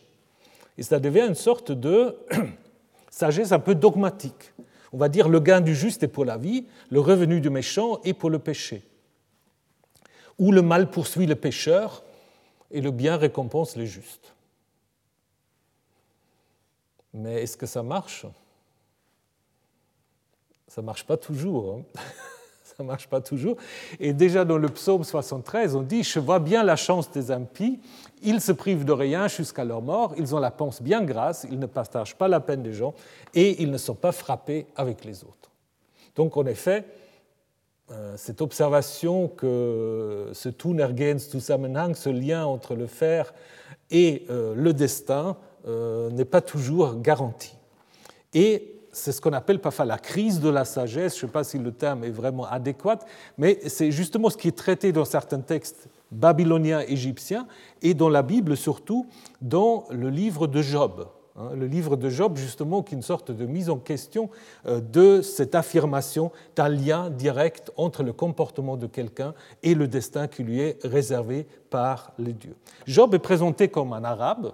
Et 0.77 0.83
ça 0.83 0.99
devient 0.99 1.27
une 1.27 1.35
sorte 1.35 1.71
de 1.71 2.17
sagesse 3.09 3.51
un 3.51 3.59
peu 3.59 3.75
dogmatique, 3.75 4.53
On 4.91 4.97
va 4.97 5.09
dire 5.09 5.29
le 5.29 5.39
gain 5.39 5.61
du 5.61 5.75
juste 5.75 6.03
est 6.03 6.07
pour 6.07 6.25
la 6.25 6.37
vie, 6.37 6.65
le 6.89 6.99
revenu 6.99 7.41
du 7.41 7.49
méchant 7.49 7.99
est 8.03 8.13
pour 8.13 8.29
le 8.29 8.39
péché. 8.39 8.83
Ou 10.37 10.51
le 10.51 10.61
mal 10.61 10.89
poursuit 10.89 11.27
le 11.27 11.35
pécheur 11.35 12.03
et 12.71 12.81
le 12.81 12.91
bien 12.91 13.17
récompense 13.17 13.75
les 13.75 13.85
justes. 13.87 14.33
Mais 17.13 17.43
est-ce 17.43 17.57
que 17.57 17.65
ça 17.65 17.83
marche? 17.83 18.25
Ça 20.67 20.81
ne 20.81 20.85
marche 20.85 21.03
pas 21.03 21.17
toujours. 21.17 21.75
Hein. 21.75 21.99
ça 22.79 22.83
ne 22.83 22.87
marche 22.87 23.07
pas 23.07 23.19
toujours. 23.19 23.57
Et 23.99 24.13
déjà 24.13 24.45
dans 24.45 24.57
le 24.57 24.69
psaume 24.69 25.03
73, 25.03 25.75
on 25.75 25.81
dit 25.81 26.01
Je 26.01 26.17
vois 26.17 26.39
bien 26.39 26.63
la 26.63 26.77
chance 26.77 27.11
des 27.11 27.29
impies, 27.29 27.77
ils 28.21 28.39
se 28.39 28.53
privent 28.53 28.85
de 28.85 28.93
rien 28.93 29.27
jusqu'à 29.27 29.65
leur 29.65 29.81
mort, 29.81 30.13
ils 30.17 30.33
ont 30.33 30.39
la 30.39 30.49
panse 30.49 30.81
bien 30.81 31.03
grasse, 31.03 31.45
ils 31.51 31.59
ne 31.59 31.65
partagent 31.65 32.15
pas 32.15 32.29
la 32.29 32.39
peine 32.39 32.63
des 32.63 32.71
gens 32.71 32.93
et 33.33 33.61
ils 33.61 33.69
ne 33.69 33.77
sont 33.77 33.95
pas 33.95 34.13
frappés 34.13 34.65
avec 34.77 35.03
les 35.03 35.25
autres. 35.25 35.51
Donc 36.15 36.37
en 36.37 36.45
effet, 36.45 36.85
euh, 37.91 38.13
cette 38.15 38.41
observation 38.41 39.27
que 39.27 40.29
ce 40.31 40.47
Tunergens 40.47 41.29
Zusammenhang, 41.29 41.95
ce 41.95 42.09
lien 42.09 42.45
entre 42.45 42.75
le 42.75 42.87
faire 42.87 43.33
et 43.91 44.25
euh, 44.29 44.53
le 44.55 44.71
destin, 44.71 45.35
euh, 45.67 46.09
n'est 46.11 46.23
pas 46.23 46.39
toujours 46.39 47.01
garanti. 47.01 47.55
Et 48.33 48.78
c'est 48.99 49.11
ce 49.11 49.21
qu'on 49.21 49.33
appelle 49.33 49.59
parfois 49.59 49.85
la 49.85 49.97
crise 49.97 50.39
de 50.39 50.49
la 50.49 50.65
sagesse, 50.65 51.17
je 51.17 51.25
ne 51.25 51.27
sais 51.29 51.33
pas 51.33 51.43
si 51.43 51.57
le 51.57 51.71
terme 51.71 52.03
est 52.03 52.11
vraiment 52.11 52.45
adéquat, 52.45 52.99
mais 53.37 53.59
c'est 53.67 53.91
justement 53.91 54.29
ce 54.29 54.37
qui 54.37 54.47
est 54.47 54.57
traité 54.57 54.91
dans 54.91 55.05
certains 55.05 55.39
textes 55.39 55.87
babyloniens, 56.11 56.81
égyptiens, 56.81 57.47
et 57.81 57.93
dans 57.93 58.09
la 58.09 58.21
Bible 58.21 58.57
surtout, 58.57 59.07
dans 59.41 59.85
le 59.89 60.09
livre 60.09 60.47
de 60.47 60.61
Job. 60.61 61.07
Hein, 61.37 61.51
le 61.55 61.67
livre 61.67 61.95
de 61.95 62.09
Job, 62.09 62.35
justement, 62.35 62.83
qui 62.83 62.95
est 62.95 62.97
une 62.97 63.03
sorte 63.03 63.31
de 63.31 63.45
mise 63.45 63.69
en 63.69 63.77
question 63.77 64.29
euh, 64.65 64.81
de 64.81 65.21
cette 65.21 65.55
affirmation 65.55 66.31
d'un 66.55 66.69
lien 66.69 67.09
direct 67.09 67.71
entre 67.77 68.03
le 68.03 68.11
comportement 68.11 68.75
de 68.75 68.87
quelqu'un 68.87 69.33
et 69.63 69.75
le 69.75 69.87
destin 69.87 70.27
qui 70.27 70.43
lui 70.43 70.59
est 70.59 70.77
réservé 70.83 71.47
par 71.69 72.11
les 72.17 72.33
dieux. 72.33 72.55
Job 72.87 73.13
est 73.15 73.19
présenté 73.19 73.69
comme 73.69 73.93
un 73.93 74.03
arabe, 74.03 74.51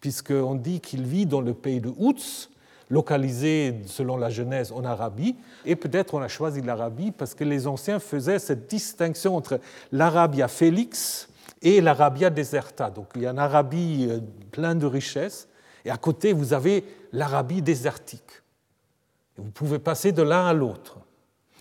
puisqu'on 0.00 0.54
dit 0.54 0.80
qu'il 0.80 1.02
vit 1.02 1.26
dans 1.26 1.40
le 1.40 1.52
pays 1.52 1.80
de 1.80 1.92
Outs, 1.98 2.48
localisé 2.90 3.80
selon 3.86 4.16
la 4.16 4.30
Genèse 4.30 4.72
en 4.72 4.84
Arabie, 4.84 5.36
et 5.64 5.76
peut-être 5.76 6.14
on 6.14 6.20
a 6.20 6.28
choisi 6.28 6.60
l'Arabie 6.60 7.10
parce 7.10 7.34
que 7.34 7.44
les 7.44 7.66
anciens 7.66 7.98
faisaient 7.98 8.38
cette 8.38 8.68
distinction 8.68 9.36
entre 9.36 9.60
l'Arabia 9.92 10.48
Félix 10.48 11.28
et 11.62 11.80
l'Arabia 11.80 12.30
Deserta. 12.30 12.90
Donc 12.90 13.08
il 13.14 13.22
y 13.22 13.26
a 13.26 13.30
une 13.30 13.38
Arabie 13.38 14.06
euh, 14.10 14.20
pleine 14.50 14.78
de 14.78 14.86
richesses, 14.86 15.48
et 15.84 15.90
à 15.90 15.96
côté, 15.96 16.32
vous 16.32 16.52
avez 16.52 16.84
l'Arabie 17.12 17.62
désertique. 17.62 18.42
vous 19.36 19.50
pouvez 19.50 19.78
passer 19.78 20.12
de 20.12 20.22
l'un 20.22 20.46
à 20.46 20.52
l'autre. 20.52 20.98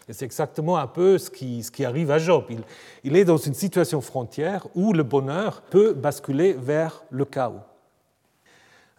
Et 0.07 0.13
c'est 0.13 0.25
exactement 0.25 0.77
un 0.77 0.87
peu 0.87 1.17
ce 1.17 1.29
qui, 1.29 1.63
ce 1.63 1.71
qui 1.71 1.85
arrive 1.85 2.11
à 2.11 2.19
Job. 2.19 2.45
Il, 2.49 2.61
il, 3.03 3.15
est 3.15 3.25
dans 3.25 3.37
une 3.37 3.53
situation 3.53 4.01
frontière 4.01 4.67
où 4.75 4.93
le 4.93 5.03
bonheur 5.03 5.61
peut 5.61 5.93
basculer 5.93 6.53
vers 6.53 7.03
le 7.09 7.25
chaos. 7.25 7.61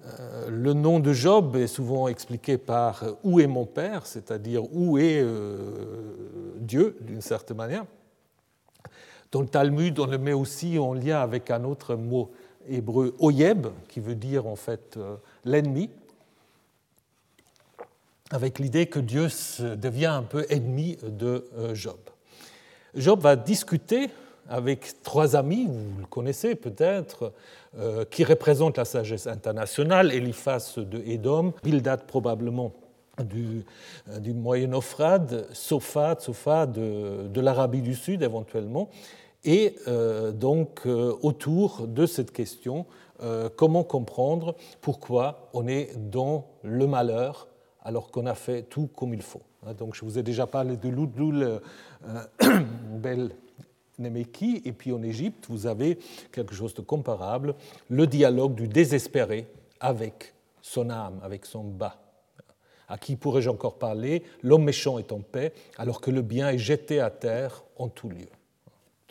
Euh, 0.05 0.51
le 0.51 0.73
nom 0.73 1.01
de 1.01 1.13
Job 1.13 1.57
est 1.57 1.67
souvent 1.67 2.09
expliqué 2.09 2.59
par 2.59 3.05
où 3.23 3.41
est 3.41 3.47
mon 3.47 3.65
père, 3.65 4.07
c'est-à-dire 4.07 4.65
où 4.75 4.99
est 4.99 5.21
euh, 5.23 5.57
Dieu, 6.57 6.97
d'une 7.01 7.23
certaine 7.23 7.57
manière. 7.57 7.85
Dans 9.35 9.41
le 9.41 9.49
Talmud, 9.49 9.99
on 9.99 10.07
le 10.07 10.19
met 10.19 10.33
aussi 10.33 10.79
en 10.79 10.95
lien 10.95 11.21
avec 11.21 11.51
un 11.51 11.65
autre 11.65 11.97
mot 11.97 12.31
hébreu 12.69 13.15
oyeb, 13.19 13.67
qui 13.89 14.01
veut 14.01 14.15
dire 14.15 14.47
en 14.47 14.57
fait 14.57 14.97
euh, 14.97 15.17
l'ennemi, 15.45 15.91
avec 18.31 18.59
l'idée 18.59 18.87
que 18.87 19.01
Dieu 19.01 19.29
devient 19.77 20.07
un 20.07 20.23
peu 20.23 20.47
ennemi 20.51 20.97
de 21.03 21.47
euh, 21.57 21.75
Job. 21.75 21.99
Job 22.95 23.21
va 23.21 23.37
discuter 23.37 24.09
avec 24.49 25.03
trois 25.03 25.37
amis, 25.37 25.67
vous 25.67 26.01
le 26.01 26.07
connaissez 26.07 26.55
peut-être, 26.55 27.33
euh, 27.79 28.05
qui 28.05 28.25
représentent 28.25 28.77
la 28.77 28.85
sagesse 28.85 29.27
internationale, 29.27 30.13
Eliphas 30.13 30.75
de 30.77 30.99
Édom, 31.07 31.53
Bildad 31.63 32.05
probablement 32.07 32.73
du, 33.23 33.65
du 34.19 34.33
Moyen-Euphrate, 34.33 35.55
Sophate, 35.55 36.21
Sophate 36.21 36.73
de, 36.73 37.41
l'Arabie 37.41 37.83
du 37.83 37.95
Sud 37.95 38.23
éventuellement, 38.23 38.91
et 39.45 39.77
euh, 39.89 40.33
donc, 40.33 40.83
euh, 40.87 41.15
autour 41.23 41.87
de 41.87 42.07
cette 42.07 42.33
question, 42.33 42.87
euh, 43.23 43.49
comment 43.55 43.85
comprendre 43.85 44.57
pourquoi 44.81 45.51
on 45.53 45.69
est 45.69 45.93
dans 45.97 46.47
le 46.63 46.87
malheur 46.87 47.49
alors 47.83 48.11
qu'on 48.11 48.25
a 48.25 48.35
fait 48.35 48.63
tout 48.63 48.89
comme 48.97 49.13
il 49.13 49.21
faut. 49.21 49.43
Hein, 49.67 49.75
donc, 49.75 49.95
je 49.95 50.05
vous 50.05 50.19
ai 50.19 50.23
déjà 50.23 50.47
parlé 50.47 50.77
de 50.79 50.89
Ludlul 50.89 51.61
Bel 52.99 53.31
Nemeki, 53.99 54.63
et 54.65 54.73
puis 54.73 54.93
en 54.93 55.03
Égypte, 55.03 55.47
vous 55.49 55.67
avez 55.67 55.99
quelque 56.33 56.55
chose 56.55 56.75
de 56.75 56.81
comparable, 56.81 57.55
le 57.89 58.07
dialogue 58.07 58.55
du 58.55 58.69
désespéré 58.69 59.47
avec 59.81 60.35
son 60.63 60.91
âme, 60.91 61.21
avec 61.23 61.47
son 61.47 61.65
bas. 61.65 62.01
À 62.89 62.99
qui 62.99 63.17
pourrais-je 63.17 63.49
encore 63.49 63.79
parler? 63.79 64.23
L'homme 64.43 64.65
méchant 64.65 64.99
est 64.99 65.13
en 65.13 65.21
paix, 65.21 65.53
alors 65.79 66.01
que 66.01 66.11
le 66.11 66.23
bien 66.23 66.51
est 66.51 66.59
jeté 66.59 67.01
à 67.01 67.11
terre 67.11 67.65
en 67.77 67.89
tout 67.89 68.09
lieu 68.09 68.29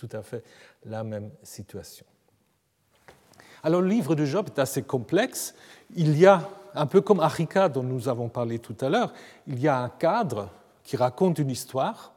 tout 0.03 0.17
à 0.17 0.21
fait 0.21 0.43
la 0.85 1.03
même 1.03 1.31
situation. 1.43 2.05
Alors 3.63 3.81
le 3.81 3.87
livre 3.87 4.15
de 4.15 4.25
Job 4.25 4.47
est 4.47 4.59
assez 4.59 4.83
complexe. 4.83 5.55
Il 5.95 6.17
y 6.19 6.25
a, 6.25 6.49
un 6.75 6.85
peu 6.87 6.99
comme 6.99 7.21
Arika 7.21 7.69
dont 7.69 7.83
nous 7.83 8.09
avons 8.09 8.27
parlé 8.27 8.59
tout 8.59 8.75
à 8.81 8.89
l'heure, 8.89 9.13
il 9.47 9.59
y 9.59 9.67
a 9.67 9.79
un 9.79 9.89
cadre 9.89 10.49
qui 10.83 10.97
raconte 10.97 11.39
une 11.39 11.51
histoire 11.51 12.12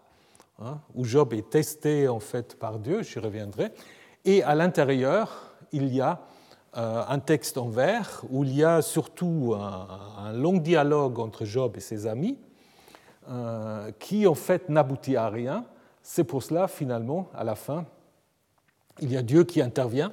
hein, 0.61 0.79
où 0.95 1.05
Job 1.05 1.33
est 1.33 1.51
testé 1.51 2.09
en 2.09 2.21
fait 2.21 2.59
par 2.59 2.79
Dieu, 2.79 3.03
j'y 3.03 3.19
reviendrai, 3.19 3.73
et 4.25 4.43
à 4.43 4.55
l'intérieur, 4.55 5.55
il 5.73 5.95
y 5.95 6.01
a 6.01 6.21
euh, 6.77 7.03
un 7.09 7.21
texte 7.21 7.57
en 7.57 7.69
vers 7.69 8.23
où 8.29 8.45
il 8.45 8.55
y 8.55 8.63
a 8.63 8.83
surtout 8.83 9.55
un, 9.59 10.33
long 10.33 10.59
dialogue 10.59 11.19
entre 11.19 11.45
Job 11.45 11.75
et 11.77 11.81
ses 11.81 12.07
amis 12.07 12.39
euh, 13.31 13.91
qui 13.99 14.27
en 14.27 14.35
fait 14.35 14.69
n'aboutit 14.69 15.17
à 15.17 15.31
rien. 15.31 15.65
C'est 16.03 16.25
pour 16.25 16.43
cela, 16.43 16.69
finalement, 16.69 17.29
à 17.35 17.45
la 17.45 17.55
fin, 17.55 17.87
il 19.01 19.11
y 19.11 19.17
a 19.17 19.23
Dieu 19.23 19.45
qui 19.45 19.63
intervient 19.63 20.13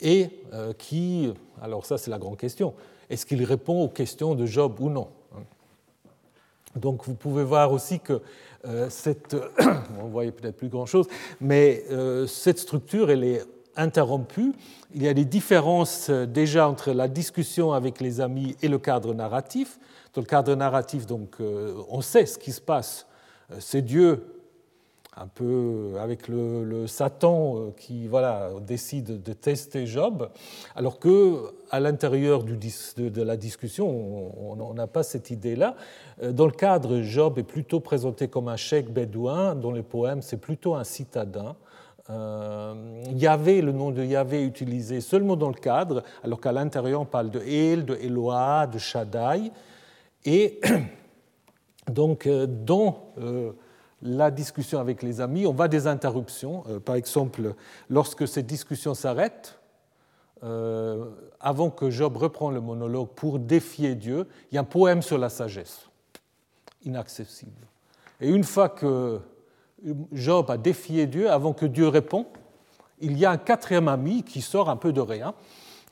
et 0.00 0.30
euh, 0.54 0.72
qui, 0.72 1.32
alors 1.60 1.84
ça 1.84 1.98
c'est 1.98 2.10
la 2.10 2.18
grande 2.18 2.38
question, 2.38 2.74
est-ce 3.10 3.26
qu'il 3.26 3.44
répond 3.44 3.82
aux 3.82 3.88
questions 3.88 4.34
de 4.34 4.46
Job 4.46 4.80
ou 4.80 4.88
non 4.88 5.08
Donc 6.74 7.04
vous 7.04 7.14
pouvez 7.14 7.44
voir 7.44 7.72
aussi 7.72 8.00
que 8.00 8.22
cette, 8.88 9.36
on 10.02 10.06
voyait 10.06 10.32
peut-être 10.32 10.56
plus 10.56 10.68
grand-chose, 10.68 11.06
mais 11.40 11.84
euh, 11.90 12.26
cette 12.26 12.58
structure, 12.58 13.10
elle 13.10 13.24
est 13.24 13.42
interrompue. 13.76 14.52
Il 14.94 15.02
y 15.02 15.08
a 15.08 15.14
des 15.14 15.24
différences 15.24 16.10
déjà 16.10 16.68
entre 16.68 16.92
la 16.92 17.08
discussion 17.08 17.72
avec 17.72 18.00
les 18.00 18.20
amis 18.20 18.56
et 18.62 18.68
le 18.68 18.78
cadre 18.78 19.12
narratif. 19.12 19.78
Dans 20.14 20.22
le 20.22 20.26
cadre 20.26 20.54
narratif, 20.54 21.04
donc, 21.06 21.36
on 21.90 22.00
sait 22.00 22.24
ce 22.24 22.38
qui 22.38 22.52
se 22.52 22.60
passe. 22.62 23.06
C'est 23.58 23.82
Dieu 23.82 24.35
un 25.18 25.28
peu 25.28 25.94
avec 25.98 26.28
le, 26.28 26.86
Satan 26.86 27.56
euh, 27.56 27.70
qui 27.76 28.06
voilà, 28.06 28.50
décide 28.60 29.22
de 29.22 29.32
tester 29.32 29.86
Job, 29.86 30.30
alors 30.74 30.98
que 30.98 31.54
à 31.70 31.80
l'intérieur 31.80 32.44
de, 32.44 33.22
la 33.22 33.36
discussion, 33.36 33.88
on 33.88 34.74
n'a 34.74 34.86
pas 34.86 35.02
cette 35.02 35.30
idée-là. 35.30 35.74
Euh, 36.22 36.32
dans 36.32 36.46
le 36.46 36.52
cadre, 36.52 37.00
Job 37.00 37.38
est 37.38 37.44
plutôt 37.44 37.80
présenté 37.80 38.28
comme 38.28 38.48
un 38.48 38.56
cheikh 38.56 38.92
bédouin, 38.92 39.54
dans 39.54 39.72
les 39.72 39.82
poèmes, 39.82 40.20
c'est 40.20 40.36
plutôt 40.36 40.74
un 40.74 40.84
citadin. 40.84 41.56
Euh, 42.10 43.02
Yahvé, 43.14 43.62
le 43.62 43.72
nom 43.72 43.90
de 43.90 44.04
Yahvé 44.04 44.42
est 44.42 44.46
utilisé 44.46 45.00
seulement 45.00 45.34
dans 45.34 45.48
le 45.48 45.54
cadre, 45.54 46.02
alors 46.22 46.40
qu'à 46.40 46.52
l'intérieur, 46.52 47.00
on 47.00 47.06
parle 47.06 47.30
de 47.30 47.40
El, 47.40 47.86
de 47.86 47.96
Eloah, 47.96 48.66
de 48.66 48.78
Shaddai. 48.78 49.50
Et 50.26 50.60
donc, 51.90 52.28
dans 52.28 53.12
la 54.02 54.30
discussion 54.30 54.78
avec 54.78 55.02
les 55.02 55.20
amis, 55.20 55.46
on 55.46 55.52
va 55.52 55.68
des 55.68 55.86
interruptions. 55.86 56.64
Euh, 56.68 56.80
par 56.80 56.96
exemple, 56.96 57.54
lorsque 57.88 58.28
cette 58.28 58.46
discussion 58.46 58.94
s'arrête, 58.94 59.58
euh, 60.44 61.06
avant 61.40 61.70
que 61.70 61.90
Job 61.90 62.16
reprenne 62.16 62.52
le 62.52 62.60
monologue 62.60 63.08
pour 63.08 63.38
défier 63.38 63.94
Dieu, 63.94 64.26
il 64.50 64.56
y 64.56 64.58
a 64.58 64.60
un 64.60 64.64
poème 64.64 65.02
sur 65.02 65.18
la 65.18 65.28
sagesse, 65.28 65.88
inaccessible. 66.84 67.66
Et 68.20 68.28
une 68.28 68.44
fois 68.44 68.68
que 68.68 69.20
Job 70.12 70.50
a 70.50 70.58
défié 70.58 71.06
Dieu, 71.06 71.30
avant 71.30 71.52
que 71.52 71.66
Dieu 71.66 71.88
réponde, 71.88 72.26
il 73.00 73.16
y 73.18 73.24
a 73.24 73.30
un 73.30 73.36
quatrième 73.36 73.88
ami 73.88 74.22
qui 74.22 74.40
sort 74.40 74.70
un 74.70 74.76
peu 74.76 74.92
de 74.92 75.00
rien 75.00 75.34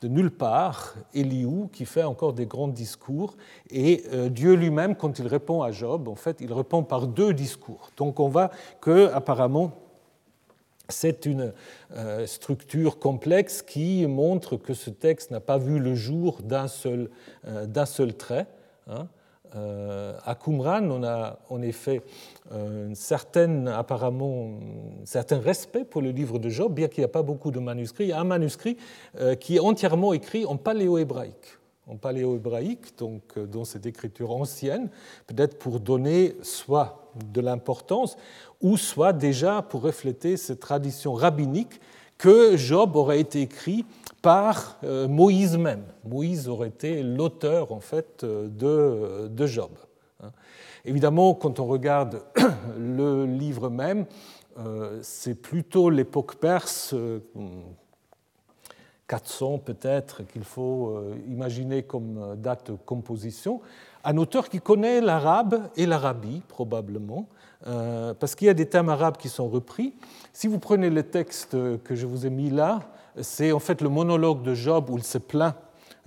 de 0.01 0.07
nulle 0.07 0.31
part 0.31 0.95
Eliou 1.13 1.69
qui 1.71 1.85
fait 1.85 2.03
encore 2.03 2.33
des 2.33 2.45
grands 2.45 2.67
discours 2.67 3.35
et 3.69 4.03
euh, 4.13 4.29
Dieu 4.29 4.53
lui-même 4.53 4.95
quand 4.95 5.19
il 5.19 5.27
répond 5.27 5.61
à 5.61 5.71
Job 5.71 6.07
en 6.07 6.15
fait 6.15 6.41
il 6.41 6.51
répond 6.51 6.83
par 6.83 7.07
deux 7.07 7.33
discours 7.33 7.91
donc 7.97 8.19
on 8.19 8.27
voit 8.27 8.51
que 8.81 9.11
apparemment 9.13 9.71
c'est 10.89 11.25
une 11.25 11.53
euh, 11.95 12.25
structure 12.25 12.99
complexe 12.99 13.61
qui 13.61 14.05
montre 14.07 14.57
que 14.57 14.73
ce 14.73 14.89
texte 14.89 15.31
n'a 15.31 15.39
pas 15.39 15.57
vu 15.57 15.79
le 15.79 15.95
jour 15.95 16.41
d'un 16.41 16.67
seul, 16.67 17.09
euh, 17.47 18.11
trait. 18.17 18.47
Hein. 18.87 19.07
À 19.55 20.35
Qumran, 20.35 20.89
on 20.89 21.03
a 21.03 21.39
en 21.49 21.61
effet 21.61 22.01
un 22.51 22.93
certain, 22.93 23.67
apparemment, 23.67 24.59
un 25.01 25.05
certain 25.05 25.39
respect 25.39 25.85
pour 25.85 26.01
le 26.01 26.11
livre 26.11 26.39
de 26.39 26.49
Job, 26.49 26.73
bien 26.73 26.87
qu'il 26.87 27.01
n'y 27.01 27.05
ait 27.05 27.11
pas 27.11 27.23
beaucoup 27.23 27.51
de 27.51 27.59
manuscrits. 27.59 28.05
Il 28.05 28.09
y 28.09 28.13
a 28.13 28.19
un 28.19 28.25
manuscrit 28.25 28.77
qui 29.39 29.55
est 29.55 29.59
entièrement 29.59 30.13
écrit 30.13 30.45
en 30.45 30.57
paléo-hébraïque 30.57 31.57
en 31.87 31.97
paléo-hébraïque, 31.97 32.97
donc 32.97 33.37
dans 33.37 33.63
cette 33.63 33.85
écriture 33.85 34.31
ancienne, 34.31 34.89
peut-être 35.27 35.59
pour 35.59 35.79
donner 35.79 36.35
soit 36.41 37.11
de 37.31 37.41
l'importance, 37.41 38.17
ou 38.61 38.77
soit 38.77 39.13
déjà 39.13 39.61
pour 39.61 39.81
refléter 39.81 40.37
cette 40.37 40.59
tradition 40.59 41.13
rabbinique 41.13 41.79
que 42.17 42.57
Job 42.57 42.95
aurait 42.95 43.19
été 43.19 43.41
écrit 43.41 43.85
par 44.25 44.79
euh, 44.83 45.07
Moïse 45.07 45.55
même. 45.55 45.83
Moïse 46.03 46.49
aurait 46.49 46.69
été 46.69 47.03
l'auteur 47.03 47.71
en 47.71 47.79
fait 47.79 48.25
de, 48.25 49.27
de 49.27 49.45
Job. 49.45 49.69
Hein. 50.23 50.31
Évidemment, 50.83 51.35
quand 51.35 51.59
on 51.59 51.67
regarde 51.67 52.23
le 52.75 53.27
livre 53.27 53.69
même, 53.69 54.07
euh, 54.57 54.97
c'est 55.03 55.35
plutôt 55.35 55.91
l'époque 55.91 56.37
perse, 56.37 56.95
400 59.05 59.53
euh, 59.53 59.57
peut-être, 59.59 60.23
qu'il 60.23 60.43
faut 60.43 60.99
imaginer 61.27 61.83
comme 61.83 62.35
date 62.35 62.71
composition. 62.83 63.61
Un 64.03 64.17
auteur 64.17 64.49
qui 64.49 64.59
connaît 64.59 65.01
l'arabe 65.01 65.69
et 65.75 65.85
l'arabie, 65.85 66.41
probablement, 66.47 67.27
parce 67.63 68.33
qu'il 68.33 68.47
y 68.47 68.49
a 68.49 68.55
des 68.55 68.67
thèmes 68.67 68.89
arabes 68.89 69.17
qui 69.17 69.29
sont 69.29 69.47
repris. 69.47 69.93
Si 70.33 70.47
vous 70.47 70.57
prenez 70.57 70.89
le 70.89 71.03
texte 71.03 71.51
que 71.83 71.93
je 71.93 72.07
vous 72.07 72.25
ai 72.25 72.31
mis 72.31 72.49
là, 72.49 72.79
c'est 73.21 73.51
en 73.51 73.59
fait 73.59 73.81
le 73.81 73.89
monologue 73.89 74.41
de 74.41 74.53
Job 74.53 74.89
où 74.89 74.97
il 74.97 75.03
se 75.03 75.17
plaint 75.17 75.55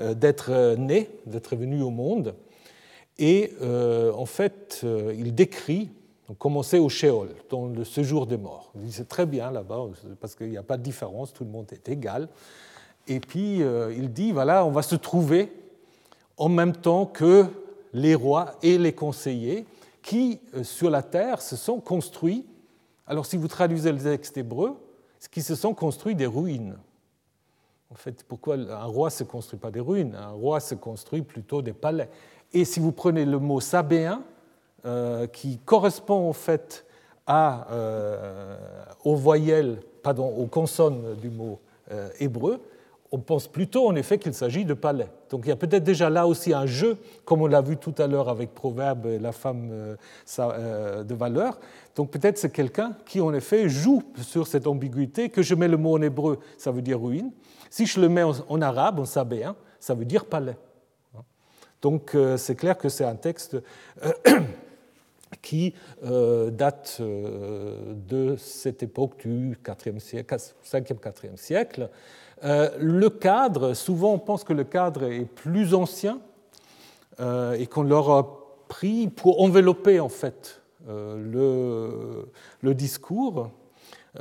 euh, 0.00 0.14
d'être 0.14 0.50
euh, 0.50 0.76
né, 0.76 1.11
d'être 1.26 1.56
venu 1.56 1.82
au 1.82 1.90
monde. 1.90 2.34
Et 3.18 3.52
euh, 3.62 4.12
en 4.12 4.26
fait, 4.26 4.86
il 5.16 5.34
décrit 5.34 5.90
commencer 6.38 6.78
au 6.78 6.88
Sheol, 6.88 7.30
dans 7.50 7.66
le 7.66 7.84
séjour 7.84 8.26
des 8.26 8.36
morts. 8.36 8.70
Il 8.76 8.82
dit 8.82 8.92
c'est 8.92 9.09
très 9.09 9.26
bien 9.26 9.50
là-bas, 9.50 9.86
parce 10.20 10.36
qu'il 10.36 10.50
n'y 10.50 10.56
a 10.56 10.62
pas 10.62 10.76
de 10.76 10.82
différence, 10.82 11.32
tout 11.32 11.42
le 11.42 11.50
monde 11.50 11.66
est 11.72 11.88
égal. 11.88 12.28
Et 13.09 13.18
puis 13.18 13.61
il 13.96 14.12
dit 14.12 14.30
voilà, 14.30 14.64
on 14.64 14.70
va 14.70 14.82
se 14.82 14.94
trouver 14.94 15.50
en 16.36 16.48
même 16.48 16.76
temps 16.76 17.06
que 17.06 17.46
les 17.92 18.14
rois 18.14 18.52
et 18.62 18.78
les 18.78 18.92
conseillers 18.92 19.64
qui, 20.02 20.38
sur 20.62 20.90
la 20.90 21.02
terre, 21.02 21.40
se 21.40 21.56
sont 21.56 21.80
construits. 21.80 22.46
Alors 23.06 23.26
si 23.26 23.36
vous 23.36 23.48
traduisez 23.48 23.90
le 23.90 23.98
texte 23.98 24.36
hébreu, 24.36 24.76
qui 25.32 25.42
se 25.42 25.54
sont 25.54 25.74
construits 25.74 26.14
des 26.14 26.26
ruines. 26.26 26.76
En 27.91 27.95
fait, 27.95 28.22
pourquoi 28.24 28.57
un 28.57 28.84
roi 28.84 29.09
ne 29.09 29.12
se 29.12 29.24
construit 29.24 29.59
pas 29.59 29.70
des 29.70 29.80
ruines? 29.80 30.14
Un 30.14 30.30
roi 30.30 30.61
se 30.61 30.74
construit 30.74 31.22
plutôt 31.22 31.62
des 31.62 31.72
palais. 31.72 32.09
Et 32.53 32.64
si 32.64 32.80
vous 32.80 32.93
prenez 32.93 33.24
le 33.24 33.39
mot 33.39 33.61
sabéen, 33.61 34.22
euh, 34.84 35.26
qui 35.26 35.59
correspond 35.64 36.28
en 36.28 36.32
fait 36.32 36.86
euh, 37.28 38.57
aux 39.05 39.16
voyelles, 39.16 39.80
pardon, 40.03 40.28
aux 40.28 40.47
consonnes 40.47 41.16
du 41.20 41.30
mot 41.30 41.59
euh, 41.91 42.09
hébreu, 42.20 42.61
on 43.11 43.18
pense 43.18 43.49
plutôt 43.49 43.89
en 43.89 43.97
effet 43.97 44.18
qu'il 44.18 44.34
s'agit 44.34 44.64
de 44.64 44.74
palais. 44.74 45.09
Donc 45.30 45.43
il 45.45 45.49
y 45.49 45.53
a 45.53 45.57
peut-être 45.57 45.82
déjà 45.82 46.11
là 46.11 46.26
aussi 46.26 46.53
un 46.53 46.66
jeu, 46.66 46.99
comme 47.24 47.43
on 47.43 47.47
l'a 47.47 47.61
vu 47.61 47.76
tout 47.76 47.95
à 47.99 48.07
l'heure 48.07 48.28
avec 48.28 48.55
Proverbe 48.55 49.07
et 49.07 49.18
la 49.18 49.32
femme 49.32 49.97
de 50.36 51.14
valeur. 51.14 51.59
Donc 51.97 52.11
peut-être 52.11 52.39
c'est 52.39 52.53
quelqu'un 52.53 52.93
qui 53.05 53.20
en 53.20 53.32
effet 53.32 53.68
joue 53.68 54.03
sur 54.22 54.47
cette 54.47 54.66
ambiguïté, 54.66 55.30
que 55.30 55.43
je 55.43 55.55
mets 55.55 55.68
le 55.68 55.78
mot 55.78 55.97
en 55.97 56.03
hébreu, 56.03 56.39
ça 56.59 56.70
veut 56.70 56.82
dire 56.82 57.03
ruine, 57.03 57.32
si 57.70 57.86
je 57.86 58.00
le 58.00 58.08
mets 58.08 58.22
en 58.22 58.62
arabe, 58.62 59.00
en 59.00 59.04
sabéen, 59.04 59.56
ça 59.80 59.94
veut 59.94 60.04
dire 60.04 60.24
palais. 60.24 60.56
Donc 61.82 62.14
euh, 62.14 62.36
c'est 62.36 62.56
clair 62.56 62.76
que 62.76 62.88
c'est 62.88 63.04
un 63.04 63.14
texte 63.14 63.56
euh, 64.04 64.12
qui 65.42 65.74
euh, 66.04 66.50
date 66.50 67.00
de 67.00 68.36
cette 68.36 68.82
époque 68.82 69.18
du 69.18 69.56
4e 69.64 69.98
siècle, 69.98 70.36
5e, 70.36 70.98
4e 70.98 71.36
siècle. 71.36 71.90
Le 72.42 73.08
cadre, 73.08 73.74
souvent 73.74 74.12
on 74.14 74.18
pense 74.18 74.44
que 74.44 74.52
le 74.52 74.64
cadre 74.64 75.04
est 75.04 75.24
plus 75.24 75.74
ancien 75.74 76.20
et 77.20 77.66
qu'on 77.66 77.82
l'aura 77.82 78.38
pris 78.68 79.08
pour 79.08 79.42
envelopper 79.42 79.98
en 79.98 80.08
fait 80.08 80.62
le 80.86 82.24
discours. 82.62 83.50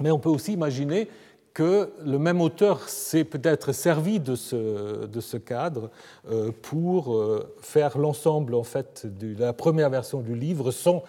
Mais 0.00 0.10
on 0.10 0.18
peut 0.18 0.30
aussi 0.30 0.52
imaginer 0.52 1.08
que 1.54 1.92
le 2.04 2.18
même 2.18 2.40
auteur 2.40 2.88
s'est 2.88 3.24
peut-être 3.24 3.72
servi 3.72 4.20
de 4.20 4.34
ce, 4.34 5.36
cadre 5.36 5.90
euh, 6.30 6.50
pour 6.62 7.14
euh, 7.14 7.54
faire 7.60 7.98
l'ensemble 7.98 8.54
en 8.54 8.62
fait 8.62 9.06
de 9.06 9.38
la 9.38 9.52
première 9.52 9.90
version 9.90 10.20
du 10.20 10.34
livre 10.34 10.70
sans 10.70 11.02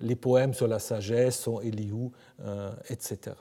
les 0.00 0.14
poèmes 0.14 0.54
sur 0.54 0.68
la 0.68 0.78
sagesse, 0.78 1.40
sans 1.40 1.60
Elihu, 1.60 2.10
euh, 2.44 2.70
etc. 2.88 3.34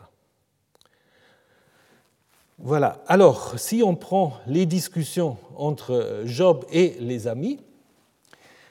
Voilà. 2.58 3.04
Alors, 3.08 3.54
si 3.60 3.84
on 3.84 3.96
prend 3.96 4.34
les 4.48 4.66
discussions 4.66 5.38
entre 5.56 6.24
Job 6.26 6.66
et 6.72 6.96
les 7.00 7.28
amis, 7.28 7.60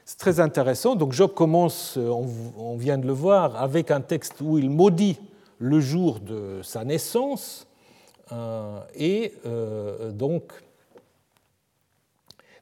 c'est 0.05 0.19
très 0.19 0.41
intéressant. 0.41 0.97
Donc, 0.97 1.13
Job 1.13 1.33
commence, 1.33 1.97
on 1.97 2.77
vient 2.77 2.99
de 2.99 3.07
le 3.07 3.13
voir, 3.13 3.63
avec 3.63 3.93
un 3.93 4.01
texte 4.01 4.41
où 4.41 4.59
il 4.59 4.71
maudit 4.71 5.21
le 5.59 5.79
jour 5.79 6.19
de 6.19 6.61
sa 6.63 6.85
naissance 6.85 7.66
et 8.33 9.35
euh, 9.45 10.11
donc 10.11 10.53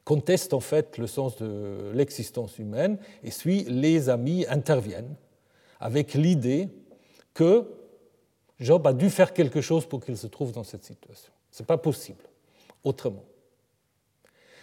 conteste 0.05 0.53
en 0.53 0.61
fait 0.61 0.99
le 0.99 1.07
sens 1.07 1.37
de 1.37 1.91
l'existence 1.95 2.59
humaine, 2.59 2.99
et 3.23 3.31
puis 3.31 3.65
les 3.65 4.11
amis 4.11 4.45
interviennent 4.49 5.15
avec 5.81 6.15
l'idée 6.15 6.69
que 7.33 7.65
Job 8.61 8.87
a 8.87 8.93
dû 8.93 9.09
faire 9.09 9.33
quelque 9.33 9.61
chose 9.61 9.87
pour 9.87 10.05
qu'il 10.05 10.17
se 10.19 10.27
trouve 10.27 10.53
dans 10.53 10.65
cette 10.65 10.85
situation. 10.85 11.33
Ce 11.51 11.63
n'est 11.63 11.67
pas 11.67 11.79
possible 11.79 12.23
autrement. 12.85 13.25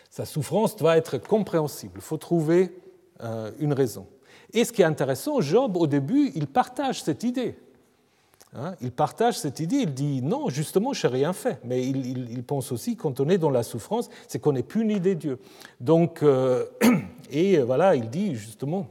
Sa 0.09 0.25
souffrance 0.25 0.75
doit 0.75 0.97
être 0.97 1.17
compréhensible, 1.17 1.93
il 1.95 2.01
faut 2.01 2.17
trouver 2.17 2.77
euh, 3.21 3.51
une 3.59 3.73
raison. 3.73 4.07
Et 4.53 4.65
ce 4.65 4.71
qui 4.71 4.81
est 4.81 4.85
intéressant, 4.85 5.41
Job, 5.41 5.77
au 5.77 5.87
début, 5.87 6.31
il 6.35 6.47
partage 6.47 7.01
cette 7.01 7.23
idée. 7.23 7.57
Hein, 8.53 8.75
il 8.81 8.91
partage 8.91 9.37
cette 9.37 9.61
idée, 9.61 9.77
il 9.77 9.93
dit 9.93 10.21
non, 10.21 10.49
justement, 10.49 10.91
je 10.91 11.07
n'ai 11.07 11.13
rien 11.13 11.33
fait. 11.33 11.59
Mais 11.63 11.85
il, 11.85 12.43
pense 12.43 12.71
aussi, 12.71 12.97
quand 12.97 13.19
on 13.19 13.29
est 13.29 13.37
dans 13.37 13.49
la 13.49 13.63
souffrance, 13.63 14.09
c'est 14.27 14.39
qu'on 14.39 14.51
n'est 14.51 14.63
plus 14.63 14.83
des 14.99 15.15
Dieu. 15.15 15.39
Donc, 15.79 16.21
euh, 16.21 16.65
et 17.31 17.59
voilà, 17.59 17.95
il 17.95 18.09
dit 18.09 18.35
justement 18.35 18.87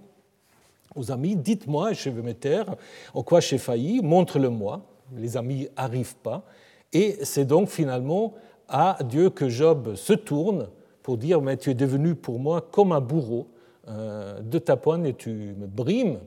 aux 0.97 1.13
amis, 1.13 1.37
dites-moi, 1.37 1.93
je 1.93 2.11
vais 2.11 2.23
me 2.23 2.35
taire, 2.35 2.75
en 3.15 3.23
quoi 3.23 3.41
j'ai 3.41 3.59
failli, 3.59 4.01
montre-le-moi. 4.03 4.83
Les 5.17 5.37
amis 5.37 5.69
n'arrivent 5.77 6.17
pas. 6.17 6.45
Et 6.93 7.19
c'est 7.23 7.45
donc 7.45 7.69
finalement 7.69 8.35
à 8.69 8.99
Dieu 9.05 9.31
que 9.31 9.49
Job 9.49 9.95
se 9.95 10.13
tourne 10.13 10.69
pour 11.03 11.19
dire, 11.19 11.41
mais 11.41 11.57
tu 11.57 11.71
es 11.71 11.75
devenu 11.75 12.15
pour 12.15 12.39
moi 12.39 12.61
comme 12.61 12.93
un 12.93 13.01
bourreau, 13.01 13.47
euh, 13.89 14.41
de 14.41 14.59
ta 14.59 14.77
poigne 14.77 15.13
tu 15.15 15.31
me 15.31 15.67
brimes 15.67 16.19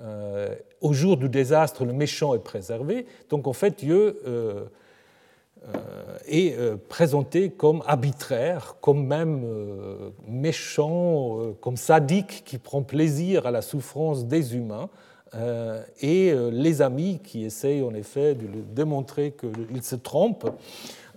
euh, 0.00 0.54
au 0.80 0.92
jour 0.92 1.16
du 1.16 1.28
désastre, 1.28 1.84
le 1.84 1.92
méchant 1.92 2.34
est 2.34 2.42
préservé. 2.42 3.06
Donc 3.28 3.46
en 3.46 3.52
fait, 3.52 3.78
Dieu 3.78 4.20
euh, 4.26 4.64
euh, 5.64 6.18
est 6.26 6.56
présenté 6.88 7.50
comme 7.50 7.82
arbitraire, 7.86 8.76
comme 8.80 9.06
même 9.06 9.44
méchant, 10.26 11.38
comme 11.60 11.76
sadique 11.76 12.42
qui 12.44 12.58
prend 12.58 12.82
plaisir 12.82 13.46
à 13.46 13.50
la 13.50 13.62
souffrance 13.62 14.26
des 14.26 14.56
humains. 14.56 14.88
et 16.00 16.34
les 16.50 16.82
amis 16.82 17.20
qui 17.22 17.44
essayent 17.44 17.82
en 17.82 17.94
effet 17.94 18.34
de 18.34 18.46
lui 18.46 18.62
démontrer 18.62 19.32
qu'il 19.32 19.82
se 19.82 19.96
trompe, 19.96 20.48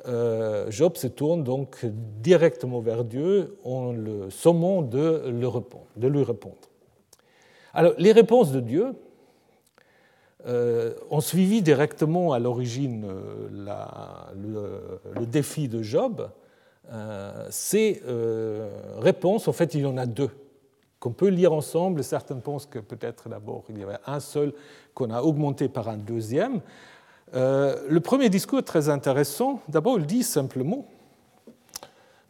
Job 0.05 0.97
se 0.97 1.07
tourne 1.07 1.43
donc 1.43 1.85
directement 2.21 2.81
vers 2.81 3.05
Dieu 3.05 3.57
en 3.63 3.93
le 3.93 4.29
sommant 4.29 4.81
de, 4.81 5.23
lui 5.29 6.23
répondre. 6.23 6.57
Alors, 7.73 7.93
les 7.97 8.11
réponses 8.11 8.51
de 8.51 8.59
Dieu 8.59 8.87
euh, 8.87 8.93
ont 10.45 11.21
suivi 11.21 11.61
directement 11.61 12.33
à 12.33 12.39
l'origine 12.39 13.05
euh, 13.05 13.47
le, 15.15 15.25
défi 15.25 15.67
de 15.67 15.81
Job. 15.81 16.29
Euh, 16.91 17.47
ces 17.49 18.01
réponses, 18.97 19.47
en 19.47 19.53
fait, 19.53 19.73
il 19.73 19.81
y 19.81 19.85
en 19.85 19.97
a 19.97 20.05
deux 20.05 20.29
qu'on 20.99 21.11
peut 21.11 21.27
lire 21.27 21.53
ensemble. 21.53 22.03
Certains 22.03 22.37
pensent 22.37 22.65
que 22.65 22.79
peut-être 22.79 23.27
d'abord 23.27 23.63
il 23.69 23.77
y 23.77 23.83
avait 23.83 23.99
un 24.05 24.19
seul 24.19 24.53
qu'on 24.93 25.09
a 25.09 25.21
augmenté 25.21 25.67
par 25.67 25.89
un 25.89 25.97
deuxième. 25.97 26.61
le 27.33 27.99
premier 27.99 28.29
discours 28.29 28.59
est 28.59 28.63
très 28.63 28.89
intéressant. 28.89 29.61
D'abord, 29.67 29.99
il 29.99 30.05
dit 30.05 30.23
simplement 30.23 30.85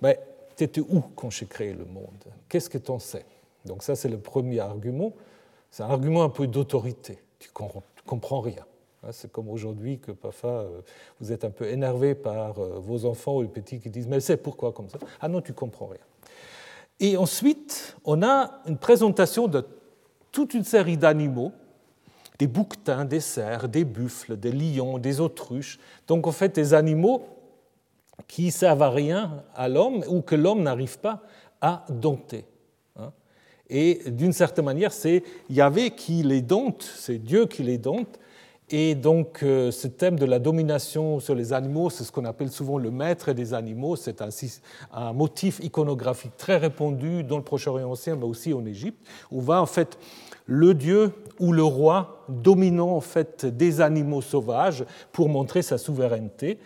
Mais 0.02 0.20
tu 0.58 0.64
étais 0.64 0.82
où 0.82 1.02
quand 1.16 1.30
j'ai 1.30 1.46
créé 1.46 1.74
le 1.74 1.86
monde? 1.86 2.24
Qu'est-ce 2.50 2.70
que 2.70 2.78
tu 2.78 2.92
en 2.92 3.00
sais? 3.00 3.26
Donc, 3.66 3.84
ça, 3.84 3.96
c'est 3.96 4.10
le 4.10 4.18
premier 4.18 4.60
argument. 4.60 5.14
C'est 5.72 5.84
un 5.84 5.90
argument 5.90 6.24
un 6.24 6.30
peu 6.30 6.48
d'autorité. 6.48 7.20
Tu 7.40 7.50
ne 7.50 7.54
comprends 8.06 8.42
rien. 8.42 8.66
Hein, 9.04 9.10
c'est 9.12 9.32
comme 9.32 9.50
aujourd'hui 9.50 10.00
que 10.00 10.12
parfois 10.12 10.62
euh, 10.62 10.82
vous 11.20 11.32
êtes 11.32 11.44
un 11.44 11.50
peu 11.50 11.68
énervé 11.68 12.16
par 12.16 12.60
euh, 12.60 12.80
vos 12.80 13.06
enfants 13.06 13.38
ou 13.38 13.42
les 13.42 13.48
petits 13.48 13.80
qui 13.80 13.90
disent 13.90 14.08
Mais 14.08 14.20
c'est 14.20 14.38
pourquoi 14.38 14.72
comme 14.72 14.90
ça 14.90 14.98
Ah 15.22 15.28
non, 15.28 15.42
tu 15.42 15.54
comprends 15.54 15.88
rien. 15.88 16.02
Et 17.00 17.18
ensuite, 17.18 17.98
on 18.06 18.24
a 18.24 18.62
une 18.68 18.78
présentation 18.78 19.48
de 19.48 19.66
toute 20.32 20.54
une 20.54 20.64
série 20.64 20.98
d'animaux, 20.98 21.52
des 22.40 22.48
bouquetins, 22.48 23.06
des 23.06 23.20
cerfs, 23.20 23.68
des 23.68 23.84
buffles, 23.84 24.38
des 24.38 24.52
lions, 24.52 24.98
des 24.98 25.20
autruches. 25.20 25.80
Donc 26.08 26.28
en 26.28 26.32
fait, 26.32 26.56
des 26.56 26.74
animaux 26.74 27.26
qui 28.28 28.52
servent 28.52 28.84
à 28.84 28.90
rien 28.90 29.44
à 29.56 29.68
l'homme 29.68 30.04
ou 30.08 30.22
que 30.22 30.36
l'homme 30.36 30.64
n'arrive 30.64 31.00
pas 31.00 31.22
à 31.62 31.86
dompter. 31.90 32.46
Et 33.70 34.02
d'une 34.08 34.34
certaine 34.34 34.66
manière, 34.66 34.92
c'est 34.92 35.24
Yahvé 35.50 35.92
qui 35.92 36.24
les 36.24 36.42
dompte, 36.42 36.84
c'est 36.84 37.18
Dieu 37.18 37.46
qui 37.46 37.64
les 37.64 37.78
dompte. 37.78 38.20
Et 38.70 38.96
donc 38.96 39.44
euh, 39.44 39.72
ce 39.72 39.88
thème 39.88 40.18
de 40.18 40.26
la 40.26 40.40
domination 40.40 41.20
sur 41.20 41.36
les 41.36 41.54
animaux, 41.54 41.90
c'est 41.90 42.04
ce 42.04 42.12
qu'on 42.12 42.26
appelle 42.26 42.50
souvent 42.50 42.78
le 42.78 42.92
maître 42.92 43.32
des 43.34 43.54
animaux. 43.54 43.96
C'est 43.96 44.22
un, 44.22 44.30
un, 44.94 45.14
motif 45.14 45.60
iconographique 45.62 46.36
très 46.38 46.58
répandu 46.58 47.24
dans 47.24 47.38
le 47.38 47.44
Proche-Orient 47.44 47.92
ancien, 47.92 48.16
mais 48.16 48.26
aussi 48.26 48.54
en 48.54 48.66
Égypte, 48.66 49.06
où 49.32 49.42
va 49.42 49.62
en 49.62 49.66
fait 49.66 49.98
le 50.46 50.74
dieu 50.74 51.12
ou 51.40 51.52
le 51.52 51.64
roi 51.64 52.26
dominant 52.30 52.96
en 52.96 53.02
fait 53.02 53.46
des 53.46 53.82
animaux 53.82 54.22
sauvages 54.22 54.86
pour 55.12 55.30
montrer 55.30 55.62
sa 55.62 55.78
souveraineté. 55.78 56.58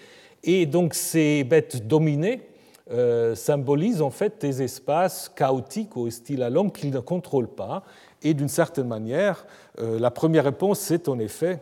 Et 0.44 0.66
donc 0.66 0.94
ces 0.94 1.44
bêtes 1.44 1.88
dominées 1.88 2.42
euh, 2.90 3.36
symbolisent 3.36 4.02
en 4.02 4.12
fait 4.12 4.40
des 4.40 4.62
espaces 4.62 5.28
chaotiques 5.28 5.98
au 5.98 6.10
style 6.10 6.42
à 6.42 6.50
l'homme 6.50 6.72
qu'il 6.72 6.92
ne 6.92 7.00
contrôle 7.00 7.50
pas. 7.50 7.84
Et 8.24 8.34
d'une 8.34 8.48
certaine 8.48 8.88
manière, 8.88 9.46
euh, 9.80 10.00
la 10.00 10.10
première 10.10 10.46
réponse, 10.46 10.80
c'est 10.80 11.10
en 11.10 11.20
effet 11.20 11.62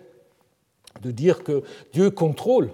de 1.01 1.09
dire 1.09 1.43
que 1.43 1.63
Dieu 1.93 2.11
contrôle 2.11 2.69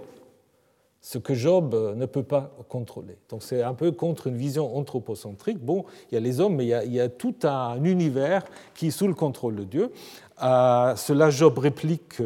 ce 0.99 1.17
que 1.17 1.33
Job 1.33 1.73
euh, 1.73 1.95
ne 1.95 2.05
peut 2.05 2.23
pas 2.23 2.51
contrôler. 2.67 3.17
Donc 3.29 3.41
c'est 3.41 3.63
un 3.63 3.73
peu 3.73 3.93
contre 3.93 4.27
une 4.27 4.35
vision 4.35 4.75
anthropocentrique. 4.77 5.59
Bon, 5.59 5.85
il 6.11 6.15
y 6.15 6.17
a 6.17 6.21
les 6.21 6.41
hommes, 6.41 6.55
mais 6.55 6.65
il 6.65 6.93
y 6.93 6.99
a, 6.99 7.07
tout 7.07 7.35
un 7.43 7.81
univers 7.85 8.43
qui 8.75 8.87
est 8.87 8.91
sous 8.91 9.07
le 9.07 9.13
contrôle 9.13 9.55
de 9.55 9.63
Dieu. 9.63 9.93
À 10.35 10.95
cela, 10.97 11.29
Job 11.29 11.57
réplique 11.57 12.17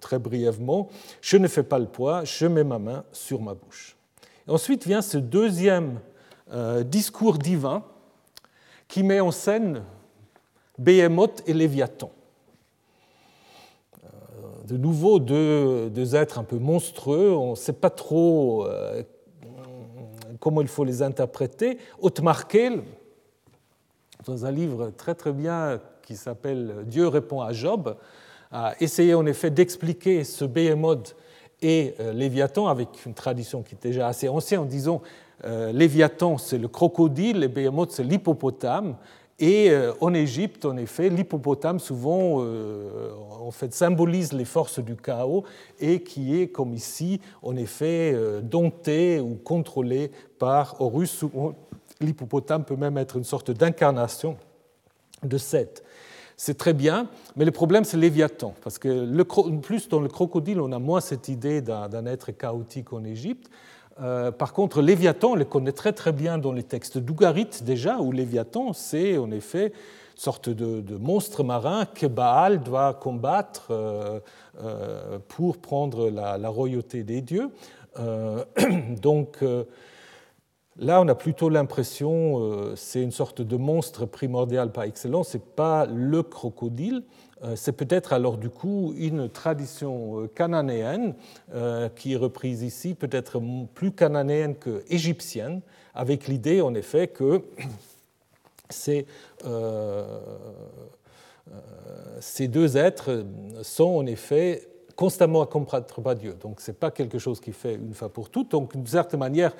très 0.00 0.18
brièvement, 0.18 0.88
Je 1.20 1.36
ne 1.36 1.48
fais 1.48 1.64
pas 1.64 1.78
le 1.78 1.86
poids, 1.86 2.24
je 2.24 2.46
mets 2.46 2.64
ma 2.64 2.78
main 2.78 3.04
sur 3.12 3.42
ma 3.42 3.54
bouche. 3.54 3.95
Ensuite 4.48 4.86
vient 4.86 5.02
ce 5.02 5.18
deuxième 5.18 6.00
euh, 6.52 6.82
discours 6.82 7.38
divin 7.38 7.84
qui 8.88 9.02
met 9.02 9.20
en 9.20 9.30
scène 9.30 9.82
Béhémoth 10.78 11.42
et 11.46 11.54
Léviathan 11.54 12.10
de 14.66 14.76
nouveau 14.76 15.20
deux, 15.20 16.16
êtres 16.16 16.38
un 16.38 16.44
peu 16.44 16.58
monstrueux, 16.58 17.32
on 17.32 17.50
ne 17.50 17.56
sait 17.56 17.72
pas 17.72 17.90
trop 17.90 18.66
euh, 18.66 19.02
comment 20.40 20.60
il 20.60 20.68
faut 20.68 20.84
les 20.84 21.02
interpréter. 21.02 21.78
Otmar 22.00 22.48
Kehl, 22.48 22.82
dans 24.24 24.44
un 24.44 24.50
livre 24.50 24.90
très 24.96 25.14
très 25.14 25.32
bien 25.32 25.80
qui 26.02 26.16
s'appelle 26.16 26.84
Dieu 26.86 27.06
répond 27.06 27.40
à 27.40 27.52
Job, 27.52 27.96
a 28.50 28.74
essayé 28.80 29.14
en 29.14 29.26
effet 29.26 29.50
d'expliquer 29.50 30.24
ce 30.24 30.44
Béhémoth 30.44 31.16
et 31.62 31.94
euh, 32.00 32.12
Léviathan 32.12 32.66
avec 32.66 32.88
une 33.06 33.14
tradition 33.14 33.62
qui 33.62 33.74
est 33.74 33.82
déjà 33.82 34.08
assez 34.08 34.28
ancienne 34.28 34.60
en 34.60 34.64
disant 34.64 35.02
euh, 35.44 35.72
Léviathan 35.72 36.38
c'est 36.38 36.58
le 36.58 36.68
crocodile 36.68 37.42
et 37.42 37.48
Béhémoth 37.48 37.92
c'est 37.92 38.04
l'hippopotame 38.04 38.96
et 39.38 39.70
euh, 39.70 39.92
en 40.00 40.14
Égypte, 40.14 40.64
en 40.64 40.78
effet, 40.78 41.10
l'hippopotame 41.10 41.78
souvent 41.78 42.42
en 42.42 43.50
fait, 43.50 43.74
symbolise 43.74 44.32
les 44.32 44.46
forces 44.46 44.78
du 44.78 44.96
chaos 44.96 45.44
et 45.78 46.02
qui 46.02 46.40
est, 46.40 46.48
comme 46.48 46.72
ici, 46.72 47.20
en 47.42 47.54
effet, 47.56 48.16
dompté 48.42 49.20
ou 49.20 49.34
contrôlé 49.34 50.10
par 50.38 50.80
Horus. 50.80 51.22
L'hippopotame 52.00 52.64
peut 52.64 52.76
même 52.76 52.96
être 52.96 53.18
une 53.18 53.24
sorte 53.24 53.50
d'incarnation 53.50 54.38
de 55.22 55.36
Seth. 55.36 55.82
C'est 56.38 56.58
très 56.58 56.74
bien, 56.74 57.08
mais 57.34 57.46
le 57.46 57.50
problème, 57.50 57.84
c'est 57.84 57.96
Léviathan, 57.96 58.54
parce 58.62 58.78
que 58.78 58.88
le, 58.88 59.24
plus 59.24 59.88
dans 59.88 60.00
le 60.00 60.08
crocodile, 60.08 60.60
on 60.60 60.70
a 60.70 60.78
moins 60.78 61.00
cette 61.00 61.28
idée 61.28 61.62
d'un 61.62 62.04
être 62.04 62.30
chaotique 62.32 62.92
en 62.92 63.04
Égypte. 63.04 63.50
Euh, 64.02 64.30
par 64.30 64.52
contre, 64.52 64.82
Léviathan, 64.82 65.30
on 65.30 65.34
le 65.34 65.46
connaît 65.46 65.72
très 65.72 65.94
très 65.94 66.12
bien 66.12 66.36
dans 66.36 66.52
les 66.52 66.62
textes 66.62 66.98
d'Ougarit 66.98 67.48
déjà, 67.62 68.00
où 68.00 68.12
Léviathan, 68.12 68.74
c'est 68.74 69.16
en 69.16 69.30
effet 69.30 69.68
une 69.68 70.20
sorte 70.20 70.50
de, 70.50 70.96
monstre 70.98 71.42
marin 71.42 71.86
que 71.86 72.06
Baal 72.06 72.62
doit 72.62 72.92
combattre 72.92 73.68
euh, 73.70 74.20
euh, 74.62 75.18
pour 75.28 75.56
prendre 75.56 76.10
la, 76.10 76.48
royauté 76.50 77.02
des 77.02 77.22
dieux. 77.22 77.48
donc 79.00 79.38
là, 80.78 81.00
on 81.00 81.08
a 81.08 81.14
plutôt 81.14 81.48
l'impression, 81.48 82.74
c'est 82.76 83.02
une 83.02 83.12
sorte 83.12 83.42
de 83.42 83.56
monstre 83.56 84.06
primordial 84.06 84.72
par 84.72 84.84
excellence, 84.84 85.28
c'est 85.28 85.44
pas 85.44 85.86
le 85.86 86.22
crocodile, 86.22 87.02
euh, 87.44 87.54
c'est 87.54 87.72
peut-être 87.72 88.14
alors 88.14 88.38
du 88.38 88.48
coup 88.48 88.94
une 88.96 89.28
tradition 89.28 90.22
euh, 90.22 90.26
cananéenne 90.26 91.14
euh, 91.54 91.90
qui 91.90 92.14
est 92.14 92.16
reprise 92.16 92.62
ici, 92.62 92.94
peut-être 92.94 93.42
plus 93.74 93.92
cananéenne 93.92 94.56
que 94.56 94.82
égyptienne, 94.88 95.60
avec 95.94 96.28
l'idée 96.28 96.62
en 96.62 96.74
effet 96.74 97.08
que 97.08 97.42
ces 98.70 99.06
deux 102.48 102.76
êtres 102.76 103.26
sont 103.62 103.96
en 103.96 104.06
effet 104.06 104.66
constamment 104.96 105.42
à 105.42 105.46
combattre 105.46 106.00
par 106.00 106.16
Dieu. 106.16 106.34
Donc 106.40 106.60
ce 106.60 106.70
n'est 106.70 106.76
pas 106.76 106.90
quelque 106.90 107.18
chose 107.18 107.40
qui 107.40 107.52
fait 107.52 107.74
une 107.74 107.94
fois 107.94 108.08
pour 108.08 108.30
toutes. 108.30 108.50
Donc 108.50 108.72
d'une 108.72 108.86
certaine 108.86 109.20
manière, 109.20 109.54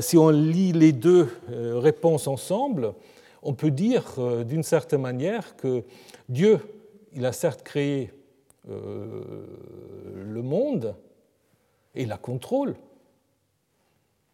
si 0.00 0.18
on 0.18 0.30
lit 0.30 0.72
les 0.72 0.92
deux 0.92 1.28
réponses 1.48 2.26
ensemble, 2.26 2.92
on 3.42 3.54
peut 3.54 3.70
dire 3.70 4.04
d'une 4.44 4.62
certaine 4.62 5.02
manière 5.02 5.56
que 5.56 5.84
Dieu 6.28 6.58
il 7.12 7.26
a 7.26 7.32
certes 7.32 7.62
créé 7.62 8.12
euh, 8.68 9.22
le 10.14 10.42
monde 10.42 10.94
et 11.94 12.06
la 12.06 12.16
contrôle, 12.16 12.76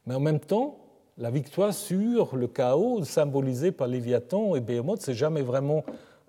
mais 0.06 0.14
en 0.14 0.20
même 0.20 0.40
temps, 0.40 0.78
la 1.18 1.30
victoire 1.30 1.72
sur 1.72 2.36
le 2.36 2.46
chaos 2.46 3.02
symbolisé 3.04 3.72
par 3.72 3.88
Léviathan 3.88 4.54
et 4.54 4.60
Behemoth, 4.60 5.00
c'est 5.00 5.14
jamais 5.14 5.42
vraiment 5.42 5.84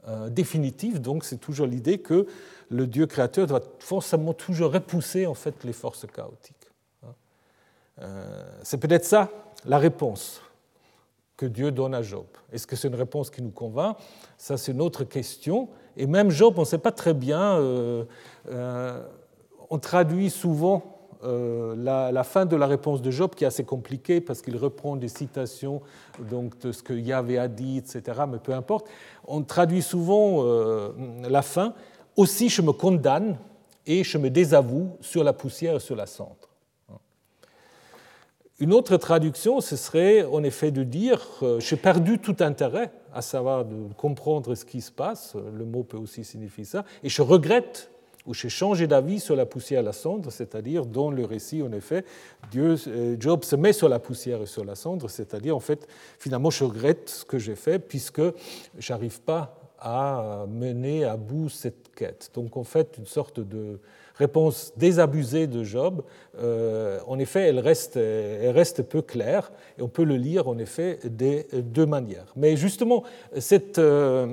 euh, 0.08 0.30
définitif. 0.30 1.02
Donc, 1.02 1.26
c'est 1.26 1.38
toujours 1.38 1.68
l'idée 1.68 1.98
que 1.98 2.26
le 2.70 2.88
Dieu 2.88 3.05
créateur 3.05 3.47
doit 3.47 3.63
forcément 3.80 4.34
toujours 4.34 4.74
repousser 4.74 5.26
en 5.26 5.34
fait 5.34 5.63
les 5.63 5.74
forces 5.74 6.05
chaotiques. 6.07 6.55
Hein. 7.03 7.13
Euh, 8.01 8.43
c'est 8.63 8.78
peut-être 8.78 9.05
ça 9.05 9.30
la 9.65 9.78
réponse 9.78 10.41
que 11.38 11.45
Dieu 11.45 11.72
donne 11.72 11.93
à 11.93 12.01
Job. 12.01 12.26
Est-ce 12.51 12.65
que 12.65 12.76
c'est 12.76 12.88
une 12.88 12.95
réponse 12.95 13.30
qui 13.30 13.43
nous 13.43 13.51
convainc? 13.51 13.95
Ça, 14.38 14.57
c'est 14.57 14.72
une 14.72 14.82
autre 14.82 15.03
question. 15.03 15.70
Et 15.95 16.07
même 16.07 16.32
Job, 16.32 16.55
on 16.57 16.61
ne 16.61 16.65
sait 16.65 16.80
pas 16.80 16.91
très 16.91 17.13
bien. 17.13 17.57
Euh, 17.57 18.03
euh, 18.49 19.03
on 19.70 19.78
traduit 19.78 20.32
souvent 20.32 20.84
euh, 21.24 21.76
la, 21.78 22.24
fin 22.24 22.45
de 22.45 22.55
la 22.55 22.65
réponse 22.65 23.03
de 23.03 23.11
Job, 23.11 23.36
qui 23.36 23.43
est 23.43 23.47
assez 23.47 23.63
compliquée 23.63 24.20
parce 24.20 24.41
qu'il 24.41 24.57
reprend 24.57 24.95
des 24.95 25.07
citations 25.07 25.82
donc, 26.20 26.59
de 26.59 26.72
ce 26.72 26.82
que 26.82 26.93
Yahvé 26.93 27.38
a 27.38 27.47
dit, 27.47 27.78
etc. 27.78 28.22
Mais 28.28 28.39
peu 28.39 28.53
importe. 28.53 28.88
On 29.28 29.43
traduit 29.43 29.84
souvent 29.84 30.43
la 31.22 31.41
fin. 31.43 31.74
Aussi, 32.18 32.49
je 32.49 32.61
me 32.61 32.74
condamne 32.74 33.38
et 33.86 34.03
je 34.03 34.18
me 34.18 34.30
désavoue 34.30 34.97
sur 34.99 35.24
la 35.24 35.34
poussière 35.34 35.76
et 35.76 35.80
sur 35.80 35.95
la 35.95 36.05
cendre. 36.07 36.49
Une 38.59 38.74
autre 38.74 38.97
traduction, 38.97 39.61
ce 39.61 39.76
serait 39.76 40.24
en 40.24 40.43
effet 40.43 40.72
de 40.72 40.84
dire 40.84 41.24
j'ai 41.59 41.78
perdu 41.78 42.18
tout 42.18 42.38
intérêt 42.39 42.91
à 43.13 43.22
savoir 43.22 43.65
de 43.65 43.93
comprendre 43.93 44.55
ce 44.55 44.65
qui 44.65 44.82
se 44.82 44.91
passe, 44.91 45.36
le 45.36 45.63
mot 45.63 45.84
peut 45.84 45.97
aussi 45.97 46.24
signifier 46.24 46.63
ça, 46.65 46.84
et 47.03 47.09
je 47.09 47.22
regrette 47.22 47.91
ou 48.28 48.34
j'ai 48.34 48.49
changé 48.49 48.88
d'avis 48.88 49.20
sur 49.20 49.36
la 49.36 49.45
poussière 49.45 49.80
et 49.80 49.84
la 49.84 49.93
cendre, 49.93 50.32
c'est-à-dire 50.32 50.86
dans 50.86 51.09
le 51.09 51.24
récit, 51.24 51.63
en 51.63 51.72
effet, 51.72 52.03
euh, 52.55 53.15
Job 53.18 53.43
se 53.43 53.55
met 53.55 53.74
sur 53.74 53.88
la 53.88 53.99
poussière 53.99 54.41
et 54.41 54.45
sur 54.45 54.65
la 54.65 54.76
cendre, 54.76 55.09
c'est-à-dire, 55.09 55.55
en 55.55 55.61
fait, 55.61 55.88
finalement, 56.20 56.49
je 56.49 56.65
regrette 56.65 57.09
ce 57.09 57.26
que 57.26 57.38
j'ai 57.38 57.55
fait 57.55 57.80
puisque 57.80 58.22
j'arrive 58.78 59.22
pas 59.22 59.66
à 59.80 60.45
mener 60.49 61.05
à 61.05 61.17
bout 61.17 61.49
cette 61.49 61.93
quête. 61.95 62.32
Donc, 62.34 62.57
en 62.57 62.63
fait, 62.63 62.95
une 62.97 63.05
sorte 63.05 63.39
de 63.39 63.80
réponse 64.15 64.73
désabusée 64.78 65.47
de 65.47 65.63
Job, 65.63 66.03
euh, 66.39 66.99
en 67.07 67.19
effet, 67.19 67.41
elle 67.41 67.59
reste, 67.59 67.97
elle 67.97 68.55
reste 68.55 68.84
peu 68.84 69.01
claire, 69.01 69.51
et 69.78 69.82
on 69.82 69.88
peut 69.88 70.03
le 70.03 70.15
lire, 70.15 70.47
en 70.47 70.57
effet, 70.57 70.99
des 71.03 71.47
deux 71.53 71.86
manières. 71.86 72.34
Mais 72.36 72.57
justement, 72.57 73.03
cette, 73.38 73.80
euh, 73.80 74.28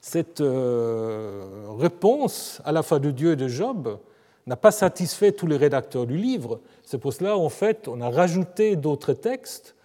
cette 0.00 0.40
euh, 0.40 1.44
réponse 1.78 2.60
à 2.64 2.72
la 2.72 2.82
fois 2.82 2.98
de 2.98 3.10
Dieu 3.10 3.32
et 3.32 3.36
de 3.36 3.48
Job 3.48 3.98
n'a 4.46 4.56
pas 4.56 4.70
satisfait 4.70 5.32
tous 5.32 5.48
les 5.48 5.56
rédacteurs 5.56 6.06
du 6.06 6.16
livre. 6.16 6.60
C'est 6.84 6.98
pour 6.98 7.12
cela, 7.12 7.36
en 7.36 7.48
fait, 7.48 7.88
on 7.88 8.00
a 8.00 8.10
rajouté 8.10 8.76
d'autres 8.76 9.12
textes 9.12 9.75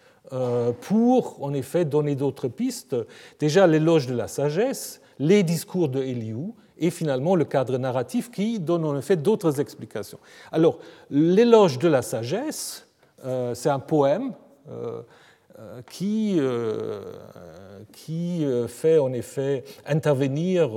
pour, 0.82 1.44
en 1.44 1.54
effet, 1.54 1.84
donner 1.84 2.16
d'autres 2.16 2.48
pistes. 2.48 2.96
Déjà, 3.40 3.68
l'éloge 3.68 4.08
de 4.08 4.14
la 4.14 4.28
sagesse, 4.28 5.02
les 5.20 5.44
discours 5.44 5.90
de 5.90 6.02
Eliou, 6.02 6.56
et 6.82 6.90
finalement 6.90 7.36
le 7.36 7.46
cadre 7.46 7.78
narratif 7.78 8.30
qui 8.32 8.60
donne 8.60 8.84
en 8.84 8.98
effet 8.98 9.16
d'autres 9.16 9.62
explications. 9.62 10.18
Alors, 10.52 10.80
l'éloge 11.10 11.78
de 11.78 11.88
la 11.88 12.02
sagesse, 12.02 12.88
euh, 13.24 13.54
c'est 13.54 13.70
un 13.70 13.80
poème 13.80 14.34
euh, 14.70 15.02
qui, 15.90 16.40
qui 17.92 18.46
fait 18.68 18.98
en 18.98 19.14
effet 19.14 19.64
intervenir 19.86 20.72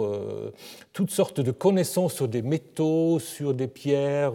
toutes 0.93 1.11
sortes 1.11 1.41
de 1.41 1.51
connaissances 1.51 2.15
sur 2.15 2.29
des 2.29 2.43
métaux, 2.43 3.19
sur 3.19 3.55
des 3.55 3.69
pierres 3.69 4.35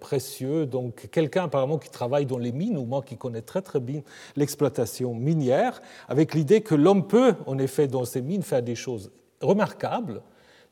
précieuses. 0.00 0.68
Donc 0.68 1.08
quelqu'un 1.10 1.44
apparemment 1.44 1.78
qui 1.78 1.90
travaille 1.90 2.26
dans 2.26 2.38
les 2.38 2.52
mines, 2.52 2.76
ou 2.76 2.84
moi 2.84 3.02
qui 3.02 3.16
connais 3.16 3.42
très 3.42 3.62
très 3.62 3.80
bien 3.80 4.02
l'exploitation 4.36 5.14
minière, 5.14 5.80
avec 6.08 6.34
l'idée 6.34 6.60
que 6.60 6.74
l'homme 6.74 7.06
peut 7.06 7.34
en 7.46 7.58
effet 7.58 7.86
dans 7.86 8.04
ces 8.04 8.22
mines 8.22 8.42
faire 8.42 8.62
des 8.62 8.74
choses 8.74 9.10
remarquables, 9.40 10.22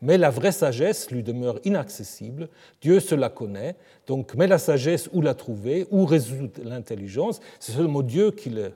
mais 0.02 0.18
la 0.18 0.30
vraie 0.30 0.52
sagesse 0.52 1.10
lui 1.10 1.22
demeure 1.22 1.60
inaccessible. 1.64 2.48
Dieu 2.82 3.00
se 3.00 3.14
la 3.14 3.30
connaît, 3.30 3.76
donc 4.06 4.34
mais 4.34 4.46
la 4.46 4.58
sagesse 4.58 5.08
où 5.12 5.22
la 5.22 5.34
trouver, 5.34 5.86
où 5.90 6.04
résout 6.04 6.50
l'intelligence, 6.62 7.40
c'est 7.58 7.72
seulement 7.72 8.02
Dieu 8.02 8.30
qui 8.30 8.50
le 8.50 8.72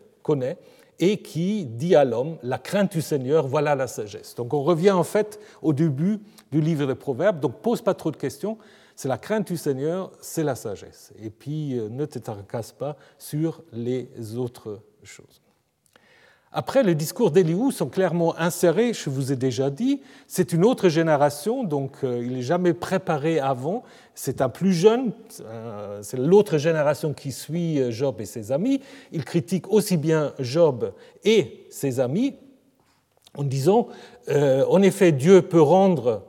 et 1.00 1.18
qui 1.18 1.64
dit 1.64 1.94
à 1.94 2.04
l'homme, 2.04 2.38
la 2.42 2.58
crainte 2.58 2.92
du 2.92 3.02
Seigneur, 3.02 3.46
voilà 3.46 3.74
la 3.74 3.86
sagesse. 3.86 4.34
Donc 4.34 4.52
on 4.52 4.62
revient 4.62 4.90
en 4.90 5.04
fait 5.04 5.40
au 5.62 5.72
début 5.72 6.20
du 6.50 6.60
livre 6.60 6.86
des 6.86 6.94
Proverbes, 6.94 7.40
donc 7.40 7.60
pose 7.60 7.82
pas 7.82 7.94
trop 7.94 8.10
de 8.10 8.16
questions, 8.16 8.58
c'est 8.96 9.08
la 9.08 9.18
crainte 9.18 9.46
du 9.46 9.56
Seigneur, 9.56 10.10
c'est 10.20 10.42
la 10.42 10.56
sagesse. 10.56 11.12
Et 11.22 11.30
puis 11.30 11.78
euh, 11.78 11.88
ne 11.88 12.04
te 12.04 12.18
tracasse 12.18 12.72
pas 12.72 12.96
sur 13.16 13.62
les 13.72 14.08
autres 14.36 14.80
choses. 15.04 15.40
Après, 16.50 16.82
les 16.82 16.94
discours 16.94 17.30
d'Eliou 17.30 17.70
sont 17.70 17.88
clairement 17.88 18.34
insérés, 18.38 18.94
je 18.94 19.10
vous 19.10 19.32
ai 19.32 19.36
déjà 19.36 19.68
dit. 19.68 20.00
C'est 20.26 20.54
une 20.54 20.64
autre 20.64 20.88
génération, 20.88 21.62
donc 21.62 21.98
euh, 22.02 22.22
il 22.24 22.32
n'est 22.32 22.42
jamais 22.42 22.72
préparé 22.72 23.38
avant. 23.38 23.82
C'est 24.14 24.40
un 24.40 24.48
plus 24.48 24.72
jeune, 24.72 25.12
euh, 25.42 26.00
c'est 26.02 26.16
l'autre 26.16 26.56
génération 26.56 27.12
qui 27.12 27.32
suit 27.32 27.78
euh, 27.78 27.90
Job 27.90 28.20
et 28.20 28.24
ses 28.24 28.50
amis. 28.50 28.80
Il 29.12 29.24
critique 29.26 29.70
aussi 29.70 29.98
bien 29.98 30.32
Job 30.38 30.92
et 31.22 31.66
ses 31.68 32.00
amis 32.00 32.34
en 33.36 33.44
disant, 33.44 33.88
en 34.28 34.82
effet, 34.82 35.12
Dieu 35.12 35.42
peut 35.42 35.60
rendre 35.60 36.24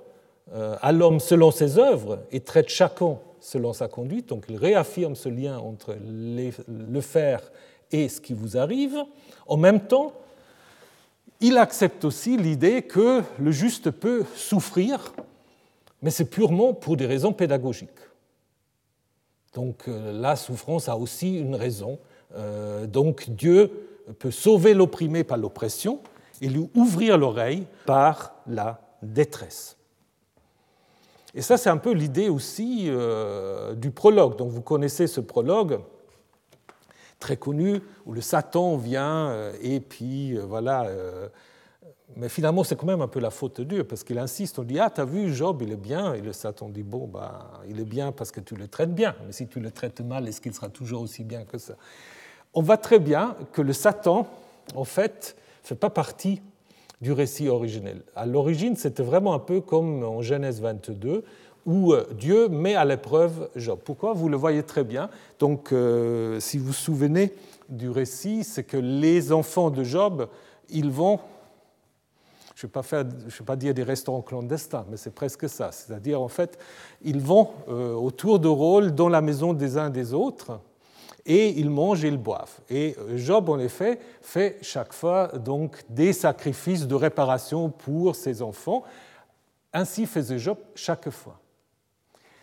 à 0.53 0.91
l'homme 0.91 1.20
selon 1.20 1.49
ses 1.49 1.80
œuvres 1.80 2.20
et 2.32 2.41
traite 2.41 2.70
chacun 2.70 3.17
selon 3.39 3.74
sa 3.74 3.88
conduite. 3.88 4.30
Donc 4.30 4.45
il 4.47 4.57
réaffirme 4.57 5.15
ce 5.15 5.30
lien 5.30 5.57
entre 5.57 5.95
le 5.97 7.01
faire 7.01 7.41
et 7.92 8.10
ce 8.10 8.22
qui 8.22 8.34
vous 8.34 8.58
arrive. 8.58 8.98
En 9.48 9.58
même 9.58 9.82
temps, 9.82 10.14
il 11.42 11.58
accepte 11.58 12.06
aussi 12.06 12.38
l'idée 12.38 12.82
que 12.82 13.24
le 13.40 13.52
juste 13.52 13.92
peut 13.92 14.26
souffrir, 14.36 15.14
mais 16.02 16.12
c'est 16.12 16.30
purement 16.30 16.74
pour 16.74 16.98
des 16.98 17.06
raisons 17.06 17.34
pédagogiques. 17.34 17.90
Donc 19.54 19.88
euh, 19.88 20.12
la 20.12 20.36
souffrance 20.36 20.90
a 20.90 20.98
aussi 20.98 21.40
une 21.40 21.56
raison. 21.56 22.00
Euh, 22.36 22.86
donc 22.86 23.30
Dieu 23.30 23.72
peut 24.20 24.32
sauver 24.32 24.74
l'opprimé 24.74 25.24
par 25.24 25.38
l'oppression 25.38 26.00
et 26.42 26.48
lui 26.48 26.70
ouvrir 26.76 27.18
l'oreille 27.18 27.66
par 27.86 28.34
la 28.48 28.82
détresse. 29.02 29.78
Et 31.36 31.42
ça, 31.42 31.58
c'est 31.58 31.70
un 31.70 31.78
peu 31.78 31.92
l'idée 31.92 32.30
aussi 32.30 32.86
euh, 32.88 33.76
du 33.76 33.92
prologue. 33.92 34.36
Donc 34.38 34.50
vous 34.50 34.62
connaissez 34.62 35.08
ce 35.08 35.22
prologue 35.22 35.80
très 37.20 37.38
connu 37.38 37.82
où 38.05 38.13
le 38.13 38.22
Satan 38.22 38.78
vient 38.78 39.30
euh, 39.30 39.53
et 39.61 39.80
puis 39.80 40.38
euh, 40.38 40.45
voilà. 40.45 40.86
Euh, 40.86 41.28
mais 42.15 42.28
finalement, 42.28 42.63
c'est 42.63 42.76
quand 42.76 42.88
même 42.88 43.01
un 43.01 43.07
peu 43.07 43.20
la 43.20 43.30
faute 43.30 43.61
de 43.61 43.63
Dieu 43.63 43.84
parce 43.84 44.03
qu'il 44.03 44.17
insiste. 44.17 44.57
On 44.57 44.63
dit 44.63 44.80
Ah, 44.80 44.89
t'as 44.89 45.05
vu, 45.05 45.34
Job, 45.34 45.61
il 45.61 45.72
est 45.72 45.78
bien. 45.78 46.13
Et 46.15 46.22
le 46.22 46.34
Satan 46.34 46.70
dit 46.70 46.82
Bon, 46.82 47.07
bah, 47.07 47.61
il 47.67 47.80
est 47.80 47.86
bien 47.86 48.11
parce 48.11 48.32
que 48.32 48.39
tu 48.39 48.55
le 48.55 48.67
traites 48.67 48.93
bien. 48.93 49.15
Mais 49.26 49.32
si 49.32 49.47
tu 49.47 49.59
le 49.59 49.70
traites 49.70 50.01
mal, 50.01 50.28
est-ce 50.28 50.41
qu'il 50.41 50.53
sera 50.53 50.70
toujours 50.70 51.01
aussi 51.01 51.24
bien 51.24 51.43
que 51.43 51.57
ça? 51.59 51.76
On 52.55 52.63
voit 52.63 52.78
très 52.78 52.97
bien 52.97 53.36
que 53.51 53.61
le 53.61 53.74
Satan, 53.74 54.28
en 54.74 54.86
fait, 54.86 55.36
ne 55.63 55.67
fait 55.67 55.76
pas 55.76 55.91
partie 55.91 56.41
du 56.99 57.11
récit 57.11 57.47
originel. 57.47 58.01
À 58.15 58.26
l'origine, 58.26 58.76
c'était 58.76 59.03
vraiment 59.03 59.34
un 59.34 59.39
peu 59.39 59.61
comme 59.61 60.03
en 60.03 60.22
Genèse 60.22 60.61
22, 60.61 61.24
où 61.70 61.93
euh, 61.93 62.07
Dieu 62.17 62.49
met 62.49 62.74
à 62.74 62.84
l'épreuve 62.84 63.47
Job. 63.55 63.80
Pourquoi 63.86 64.13
Vous 64.13 64.28
le 64.28 64.36
voyez 64.36 64.63
très 64.63 64.84
bien? 64.84 65.07
Donc, 65.38 65.72
euh, 65.72 66.39
si 66.39 66.57
vous 66.57 66.67
vous 66.67 66.74
souvenez 66.74 67.32
du 67.70 67.91
récit, 67.91 68.43
c'est 68.43 68.63
que 68.63 68.76
les 68.76 69.32
enfants 69.32 69.70
de 69.70 69.84
Job, 69.84 70.28
ils 70.70 70.89
vont, 70.89 71.20
je 72.55 72.65
ne 72.65 72.72
vais, 72.72 73.45
pas 73.45 73.55
dire 73.55 73.76
des 73.76 73.84
restaurants 73.84 74.24
clandestins, 74.24 74.84
mais 74.89 74.97
c'est 74.97 75.13
presque 75.13 75.47
ça. 75.47 75.72
C'est-à-dire, 75.72 76.20
en 76.20 76.28
fait, 76.28 76.57
ils 77.03 77.20
vont 77.20 77.49
euh, 77.67 77.93
autour 77.93 78.39
de 78.39 78.47
rôle 78.47 78.95
dans 78.95 79.07
la 79.07 79.22
maison 79.22 79.53
des 79.53 79.78
uns 79.78 79.91
des 79.91 80.11
autres 80.15 80.59
et 81.24 81.49
ils 81.49 81.70
mangent 81.70 82.03
et 82.03 82.07
ils 82.07 82.17
boivent. 82.17 82.57
Et 82.72 82.95
Job, 83.15 83.47
en 83.47 83.59
effet, 83.59 83.99
fait 84.24 84.57
chaque 84.63 84.91
fois 84.91 85.28
donc 85.28 85.84
des 85.88 86.13
sacrifices 86.13 86.88
de 86.88 86.95
réparation 86.95 87.70
pour 87.70 88.15
ses 88.15 88.41
enfants. 88.41 88.82
Ainsi 89.72 90.07
faisait 90.07 90.39
Job 90.39 90.57
chaque 90.74 91.11
fois. 91.11 91.39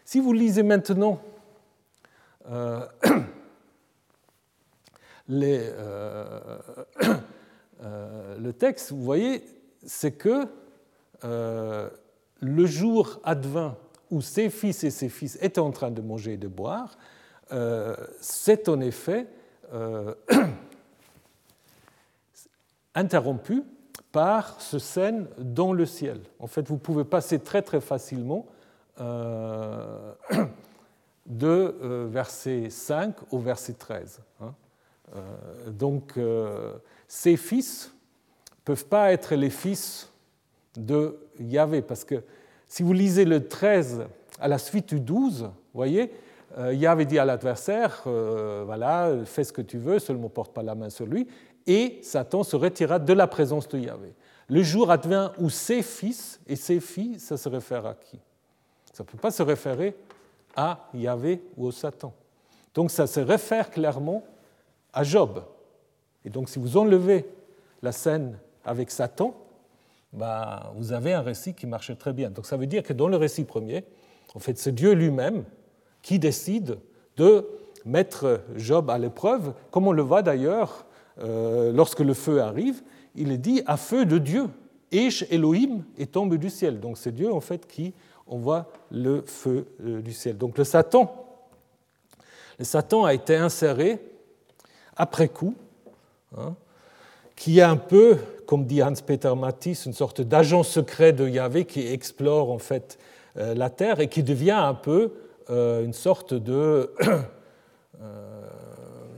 Si 0.06 0.20
vous 0.20 0.32
lisez 0.32 0.62
maintenant 0.62 1.20
euh, 2.48 2.86
euh, 5.32 6.58
euh, 7.82 8.38
le 8.38 8.52
texte, 8.52 8.92
vous 8.92 9.02
voyez, 9.02 9.42
c'est 9.84 10.12
que 10.12 10.46
le 11.24 12.66
jour 12.66 13.18
advint 13.24 13.76
où 14.12 14.20
ses 14.20 14.48
fils 14.48 14.84
et 14.84 14.90
ses 14.90 15.08
fils 15.08 15.38
étaient 15.42 15.58
en 15.58 15.72
train 15.72 15.90
de 15.90 16.00
manger 16.00 16.34
et 16.34 16.36
de 16.36 16.46
boire, 16.46 16.96
c'est 18.20 18.68
en 18.68 18.80
effet 18.80 19.26
interrompu 22.94 23.64
par 24.12 24.60
ce 24.60 24.78
scène 24.78 25.26
dans 25.36 25.72
le 25.72 25.84
ciel. 25.84 26.20
En 26.38 26.46
fait, 26.46 26.68
vous 26.68 26.78
pouvez 26.78 27.02
passer 27.02 27.40
très 27.40 27.62
très 27.62 27.80
facilement 27.80 28.46
euh, 29.00 30.12
de 31.26 31.46
euh, 31.46 32.06
verset 32.08 32.70
5 32.70 33.14
au 33.30 33.38
verset 33.38 33.74
13. 33.74 34.20
Hein. 34.40 34.54
Euh, 35.14 35.70
donc, 35.70 36.18
ces 37.06 37.36
fils 37.36 37.92
peuvent 38.64 38.86
pas 38.86 39.12
être 39.12 39.34
les 39.34 39.50
fils 39.50 40.10
de 40.76 41.18
Yahvé, 41.38 41.82
parce 41.82 42.04
que 42.04 42.22
si 42.66 42.82
vous 42.82 42.92
lisez 42.92 43.24
le 43.24 43.46
13 43.46 44.06
à 44.40 44.48
la 44.48 44.58
suite 44.58 44.94
du 44.94 45.00
12, 45.00 45.42
vous 45.42 45.50
voyez, 45.72 46.12
Yahvé 46.58 47.04
dit 47.04 47.18
à 47.18 47.24
l'adversaire, 47.24 48.02
voilà, 48.04 49.12
fais 49.24 49.44
ce 49.44 49.52
que 49.52 49.62
tu 49.62 49.78
veux, 49.78 49.98
seulement 49.98 50.28
porte 50.28 50.52
pas 50.52 50.62
la 50.62 50.74
main 50.74 50.90
sur 50.90 51.06
lui, 51.06 51.28
et 51.66 52.00
Satan 52.02 52.42
se 52.42 52.56
retira 52.56 52.98
de 52.98 53.12
la 53.12 53.26
présence 53.26 53.68
de 53.68 53.78
Yahvé. 53.78 54.14
Le 54.48 54.62
jour 54.62 54.90
advient 54.90 55.30
où 55.38 55.50
ses 55.50 55.82
fils 55.82 56.40
et 56.46 56.56
ses 56.56 56.80
filles, 56.80 57.20
ça 57.20 57.36
se 57.36 57.48
réfère 57.48 57.86
à 57.86 57.94
qui? 57.94 58.18
Ça 58.96 59.04
ne 59.04 59.08
peut 59.08 59.18
pas 59.18 59.30
se 59.30 59.42
référer 59.42 59.94
à 60.56 60.88
Yahvé 60.94 61.42
ou 61.58 61.66
au 61.66 61.70
Satan. 61.70 62.14
Donc 62.74 62.90
ça 62.90 63.06
se 63.06 63.20
réfère 63.20 63.70
clairement 63.70 64.24
à 64.90 65.04
Job. 65.04 65.44
Et 66.24 66.30
donc 66.30 66.48
si 66.48 66.58
vous 66.58 66.78
enlevez 66.78 67.28
la 67.82 67.92
scène 67.92 68.38
avec 68.64 68.90
Satan, 68.90 69.34
bah, 70.14 70.72
vous 70.76 70.94
avez 70.94 71.12
un 71.12 71.20
récit 71.20 71.52
qui 71.52 71.66
marche 71.66 71.94
très 71.98 72.14
bien. 72.14 72.30
Donc 72.30 72.46
ça 72.46 72.56
veut 72.56 72.66
dire 72.66 72.82
que 72.82 72.94
dans 72.94 73.08
le 73.08 73.18
récit 73.18 73.44
premier, 73.44 73.84
en 74.34 74.38
fait, 74.38 74.56
c'est 74.56 74.72
Dieu 74.72 74.92
lui-même 74.92 75.44
qui 76.00 76.18
décide 76.18 76.78
de 77.18 77.46
mettre 77.84 78.40
Job 78.56 78.88
à 78.88 78.96
l'épreuve, 78.96 79.52
comme 79.70 79.86
on 79.88 79.92
le 79.92 80.00
voit 80.00 80.22
d'ailleurs 80.22 80.86
euh, 81.18 81.70
lorsque 81.70 82.00
le 82.00 82.14
feu 82.14 82.40
arrive, 82.40 82.82
il 83.14 83.38
dit 83.42 83.60
à 83.66 83.76
feu 83.76 84.06
de 84.06 84.16
Dieu. 84.16 84.48
Esh 84.90 85.24
Elohim 85.30 85.82
et 85.98 86.06
tombe 86.06 86.36
du 86.36 86.48
ciel. 86.48 86.80
Donc 86.80 86.96
c'est 86.96 87.12
Dieu 87.12 87.30
en 87.30 87.40
fait 87.40 87.66
qui 87.66 87.92
on 88.26 88.38
voit 88.38 88.66
le 88.90 89.22
feu 89.22 89.66
euh, 89.84 90.00
du 90.00 90.12
ciel. 90.12 90.36
Donc 90.36 90.58
le 90.58 90.64
Satan, 90.64 91.12
le 92.58 92.64
Satan 92.64 93.04
a 93.04 93.14
été 93.14 93.36
inséré 93.36 94.00
après 94.96 95.28
coup, 95.28 95.54
hein, 96.36 96.54
qui 97.36 97.58
est 97.58 97.62
un 97.62 97.76
peu, 97.76 98.16
comme 98.46 98.64
dit 98.64 98.82
Hans-Peter 98.82 99.32
Matisse, 99.36 99.86
une 99.86 99.92
sorte 99.92 100.20
d'agent 100.20 100.62
secret 100.62 101.12
de 101.12 101.28
Yahvé 101.28 101.64
qui 101.64 101.86
explore 101.86 102.50
en 102.50 102.58
fait 102.58 102.98
euh, 103.36 103.54
la 103.54 103.70
terre 103.70 104.00
et 104.00 104.08
qui 104.08 104.22
devient 104.22 104.50
un 104.52 104.74
peu 104.74 105.12
euh, 105.50 105.84
une 105.84 105.92
sorte 105.92 106.34
de, 106.34 106.92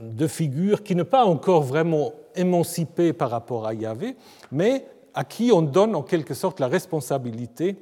de 0.01 0.27
figure 0.27 0.83
qui 0.83 0.95
n'est 0.95 1.03
pas 1.03 1.25
encore 1.25 1.63
vraiment 1.63 2.13
émancipée 2.35 3.13
par 3.13 3.31
rapport 3.31 3.65
à 3.65 3.73
Yahvé, 3.73 4.15
mais 4.51 4.85
à 5.13 5.23
qui 5.23 5.51
on 5.51 5.61
donne 5.61 5.95
en 5.95 6.03
quelque 6.03 6.33
sorte 6.33 6.59
la 6.59 6.67
responsabilité 6.67 7.77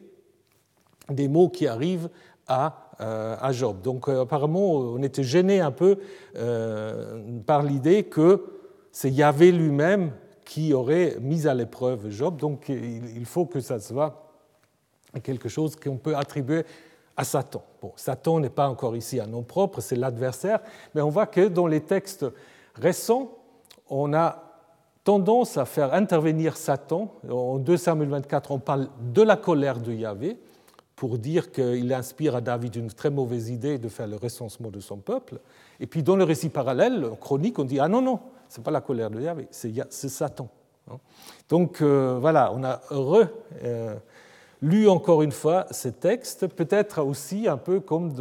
des 1.09 1.27
mots 1.27 1.49
qui 1.49 1.67
arrivent 1.67 2.09
à, 2.47 2.91
euh, 3.01 3.35
à 3.39 3.51
Job. 3.51 3.81
Donc 3.81 4.07
euh, 4.07 4.21
apparemment, 4.21 4.71
on 4.71 5.01
était 5.03 5.23
gêné 5.23 5.59
un 5.59 5.71
peu 5.71 5.97
euh, 6.35 7.21
par 7.45 7.63
l'idée 7.63 8.03
que 8.03 8.45
c'est 8.91 9.11
Yahvé 9.11 9.51
lui-même 9.51 10.11
qui 10.45 10.73
aurait 10.73 11.17
mis 11.19 11.47
à 11.47 11.53
l'épreuve 11.53 12.09
Job. 12.09 12.37
Donc 12.37 12.69
il 12.69 13.25
faut 13.25 13.45
que 13.45 13.59
ça 13.59 13.79
soit 13.79 14.23
quelque 15.23 15.49
chose 15.49 15.75
qu'on 15.75 15.97
peut 15.97 16.15
attribuer 16.15 16.63
à 17.17 17.23
Satan. 17.23 17.63
Bon, 17.81 17.91
Satan 17.95 18.39
n'est 18.39 18.49
pas 18.49 18.69
encore 18.69 18.95
ici 18.95 19.19
un 19.19 19.27
nom 19.27 19.43
propre, 19.43 19.81
c'est 19.81 19.95
l'adversaire, 19.95 20.59
mais 20.93 21.01
on 21.01 21.09
voit 21.09 21.25
que 21.25 21.47
dans 21.47 21.67
les 21.67 21.81
textes 21.81 22.25
récents, 22.75 23.31
on 23.89 24.13
a 24.13 24.43
tendance 25.03 25.57
à 25.57 25.65
faire 25.65 25.93
intervenir 25.93 26.55
Satan. 26.57 27.13
En 27.29 27.57
2 27.57 27.77
Samuel 27.77 28.09
24, 28.09 28.51
on 28.51 28.59
parle 28.59 28.89
de 29.01 29.21
la 29.21 29.35
colère 29.35 29.79
de 29.79 29.93
Yahvé 29.93 30.37
pour 30.97 31.19
dire 31.19 31.51
qu'il 31.51 31.93
inspire 31.93 32.35
à 32.35 32.41
David 32.41 32.75
une 32.75 32.91
très 32.91 33.11
mauvaise 33.11 33.49
idée 33.51 33.77
de 33.77 33.87
faire 33.87 34.07
le 34.07 34.17
recensement 34.17 34.71
de 34.71 34.79
son 34.79 34.97
peuple. 34.97 35.39
Et 35.79 35.85
puis 35.85 36.01
dans 36.01 36.15
le 36.15 36.23
récit 36.23 36.49
parallèle, 36.49 37.05
en 37.05 37.15
chronique, 37.15 37.59
on 37.59 37.65
dit 37.65 37.79
Ah 37.79 37.87
non, 37.87 38.01
non, 38.01 38.19
ce 38.49 38.57
n'est 38.57 38.63
pas 38.63 38.71
la 38.71 38.81
colère 38.81 39.11
de 39.11 39.21
Yahvé, 39.21 39.47
c'est 39.51 40.09
Satan. 40.09 40.49
Hein. 40.91 40.97
Donc 41.49 41.81
euh, 41.81 42.17
voilà, 42.19 42.51
on 42.51 42.63
a 42.63 42.81
relu 42.89 43.27
euh, 43.63 44.87
encore 44.89 45.21
une 45.21 45.31
fois 45.31 45.67
ces 45.69 45.91
textes, 45.91 46.47
peut-être 46.47 47.03
aussi 47.03 47.47
un 47.47 47.57
peu 47.57 47.79
comme 47.79 48.15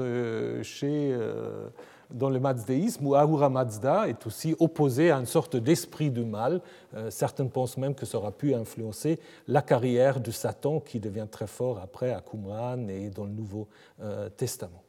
chez. 0.63 1.13
Euh, 1.13 1.69
dans 2.11 2.31
le 2.31 2.41
mazdéisme, 2.41 3.07
où 3.07 3.15
Ahura 3.15 3.51
Mazda 3.51 4.09
est 4.09 4.27
aussi 4.27 4.55
opposé 4.59 5.11
à 5.11 5.19
une 5.19 5.27
sorte 5.27 5.57
d'esprit 5.57 6.11
du 6.11 6.25
mal. 6.25 6.61
Euh, 6.95 7.11
certains 7.11 7.47
pensent 7.47 7.77
même 7.77 7.95
que 7.95 8.07
ça 8.07 8.19
aura 8.19 8.33
pu 8.33 8.55
influencer 8.55 9.19
la 9.49 9.63
carrière 9.63 10.21
de 10.21 10.31
Satan, 10.31 10.81
qui 10.81 11.01
devient 11.01 11.27
très 11.31 11.47
fort 11.47 11.79
après 11.83 12.13
à 12.13 12.21
Qumran 12.21 12.89
et 12.89 13.11
dans 13.11 13.25
le 13.25 13.33
Nouveau 13.33 13.69
euh, 14.03 14.29
Testament. 14.29 14.83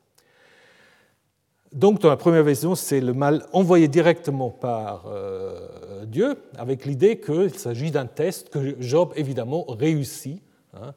Donc, 1.73 1.99
dans 1.99 2.09
la 2.09 2.17
première 2.17 2.43
version, 2.43 2.75
c'est 2.75 3.01
le 3.01 3.13
mal 3.13 3.45
envoyé 3.51 3.89
directement 3.89 4.49
par 4.49 5.05
euh, 5.07 6.05
Dieu, 6.05 6.37
avec 6.57 6.85
l'idée 6.85 7.19
qu'il 7.19 7.57
s'agit 7.57 7.91
d'un 7.91 8.05
test 8.05 8.49
que 8.49 8.81
Job, 8.81 9.11
évidemment, 9.15 9.65
réussit 9.67 10.41
hein, 10.73 10.93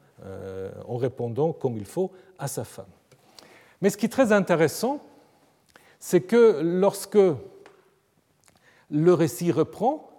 en 0.87 0.95
répondant 0.95 1.51
comme 1.51 1.75
il 1.75 1.85
faut 1.85 2.11
à 2.39 2.47
sa 2.47 2.63
femme. 2.63 2.85
Mais 3.81 3.89
ce 3.89 3.97
qui 3.97 4.05
est 4.05 4.09
très 4.09 4.31
intéressant, 4.31 5.01
c'est 6.01 6.21
que 6.21 6.59
lorsque 6.61 7.19
le 8.89 9.13
récit 9.13 9.51
reprend, 9.51 10.09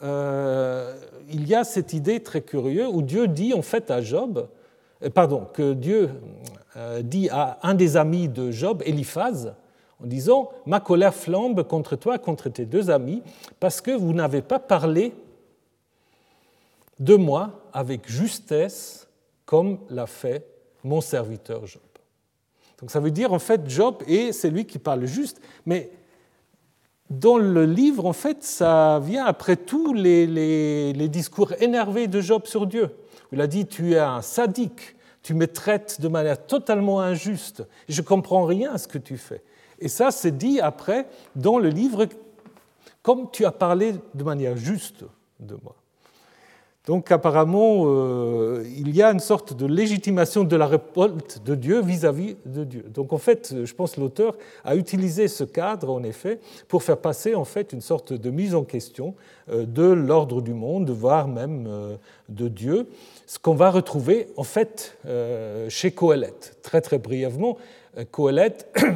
euh, 0.00 0.96
il 1.28 1.46
y 1.46 1.56
a 1.56 1.64
cette 1.64 1.92
idée 1.92 2.22
très 2.22 2.40
curieuse 2.40 2.88
où 2.90 3.02
Dieu 3.02 3.26
dit 3.26 3.52
en 3.52 3.62
fait 3.62 3.90
à 3.90 4.00
Job, 4.00 4.48
euh, 5.02 5.10
pardon, 5.10 5.44
que 5.52 5.72
Dieu 5.74 6.08
euh, 6.76 7.02
dit 7.02 7.28
à 7.30 7.58
un 7.64 7.74
des 7.74 7.96
amis 7.96 8.28
de 8.28 8.52
Job, 8.52 8.80
Eliphaz, 8.86 9.54
en 10.00 10.06
disant 10.06 10.50
Ma 10.66 10.78
colère 10.78 11.14
flambe 11.14 11.64
contre 11.64 11.96
toi, 11.96 12.18
contre 12.18 12.48
tes 12.48 12.64
deux 12.64 12.88
amis, 12.88 13.22
parce 13.58 13.80
que 13.80 13.90
vous 13.90 14.12
n'avez 14.12 14.40
pas 14.40 14.60
parlé 14.60 15.12
de 17.00 17.16
moi 17.16 17.64
avec 17.72 18.08
justesse 18.08 19.08
comme 19.44 19.80
l'a 19.90 20.06
fait 20.06 20.46
mon 20.84 21.00
serviteur 21.00 21.66
Job. 21.66 21.82
Donc 22.80 22.90
ça 22.90 23.00
veut 23.00 23.10
dire 23.10 23.32
en 23.32 23.38
fait 23.38 23.68
Job 23.68 24.02
est 24.06 24.32
celui 24.32 24.66
qui 24.66 24.78
parle 24.78 25.04
juste, 25.06 25.40
mais 25.66 25.90
dans 27.10 27.38
le 27.38 27.64
livre, 27.64 28.04
en 28.04 28.12
fait, 28.12 28.42
ça 28.42 29.00
vient 29.02 29.24
après 29.24 29.56
tous 29.56 29.94
les, 29.94 31.08
discours 31.08 31.52
énervés 31.60 32.06
de 32.06 32.20
Job 32.20 32.42
sur 32.44 32.66
Dieu. 32.66 32.90
Il 33.32 33.40
a 33.40 33.46
dit 33.46 33.66
Tu 33.66 33.92
es 33.92 33.98
un 33.98 34.20
sadique, 34.20 34.94
tu 35.22 35.34
me 35.34 35.46
traites 35.46 36.00
de 36.00 36.08
manière 36.08 36.46
totalement 36.46 37.00
injuste, 37.00 37.66
je 37.88 38.00
ne 38.00 38.06
comprends 38.06 38.44
rien 38.44 38.72
à 38.72 38.78
ce 38.78 38.88
que 38.88 38.98
tu 38.98 39.16
fais. 39.16 39.42
Et 39.78 39.88
ça, 39.88 40.10
c'est 40.10 40.36
dit 40.36 40.60
après 40.60 41.06
dans 41.34 41.58
le 41.58 41.70
livre, 41.70 42.06
comme 43.02 43.30
tu 43.30 43.46
as 43.46 43.52
parlé 43.52 43.94
de 44.14 44.24
manière 44.24 44.56
juste 44.56 45.04
de 45.40 45.56
moi. 45.62 45.76
Donc 46.88 47.12
apparemment, 47.12 47.82
euh, 47.84 48.64
il 48.78 48.96
y 48.96 49.02
a 49.02 49.12
une 49.12 49.20
sorte 49.20 49.52
de 49.52 49.66
légitimation 49.66 50.42
de 50.42 50.56
la 50.56 50.66
révolte 50.66 51.42
de 51.44 51.54
Dieu 51.54 51.82
vis-à-vis 51.82 52.36
de 52.46 52.64
Dieu. 52.64 52.82
Donc 52.94 53.12
en 53.12 53.18
fait, 53.18 53.54
je 53.62 53.74
pense 53.74 53.96
que 53.96 54.00
l'auteur 54.00 54.38
a 54.64 54.74
utilisé 54.74 55.28
ce 55.28 55.44
cadre, 55.44 55.92
en 55.92 56.02
effet, 56.02 56.40
pour 56.66 56.82
faire 56.82 56.96
passer 56.96 57.34
en 57.34 57.44
fait 57.44 57.74
une 57.74 57.82
sorte 57.82 58.14
de 58.14 58.30
mise 58.30 58.54
en 58.54 58.64
question 58.64 59.14
euh, 59.50 59.66
de 59.66 59.82
l'ordre 59.82 60.40
du 60.40 60.54
monde, 60.54 60.88
voire 60.88 61.28
même 61.28 61.66
euh, 61.68 61.96
de 62.30 62.48
Dieu, 62.48 62.86
ce 63.26 63.38
qu'on 63.38 63.54
va 63.54 63.70
retrouver 63.70 64.28
en 64.38 64.44
fait 64.44 64.96
chez 65.68 65.90
Coëlette. 65.90 66.56
Très 66.62 66.80
très 66.80 66.98
brièvement, 66.98 67.58
Coëlette... 68.10 68.74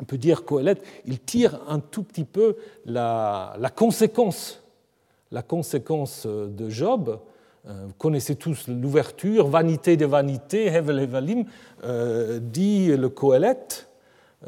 On 0.00 0.04
peut 0.04 0.18
dire 0.18 0.44
Coëlette, 0.44 0.82
il 1.06 1.20
tire 1.20 1.60
un 1.68 1.78
tout 1.78 2.02
petit 2.02 2.24
peu 2.24 2.56
la, 2.86 3.54
la 3.60 3.70
conséquence 3.70 4.61
la 5.32 5.42
conséquence 5.42 6.26
de 6.26 6.68
Job. 6.68 7.18
Euh, 7.68 7.84
vous 7.86 7.94
connaissez 7.94 8.36
tous 8.36 8.68
l'ouverture, 8.68 9.48
vanité 9.48 9.96
de 9.96 10.04
vanité, 10.04 10.66
Hevel 10.66 10.98
Hevalim, 11.00 11.44
euh, 11.84 12.38
dit 12.40 12.88
le 12.88 13.08
Coëlette. 13.08 13.88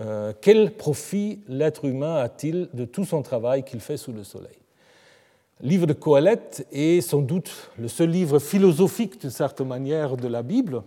Euh, 0.01 0.33
quel 0.41 0.77
profit 0.77 1.41
l'être 1.49 1.85
humain 1.85 2.17
a-t-il 2.17 2.69
de 2.75 2.85
tout 2.85 3.05
son 3.05 3.23
travail 3.23 3.65
qu'il 3.65 3.81
fait 3.81 3.97
sous 3.97 4.13
le 4.13 4.25
soleil? 4.25 4.59
Livre 5.61 5.87
de 5.87 5.93
Coëlette 5.93 6.67
est 6.73 7.01
sans 7.01 7.21
doute 7.21 7.71
le 7.79 7.89
seul 7.89 8.11
livre 8.11 8.41
philosophique 8.41 9.21
d'une 9.21 9.31
certaine 9.31 9.69
manière 9.69 10.17
de 10.17 10.27
la 10.27 10.43
Bible. 10.43 10.83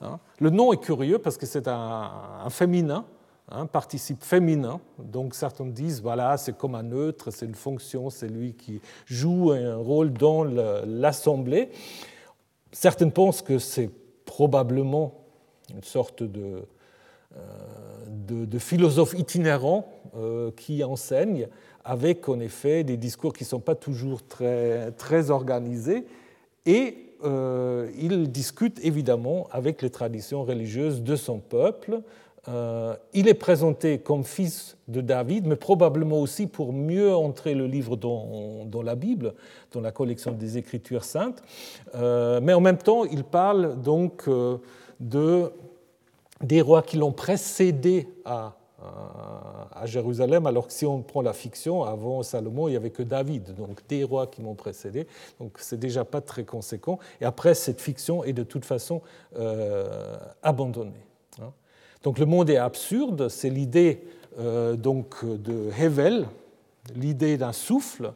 Hein. 0.00 0.18
Le 0.40 0.50
nom 0.50 0.72
est 0.72 0.82
curieux 0.82 1.18
parce 1.18 1.36
que 1.36 1.44
c'est 1.44 1.68
un 1.68 2.48
féminin, 2.48 3.04
un 3.50 3.66
participe 3.66 4.22
féminin. 4.22 4.80
Donc 4.98 5.34
certains 5.34 5.66
disent, 5.66 6.02
voilà, 6.02 6.36
c'est 6.36 6.56
comme 6.56 6.74
un 6.74 6.82
neutre, 6.82 7.30
c'est 7.30 7.46
une 7.46 7.54
fonction, 7.54 8.10
c'est 8.10 8.28
lui 8.28 8.54
qui 8.54 8.80
joue 9.06 9.52
un 9.52 9.76
rôle 9.76 10.12
dans 10.12 10.44
l'assemblée. 10.44 11.70
Certains 12.72 13.08
pensent 13.08 13.42
que 13.42 13.58
c'est 13.58 13.90
probablement 14.24 15.14
une 15.74 15.82
sorte 15.82 16.22
de, 16.22 16.62
euh, 17.36 18.46
de, 18.46 18.58
philosophe 18.58 19.14
itinérant 19.14 19.88
euh, 20.16 20.50
qui 20.56 20.82
enseigne, 20.84 21.48
avec 21.84 22.28
en 22.28 22.40
effet 22.40 22.84
des 22.84 22.96
discours 22.96 23.32
qui 23.32 23.44
ne 23.44 23.48
sont 23.48 23.60
pas 23.60 23.74
toujours 23.74 24.26
très, 24.26 24.90
très 24.92 25.30
organisés. 25.30 26.04
Et 26.66 27.08
euh, 27.24 27.90
il 27.98 28.30
discute 28.30 28.78
évidemment 28.84 29.48
avec 29.50 29.82
les 29.82 29.90
traditions 29.90 30.44
religieuses 30.44 31.02
de 31.02 31.16
son 31.16 31.38
peuple, 31.38 32.02
euh, 32.48 32.96
il 33.12 33.28
est 33.28 33.34
présenté 33.34 33.98
comme 33.98 34.24
fils 34.24 34.76
de 34.86 35.00
David, 35.00 35.46
mais 35.46 35.56
probablement 35.56 36.20
aussi 36.20 36.46
pour 36.46 36.72
mieux 36.72 37.14
entrer 37.14 37.54
le 37.54 37.66
livre 37.66 37.96
dans, 37.96 38.82
la 38.82 38.94
Bible, 38.94 39.34
dans 39.72 39.80
la 39.80 39.92
collection 39.92 40.32
des 40.32 40.56
Écritures 40.56 41.04
saintes. 41.04 41.42
Euh, 41.94 42.40
mais 42.42 42.54
en 42.54 42.60
même 42.60 42.78
temps, 42.78 43.04
il 43.04 43.24
parle 43.24 43.80
donc 43.82 44.24
euh, 44.28 44.58
de, 44.98 45.52
des 46.42 46.62
rois 46.62 46.82
qui 46.82 46.96
l'ont 46.96 47.12
précédé 47.12 48.08
à, 48.24 48.54
Jérusalem, 49.84 50.46
alors 50.46 50.68
que 50.68 50.72
si 50.72 50.86
on 50.86 51.02
prend 51.02 51.20
la 51.20 51.32
fiction, 51.32 51.82
avant 51.82 52.22
Salomon, 52.22 52.68
il 52.68 52.72
n'y 52.72 52.76
avait 52.76 52.90
que 52.90 53.02
David, 53.02 53.54
donc 53.56 53.80
des 53.88 54.04
rois 54.04 54.28
qui 54.28 54.40
m'ont 54.40 54.54
précédé, 54.54 55.08
donc 55.40 55.58
c'est 55.58 55.78
déjà 55.78 56.04
pas 56.04 56.20
très 56.20 56.44
conséquent. 56.44 57.00
Et 57.20 57.24
après, 57.24 57.54
cette 57.54 57.80
fiction 57.80 58.22
est 58.22 58.32
de 58.32 58.44
toute 58.44 58.64
façon 58.64 59.02
abandonnée. 60.42 61.07
Donc 62.02 62.18
le 62.18 62.26
monde 62.26 62.48
est 62.48 62.56
absurde, 62.56 63.28
c'est 63.28 63.50
l'idée 63.50 64.00
euh, 64.38 64.76
donc 64.76 65.24
de 65.24 65.70
Hevel, 65.78 66.26
l'idée 66.94 67.36
d'un 67.36 67.52
souffle, 67.52 68.12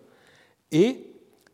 et 0.70 1.08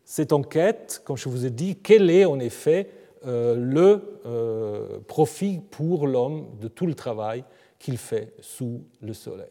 cette 0.05 0.31
enquête, 0.31 1.01
comme 1.03 1.17
je 1.17 1.27
vous 1.27 1.45
ai 1.45 1.49
dit, 1.49 1.75
quel 1.75 2.09
est 2.09 2.25
en 2.25 2.39
effet 2.39 2.89
euh, 3.25 3.55
le 3.55 4.19
euh, 4.25 4.99
profit 5.07 5.59
pour 5.71 6.07
l'homme 6.07 6.47
de 6.61 6.67
tout 6.67 6.85
le 6.85 6.93
travail 6.93 7.43
qu'il 7.79 7.97
fait 7.97 8.33
sous 8.41 8.83
le 9.01 9.13
soleil? 9.13 9.49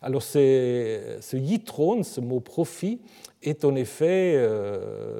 Alors 0.00 0.22
ce 0.22 1.36
yitron, 1.36 2.02
ce 2.02 2.20
mot 2.20 2.40
profit, 2.40 3.00
est 3.42 3.64
en 3.64 3.74
effet 3.74 4.38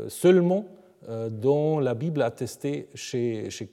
seulement 0.09 0.67
dans 1.09 1.81
la 1.81 1.95
Bible 1.95 2.21
attestée 2.21 2.89
chez, 2.95 3.49
chez. 3.49 3.67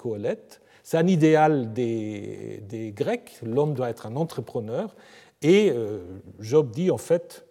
C'est 0.84 0.98
un 0.98 1.08
idéal 1.08 1.74
des, 1.74 2.94
Grecs, 2.96 3.40
l'homme 3.44 3.74
doit 3.74 3.90
être 3.90 4.06
un 4.06 4.16
entrepreneur, 4.16 4.96
et 5.42 5.72
euh, 5.72 6.00
Job 6.40 6.72
dit 6.72 6.92
en 6.92 6.98
fait, 6.98 7.46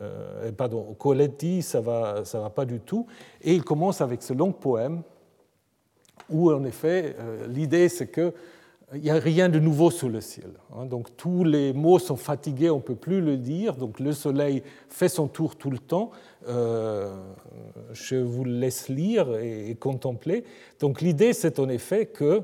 euh, 0.00 0.52
pardon, 0.52 0.94
Colette 0.98 1.38
dit 1.38 1.62
ça 1.62 1.80
va, 1.80 2.24
ça 2.24 2.40
va 2.40 2.50
pas 2.50 2.64
du 2.64 2.80
tout, 2.80 3.06
et 3.42 3.54
il 3.54 3.62
commence 3.62 4.00
avec 4.00 4.22
ce 4.22 4.32
long 4.32 4.52
poème 4.52 5.02
où 6.28 6.50
en 6.50 6.64
effet 6.64 7.14
euh, 7.18 7.46
l'idée 7.46 7.88
c'est 7.88 8.08
que 8.08 8.32
il 8.94 9.00
n'y 9.00 9.10
a 9.10 9.14
rien 9.14 9.48
de 9.48 9.58
nouveau 9.58 9.90
sous 9.90 10.08
le 10.08 10.20
ciel. 10.20 10.52
Hein. 10.72 10.86
donc 10.86 11.16
tous 11.16 11.42
les 11.42 11.72
mots 11.72 11.98
sont 11.98 12.14
fatigués, 12.14 12.70
on 12.70 12.76
ne 12.76 12.82
peut 12.82 12.94
plus 12.94 13.20
le 13.20 13.36
dire. 13.36 13.74
Donc 13.74 13.98
le 13.98 14.12
soleil 14.12 14.62
fait 14.88 15.08
son 15.08 15.26
tour 15.26 15.56
tout 15.56 15.70
le 15.70 15.78
temps. 15.78 16.12
je 16.46 18.14
vous 18.14 18.44
laisse 18.44 18.88
lire 18.88 19.36
et, 19.38 19.74
contempler. 19.74 20.44
Donc 20.78 21.00
l'idée, 21.00 21.32
c'est 21.32 21.58
en 21.58 21.68
effet 21.68 22.06
que 22.06 22.24
euh, 22.24 22.42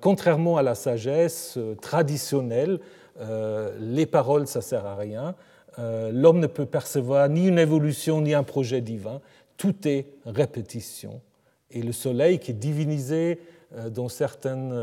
contrairement 0.00 0.56
à 0.56 0.62
la 0.62 0.74
sagesse 0.74 1.54
euh, 1.56 1.74
traditionnelle, 1.74 2.80
euh, 3.20 3.76
les 3.80 4.06
paroles, 4.06 4.46
ça 4.46 4.58
ne 4.58 4.64
sert 4.64 4.86
à 4.86 4.96
rien. 4.96 5.34
L'homme 5.78 6.40
ne 6.40 6.46
peut 6.46 6.64
percevoir 6.64 7.28
ni 7.28 7.48
une 7.48 7.58
évolution 7.58 8.22
ni 8.22 8.32
un 8.32 8.44
projet 8.44 8.80
divin. 8.80 9.20
Tout 9.58 9.86
est 9.86 10.06
répétition. 10.24 11.20
Et 11.70 11.82
le 11.82 11.92
soleil 11.92 12.38
qui 12.38 12.52
est 12.52 12.54
divinisé 12.54 13.40
dans 13.90 14.08
certaines 14.08 14.74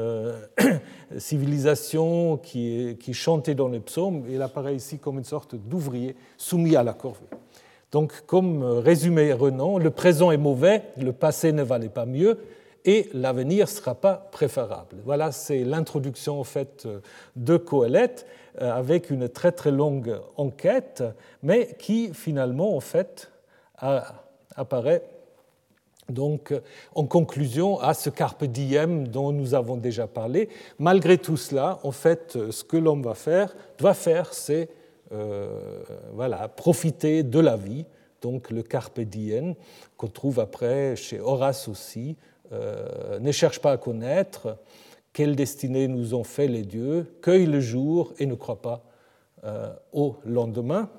civilisations, 1.17 2.37
qui, 2.37 2.95
qui 2.99 3.15
chantait 3.15 3.55
dans 3.55 3.69
les 3.69 3.79
psaumes, 3.79 4.25
il 4.29 4.39
apparaît 4.43 4.75
ici 4.75 4.99
comme 4.99 5.17
une 5.17 5.23
sorte 5.23 5.55
d'ouvrier 5.55 6.15
soumis 6.37 6.75
à 6.75 6.83
la 6.83 6.93
corvée. 6.93 7.25
Donc, 7.91 8.23
comme 8.27 8.61
résumé 8.61 9.33
Renan, 9.33 9.79
le 9.79 9.89
présent 9.89 10.29
est 10.29 10.37
mauvais, 10.37 10.83
le 10.95 11.11
passé 11.11 11.53
ne 11.53 11.63
valait 11.63 11.89
pas 11.89 12.05
mieux, 12.05 12.37
et 12.85 13.09
l'avenir 13.13 13.65
ne 13.65 13.69
sera 13.69 13.95
pas 13.95 14.15
préférable. 14.31 14.97
Voilà, 15.05 15.31
c'est 15.31 15.63
l'introduction 15.63 16.39
en 16.39 16.43
fait 16.43 16.87
de 17.35 17.57
Coëlette 17.57 18.25
avec 18.59 19.09
une 19.09 19.29
très 19.29 19.51
très 19.51 19.71
longue 19.71 20.19
enquête, 20.37 21.03
mais 21.41 21.75
qui 21.79 22.13
finalement 22.13 22.75
en 22.75 22.79
fait 22.79 23.31
apparaît 24.55 25.03
donc 26.09 26.53
en 26.95 27.05
conclusion 27.05 27.79
à 27.79 27.93
ce 27.93 28.09
carpe 28.09 28.43
diem 28.43 29.07
dont 29.07 29.31
nous 29.31 29.53
avons 29.53 29.77
déjà 29.77 30.07
parlé. 30.07 30.49
Malgré 30.79 31.17
tout 31.17 31.37
cela, 31.37 31.79
en 31.83 31.91
fait, 31.91 32.37
ce 32.51 32.63
que 32.63 32.77
l'homme 32.77 33.03
va 33.03 33.13
faire, 33.13 33.55
doit 33.77 33.93
faire, 33.93 34.33
c'est 34.33 34.69
euh, 35.11 35.83
voilà, 36.13 36.47
profiter 36.47 37.23
de 37.23 37.39
la 37.39 37.55
vie, 37.55 37.85
donc 38.21 38.49
le 38.49 38.63
carpe 38.63 38.99
diem 38.99 39.53
qu'on 39.97 40.07
trouve 40.07 40.39
après 40.39 40.95
chez 40.95 41.19
Horace 41.19 41.67
aussi. 41.67 42.15
Euh, 42.53 43.19
ne 43.19 43.31
cherche 43.31 43.59
pas 43.59 43.71
à 43.71 43.77
connaître 43.77 44.57
quelle 45.11 45.35
destinée 45.35 45.87
nous 45.87 46.13
ont 46.13 46.23
fait 46.23 46.47
les 46.47 46.63
dieux, 46.63 47.15
cueille 47.21 47.45
le 47.45 47.59
jour 47.59 48.13
et 48.19 48.25
ne 48.25 48.35
croit 48.35 48.61
pas 48.61 48.83
euh, 49.43 49.71
au 49.93 50.15
lendemain. 50.25 50.89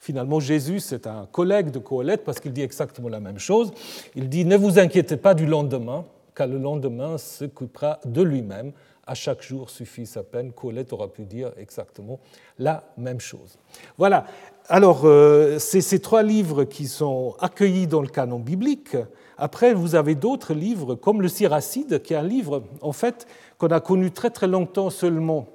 Finalement, 0.00 0.40
Jésus, 0.40 0.80
c'est 0.80 1.06
un 1.06 1.26
collègue 1.26 1.70
de 1.70 1.78
Coëlette 1.78 2.24
parce 2.24 2.40
qu'il 2.40 2.52
dit 2.52 2.62
exactement 2.62 3.08
la 3.08 3.20
même 3.20 3.38
chose. 3.38 3.72
Il 4.14 4.28
dit 4.28 4.44
Ne 4.44 4.56
vous 4.56 4.78
inquiétez 4.78 5.16
pas 5.16 5.34
du 5.34 5.46
lendemain, 5.46 6.04
car 6.34 6.46
le 6.46 6.58
lendemain 6.58 7.18
s'occupera 7.18 8.00
de 8.04 8.22
lui-même. 8.22 8.72
À 9.06 9.14
chaque 9.14 9.42
jour 9.42 9.70
suffit 9.70 10.06
sa 10.06 10.22
peine. 10.22 10.52
Coëlette 10.52 10.92
aura 10.92 11.08
pu 11.08 11.24
dire 11.24 11.52
exactement 11.56 12.20
la 12.58 12.84
même 12.96 13.20
chose. 13.20 13.58
Voilà. 13.96 14.26
Alors, 14.68 15.02
euh, 15.04 15.58
c'est 15.58 15.80
ces 15.80 15.98
trois 15.98 16.22
livres 16.22 16.64
qui 16.64 16.86
sont 16.86 17.34
accueillis 17.40 17.86
dans 17.86 18.02
le 18.02 18.08
canon 18.08 18.38
biblique. 18.38 18.96
Après, 19.38 19.72
vous 19.72 19.94
avez 19.94 20.16
d'autres 20.16 20.52
livres, 20.52 20.96
comme 20.96 21.22
le 21.22 21.28
Siracide, 21.28 22.02
qui 22.02 22.12
est 22.12 22.16
un 22.16 22.22
livre, 22.22 22.64
en 22.82 22.92
fait, 22.92 23.26
qu'on 23.56 23.68
a 23.68 23.80
connu 23.80 24.10
très 24.10 24.30
très 24.30 24.48
longtemps 24.48 24.90
seulement 24.90 25.46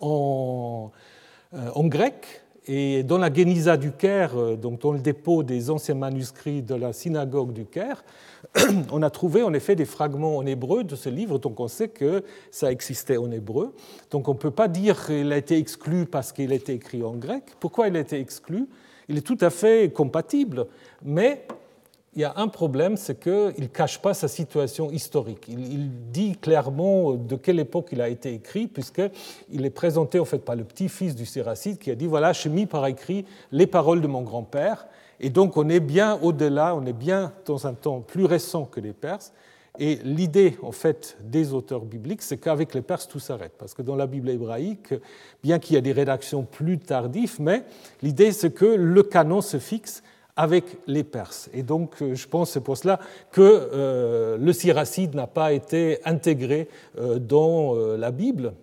en, 0.00 0.90
euh, 1.54 1.70
grec, 1.84 2.44
et 2.66 3.02
dans 3.02 3.18
la 3.18 3.32
Geniza 3.32 3.76
du 3.76 3.92
Caire, 3.92 4.36
euh, 4.36 4.56
donc 4.56 4.80
dans 4.80 4.92
le 4.92 4.98
dépôt 4.98 5.42
des 5.42 5.70
anciens 5.70 5.94
manuscrits 5.94 6.62
de 6.62 6.74
la 6.74 6.92
synagogue 6.92 7.52
du 7.52 7.66
Caire, 7.66 8.02
on 8.90 9.02
a 9.02 9.10
trouvé 9.10 9.42
en 9.42 9.52
effet 9.52 9.76
des 9.76 9.84
fragments 9.84 10.38
en 10.38 10.46
hébreu 10.46 10.82
de 10.82 10.96
ce 10.96 11.08
livre, 11.08 11.38
donc 11.38 11.60
on 11.60 11.68
sait 11.68 11.88
que 11.88 12.24
ça 12.50 12.72
existait 12.72 13.18
en 13.18 13.30
hébreu. 13.30 13.74
Donc 14.10 14.28
on 14.28 14.32
ne 14.32 14.38
peut 14.38 14.50
pas 14.50 14.68
dire 14.68 15.06
qu'il 15.06 15.32
a 15.32 15.36
été 15.36 15.58
exclu 15.58 16.06
parce 16.06 16.32
qu'il 16.32 16.52
été 16.52 16.72
écrit 16.72 17.02
en 17.02 17.12
grec. 17.12 17.44
Pourquoi 17.60 17.88
il 17.88 17.96
a 17.96 18.00
été 18.00 18.18
exclu? 18.18 18.66
Il 19.08 19.18
est 19.18 19.26
tout 19.26 19.38
à 19.42 19.50
fait 19.50 19.92
compatible, 19.92 20.66
mais 21.04 21.46
il 22.16 22.22
y 22.22 22.24
a 22.24 22.34
un 22.36 22.48
problème, 22.48 22.96
c'est 22.96 23.18
qu'il 23.18 23.54
ne 23.58 23.66
cache 23.66 24.00
pas 24.00 24.14
sa 24.14 24.28
situation 24.28 24.90
historique. 24.90 25.46
Il, 25.48 25.90
dit 26.12 26.36
clairement 26.36 27.14
de 27.14 27.34
quelle 27.34 27.58
époque 27.58 27.88
il 27.92 28.00
a 28.00 28.08
été 28.08 28.32
écrit, 28.32 28.68
puisqu'il 28.68 29.64
est 29.64 29.70
présenté 29.70 30.20
en 30.20 30.24
fait 30.24 30.38
par 30.38 30.54
le 30.54 30.64
petit-fils 30.64 31.16
du 31.16 31.26
Séracide 31.26 31.78
qui 31.78 31.90
a 31.90 31.96
dit 31.96 32.06
voilà, 32.06 32.32
j'ai 32.32 32.50
mis 32.50 32.66
par 32.66 32.86
écrit 32.86 33.24
les 33.50 33.66
paroles 33.66 34.00
de 34.00 34.06
mon 34.06 34.22
grand-père. 34.22 34.86
Et 35.18 35.30
donc 35.30 35.56
on 35.56 35.68
est 35.68 35.80
bien 35.80 36.18
au-delà, 36.22 36.76
on 36.76 36.86
est 36.86 36.92
bien 36.92 37.32
dans 37.46 37.66
un 37.66 37.74
temps 37.74 38.00
plus 38.00 38.26
récent 38.26 38.64
que 38.64 38.80
les 38.80 38.92
Perses. 38.92 39.32
Et 39.80 39.96
l'idée, 40.04 40.56
en 40.62 40.70
fait, 40.70 41.16
des 41.20 41.52
auteurs 41.52 41.84
bibliques, 41.84 42.22
c'est 42.22 42.36
qu'avec 42.36 42.74
les 42.74 42.82
Perses, 42.82 43.08
tout 43.08 43.18
s'arrête. 43.18 43.54
Parce 43.58 43.74
que 43.74 43.82
dans 43.82 43.96
la 43.96 44.06
Bible 44.06 44.28
hébraïque, 44.28 44.94
bien 45.42 45.58
qu'il 45.58 45.74
y 45.74 45.78
ait 45.78 45.82
des 45.82 45.90
rédactions 45.90 46.44
plus 46.44 46.78
tardives, 46.78 47.40
mais 47.40 47.64
l'idée, 48.00 48.30
c'est 48.30 48.52
que 48.52 48.66
le 48.66 49.02
canon 49.02 49.40
se 49.40 49.58
fixe 49.58 50.04
avec 50.36 50.64
les 50.86 51.04
Perses. 51.04 51.48
Et 51.52 51.62
donc, 51.62 52.02
euh, 52.02 52.14
je 52.14 52.26
pense 52.26 52.50
c'est 52.50 52.60
pour 52.60 52.76
cela 52.76 52.98
que 53.30 53.40
euh, 53.42 54.36
le 54.38 54.52
siracide 54.52 55.14
n'a 55.14 55.26
pas 55.26 55.52
été 55.52 55.98
intégré 56.04 56.68
euh, 56.98 57.18
dans 57.18 57.74
la 57.74 58.10
Bible, 58.10 58.54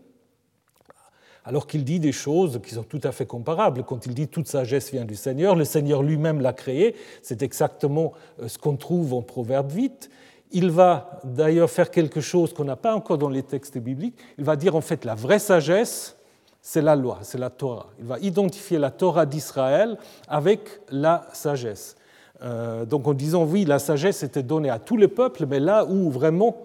alors 1.44 1.66
qu'il 1.66 1.84
dit 1.84 2.00
des 2.00 2.12
choses 2.12 2.60
qui 2.64 2.76
sont 2.76 2.84
tout 2.84 3.02
à 3.04 3.12
fait 3.12 3.26
comparables. 3.26 3.84
Quand 3.84 4.06
il 4.06 4.14
dit 4.14 4.28
toute 4.28 4.48
sagesse 4.48 4.92
vient 4.92 5.06
du 5.06 5.16
Seigneur, 5.16 5.56
le 5.56 5.66
Seigneur 5.66 6.04
lui-même 6.04 6.42
l'a 6.42 6.54
créé, 6.54 6.96
c'est 7.22 7.42
exactement 7.42 8.14
ce 8.46 8.58
qu'on 8.58 8.76
trouve 8.76 9.14
en 9.14 9.22
Proverbe 9.22 9.72
8. 9.72 10.10
Il 10.52 10.70
va 10.70 11.20
d'ailleurs 11.24 11.70
faire 11.70 11.90
quelque 11.90 12.22
chose 12.22 12.54
qu'on 12.54 12.66
n'a 12.66 12.76
pas 12.76 12.94
encore 12.94 13.18
dans 13.18 13.30
les 13.30 13.44
textes 13.44 13.78
bibliques. 13.78 14.18
Il 14.38 14.44
va 14.44 14.56
dire 14.56 14.76
en 14.76 14.82
fait 14.82 15.06
la 15.06 15.16
vraie 15.16 15.40
sagesse, 15.40 16.18
c'est 16.62 16.82
la 16.82 16.96
loi, 16.96 17.20
c'est 17.24 17.38
la 17.38 17.50
Torah. 17.50 17.88
Il 18.00 18.06
va 18.06 18.20
identifier 18.20 18.78
la 18.78 18.92
Torah 18.92 19.26
d'Israël 19.26 19.98
avec 20.28 20.82
la 20.90 21.28
sagesse. 21.34 21.96
Euh, 22.44 22.86
donc 22.86 23.08
en 23.08 23.14
disant 23.14 23.44
oui, 23.46 23.66
la 23.66 23.80
sagesse 23.80 24.24
était 24.24 24.44
donnée 24.44 24.70
à 24.70 24.80
tous 24.80 24.98
les 24.98 25.08
peuples, 25.08 25.46
mais 25.46 25.60
là 25.60 25.86
où 25.86 26.10
vraiment 26.10 26.56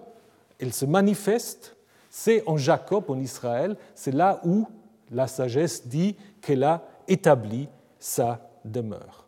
elle 0.59 0.73
se 0.73 0.85
manifeste, 0.85 1.75
c'est 2.09 2.43
en 2.47 2.57
Jacob, 2.57 3.05
en 3.09 3.19
Israël, 3.19 3.75
c'est 3.95 4.13
là 4.13 4.39
où 4.43 4.67
la 5.11 5.27
sagesse 5.27 5.87
dit 5.87 6.15
qu'elle 6.41 6.63
a 6.63 6.83
établi 7.07 7.67
sa 7.99 8.39
demeure. 8.65 9.27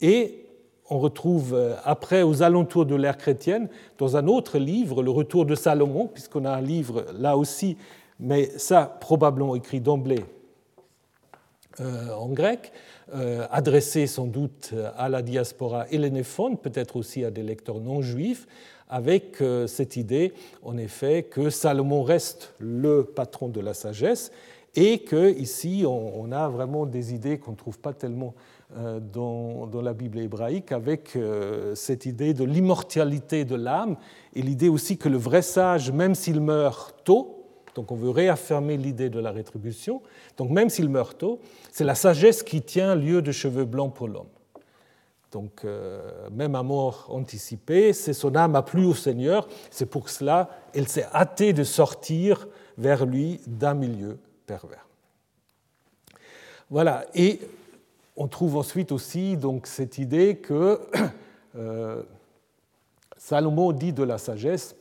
Et 0.00 0.46
on 0.90 0.98
retrouve 0.98 1.54
euh, 1.54 1.74
après, 1.84 2.22
aux 2.22 2.42
alentours 2.42 2.86
de 2.86 2.94
l'ère 2.94 3.18
chrétienne, 3.18 3.68
dans 3.98 4.16
un 4.16 4.26
autre 4.26 4.58
livre, 4.58 5.02
le 5.02 5.10
Retour 5.10 5.44
de 5.44 5.54
Salomon, 5.54 6.06
puisqu'on 6.06 6.44
a 6.44 6.50
un 6.50 6.60
livre 6.60 7.04
là 7.18 7.36
aussi 7.36 7.76
mais 8.20 8.50
ça 8.58 8.98
probablement 9.00 9.54
écrit 9.54 9.80
d'emblée 9.80 10.24
euh, 11.80 12.12
en 12.12 12.28
grec, 12.28 12.72
euh, 13.14 13.46
adressé 13.52 14.08
sans 14.08 14.26
doute 14.26 14.74
à 14.96 15.08
la 15.08 15.22
diaspora 15.22 15.86
hellénéphone, 15.90 16.56
peut-être 16.56 16.96
aussi 16.96 17.24
à 17.24 17.30
des 17.30 17.44
lecteurs 17.44 17.80
non 17.80 18.02
juifs, 18.02 18.48
avec 18.88 19.40
euh, 19.40 19.68
cette 19.68 19.96
idée, 19.96 20.32
en 20.64 20.76
effet, 20.76 21.22
que 21.22 21.50
Salomon 21.50 22.02
reste 22.02 22.54
le 22.58 23.04
patron 23.04 23.48
de 23.48 23.60
la 23.60 23.74
sagesse 23.74 24.32
et 24.74 25.00
qu'ici, 25.00 25.84
on, 25.86 26.20
on 26.20 26.32
a 26.32 26.48
vraiment 26.48 26.84
des 26.84 27.14
idées 27.14 27.38
qu'on 27.38 27.52
ne 27.52 27.56
trouve 27.56 27.78
pas 27.78 27.92
tellement 27.92 28.34
dans, 29.00 29.66
la 29.82 29.94
Bible 29.94 30.18
hébraïque, 30.18 30.72
avec 30.72 31.16
cette 31.74 32.04
idée 32.04 32.34
de 32.34 32.44
l'immortalité 32.44 33.46
de 33.46 33.54
l'âme 33.54 33.96
et 34.34 34.42
l'idée 34.42 34.68
aussi 34.68 34.98
que 34.98 35.08
le 35.08 35.16
vrai 35.16 35.40
sage, 35.40 35.90
même 35.90 36.14
s'il 36.14 36.42
meurt 36.42 36.94
tôt, 37.02 37.37
donc 37.78 37.92
on 37.92 37.94
veut 37.94 38.10
réaffirmer 38.10 38.76
l'idée 38.76 39.08
de 39.08 39.20
la 39.20 39.30
rétribution. 39.30 40.02
Donc 40.36 40.50
même 40.50 40.68
s'il 40.68 40.88
meurt 40.88 41.16
tôt, 41.16 41.38
c'est 41.70 41.84
la 41.84 41.94
sagesse 41.94 42.42
qui 42.42 42.60
tient 42.60 42.96
lieu 42.96 43.22
de 43.22 43.30
cheveux 43.30 43.66
blancs 43.66 43.94
pour 43.94 44.08
l'homme. 44.08 44.26
Donc 45.30 45.64
euh, 45.64 46.28
même 46.32 46.56
à 46.56 46.64
mort 46.64 47.06
anticipée, 47.08 47.92
c'est 47.92 48.14
son 48.14 48.34
âme 48.34 48.56
a 48.56 48.62
plu 48.62 48.84
au 48.84 48.94
Seigneur. 48.94 49.46
C'est 49.70 49.86
pour 49.86 50.08
cela 50.08 50.50
elle 50.74 50.88
s'est 50.88 51.06
hâtée 51.14 51.52
de 51.52 51.62
sortir 51.62 52.48
vers 52.76 53.06
lui 53.06 53.40
d'un 53.46 53.74
milieu 53.74 54.18
pervers. 54.44 54.88
Voilà. 56.70 57.06
Et 57.14 57.38
on 58.16 58.26
trouve 58.26 58.56
ensuite 58.56 58.90
aussi 58.90 59.36
donc 59.36 59.68
cette 59.68 59.98
idée 59.98 60.38
que 60.38 60.80
euh, 61.54 62.02
Salomon 63.16 63.70
dit 63.70 63.92
de 63.92 64.02
la 64.02 64.18
sagesse, 64.18 64.74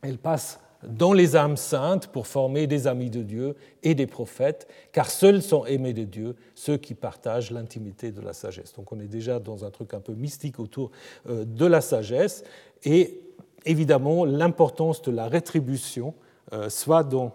elle 0.00 0.16
passe 0.16 0.60
dans 0.82 1.12
les 1.12 1.36
âmes 1.36 1.56
saintes 1.56 2.08
pour 2.08 2.26
former 2.26 2.66
des 2.66 2.86
amis 2.86 3.10
de 3.10 3.22
Dieu 3.22 3.56
et 3.82 3.94
des 3.94 4.06
prophètes, 4.06 4.68
car 4.92 5.10
seuls 5.10 5.42
sont 5.42 5.64
aimés 5.66 5.92
de 5.92 6.04
Dieu 6.04 6.36
ceux 6.54 6.76
qui 6.76 6.94
partagent 6.94 7.50
l'intimité 7.50 8.12
de 8.12 8.20
la 8.20 8.32
sagesse. 8.32 8.74
Donc 8.74 8.92
on 8.92 9.00
est 9.00 9.08
déjà 9.08 9.38
dans 9.38 9.64
un 9.64 9.70
truc 9.70 9.94
un 9.94 10.00
peu 10.00 10.12
mystique 10.12 10.60
autour 10.60 10.90
euh, 11.28 11.44
de 11.44 11.66
la 11.66 11.80
sagesse, 11.80 12.44
et 12.84 13.20
évidemment 13.64 14.24
l'importance 14.24 15.02
de 15.02 15.10
la 15.10 15.28
rétribution, 15.28 16.14
euh, 16.52 16.68
soit 16.68 17.04
dans 17.04 17.32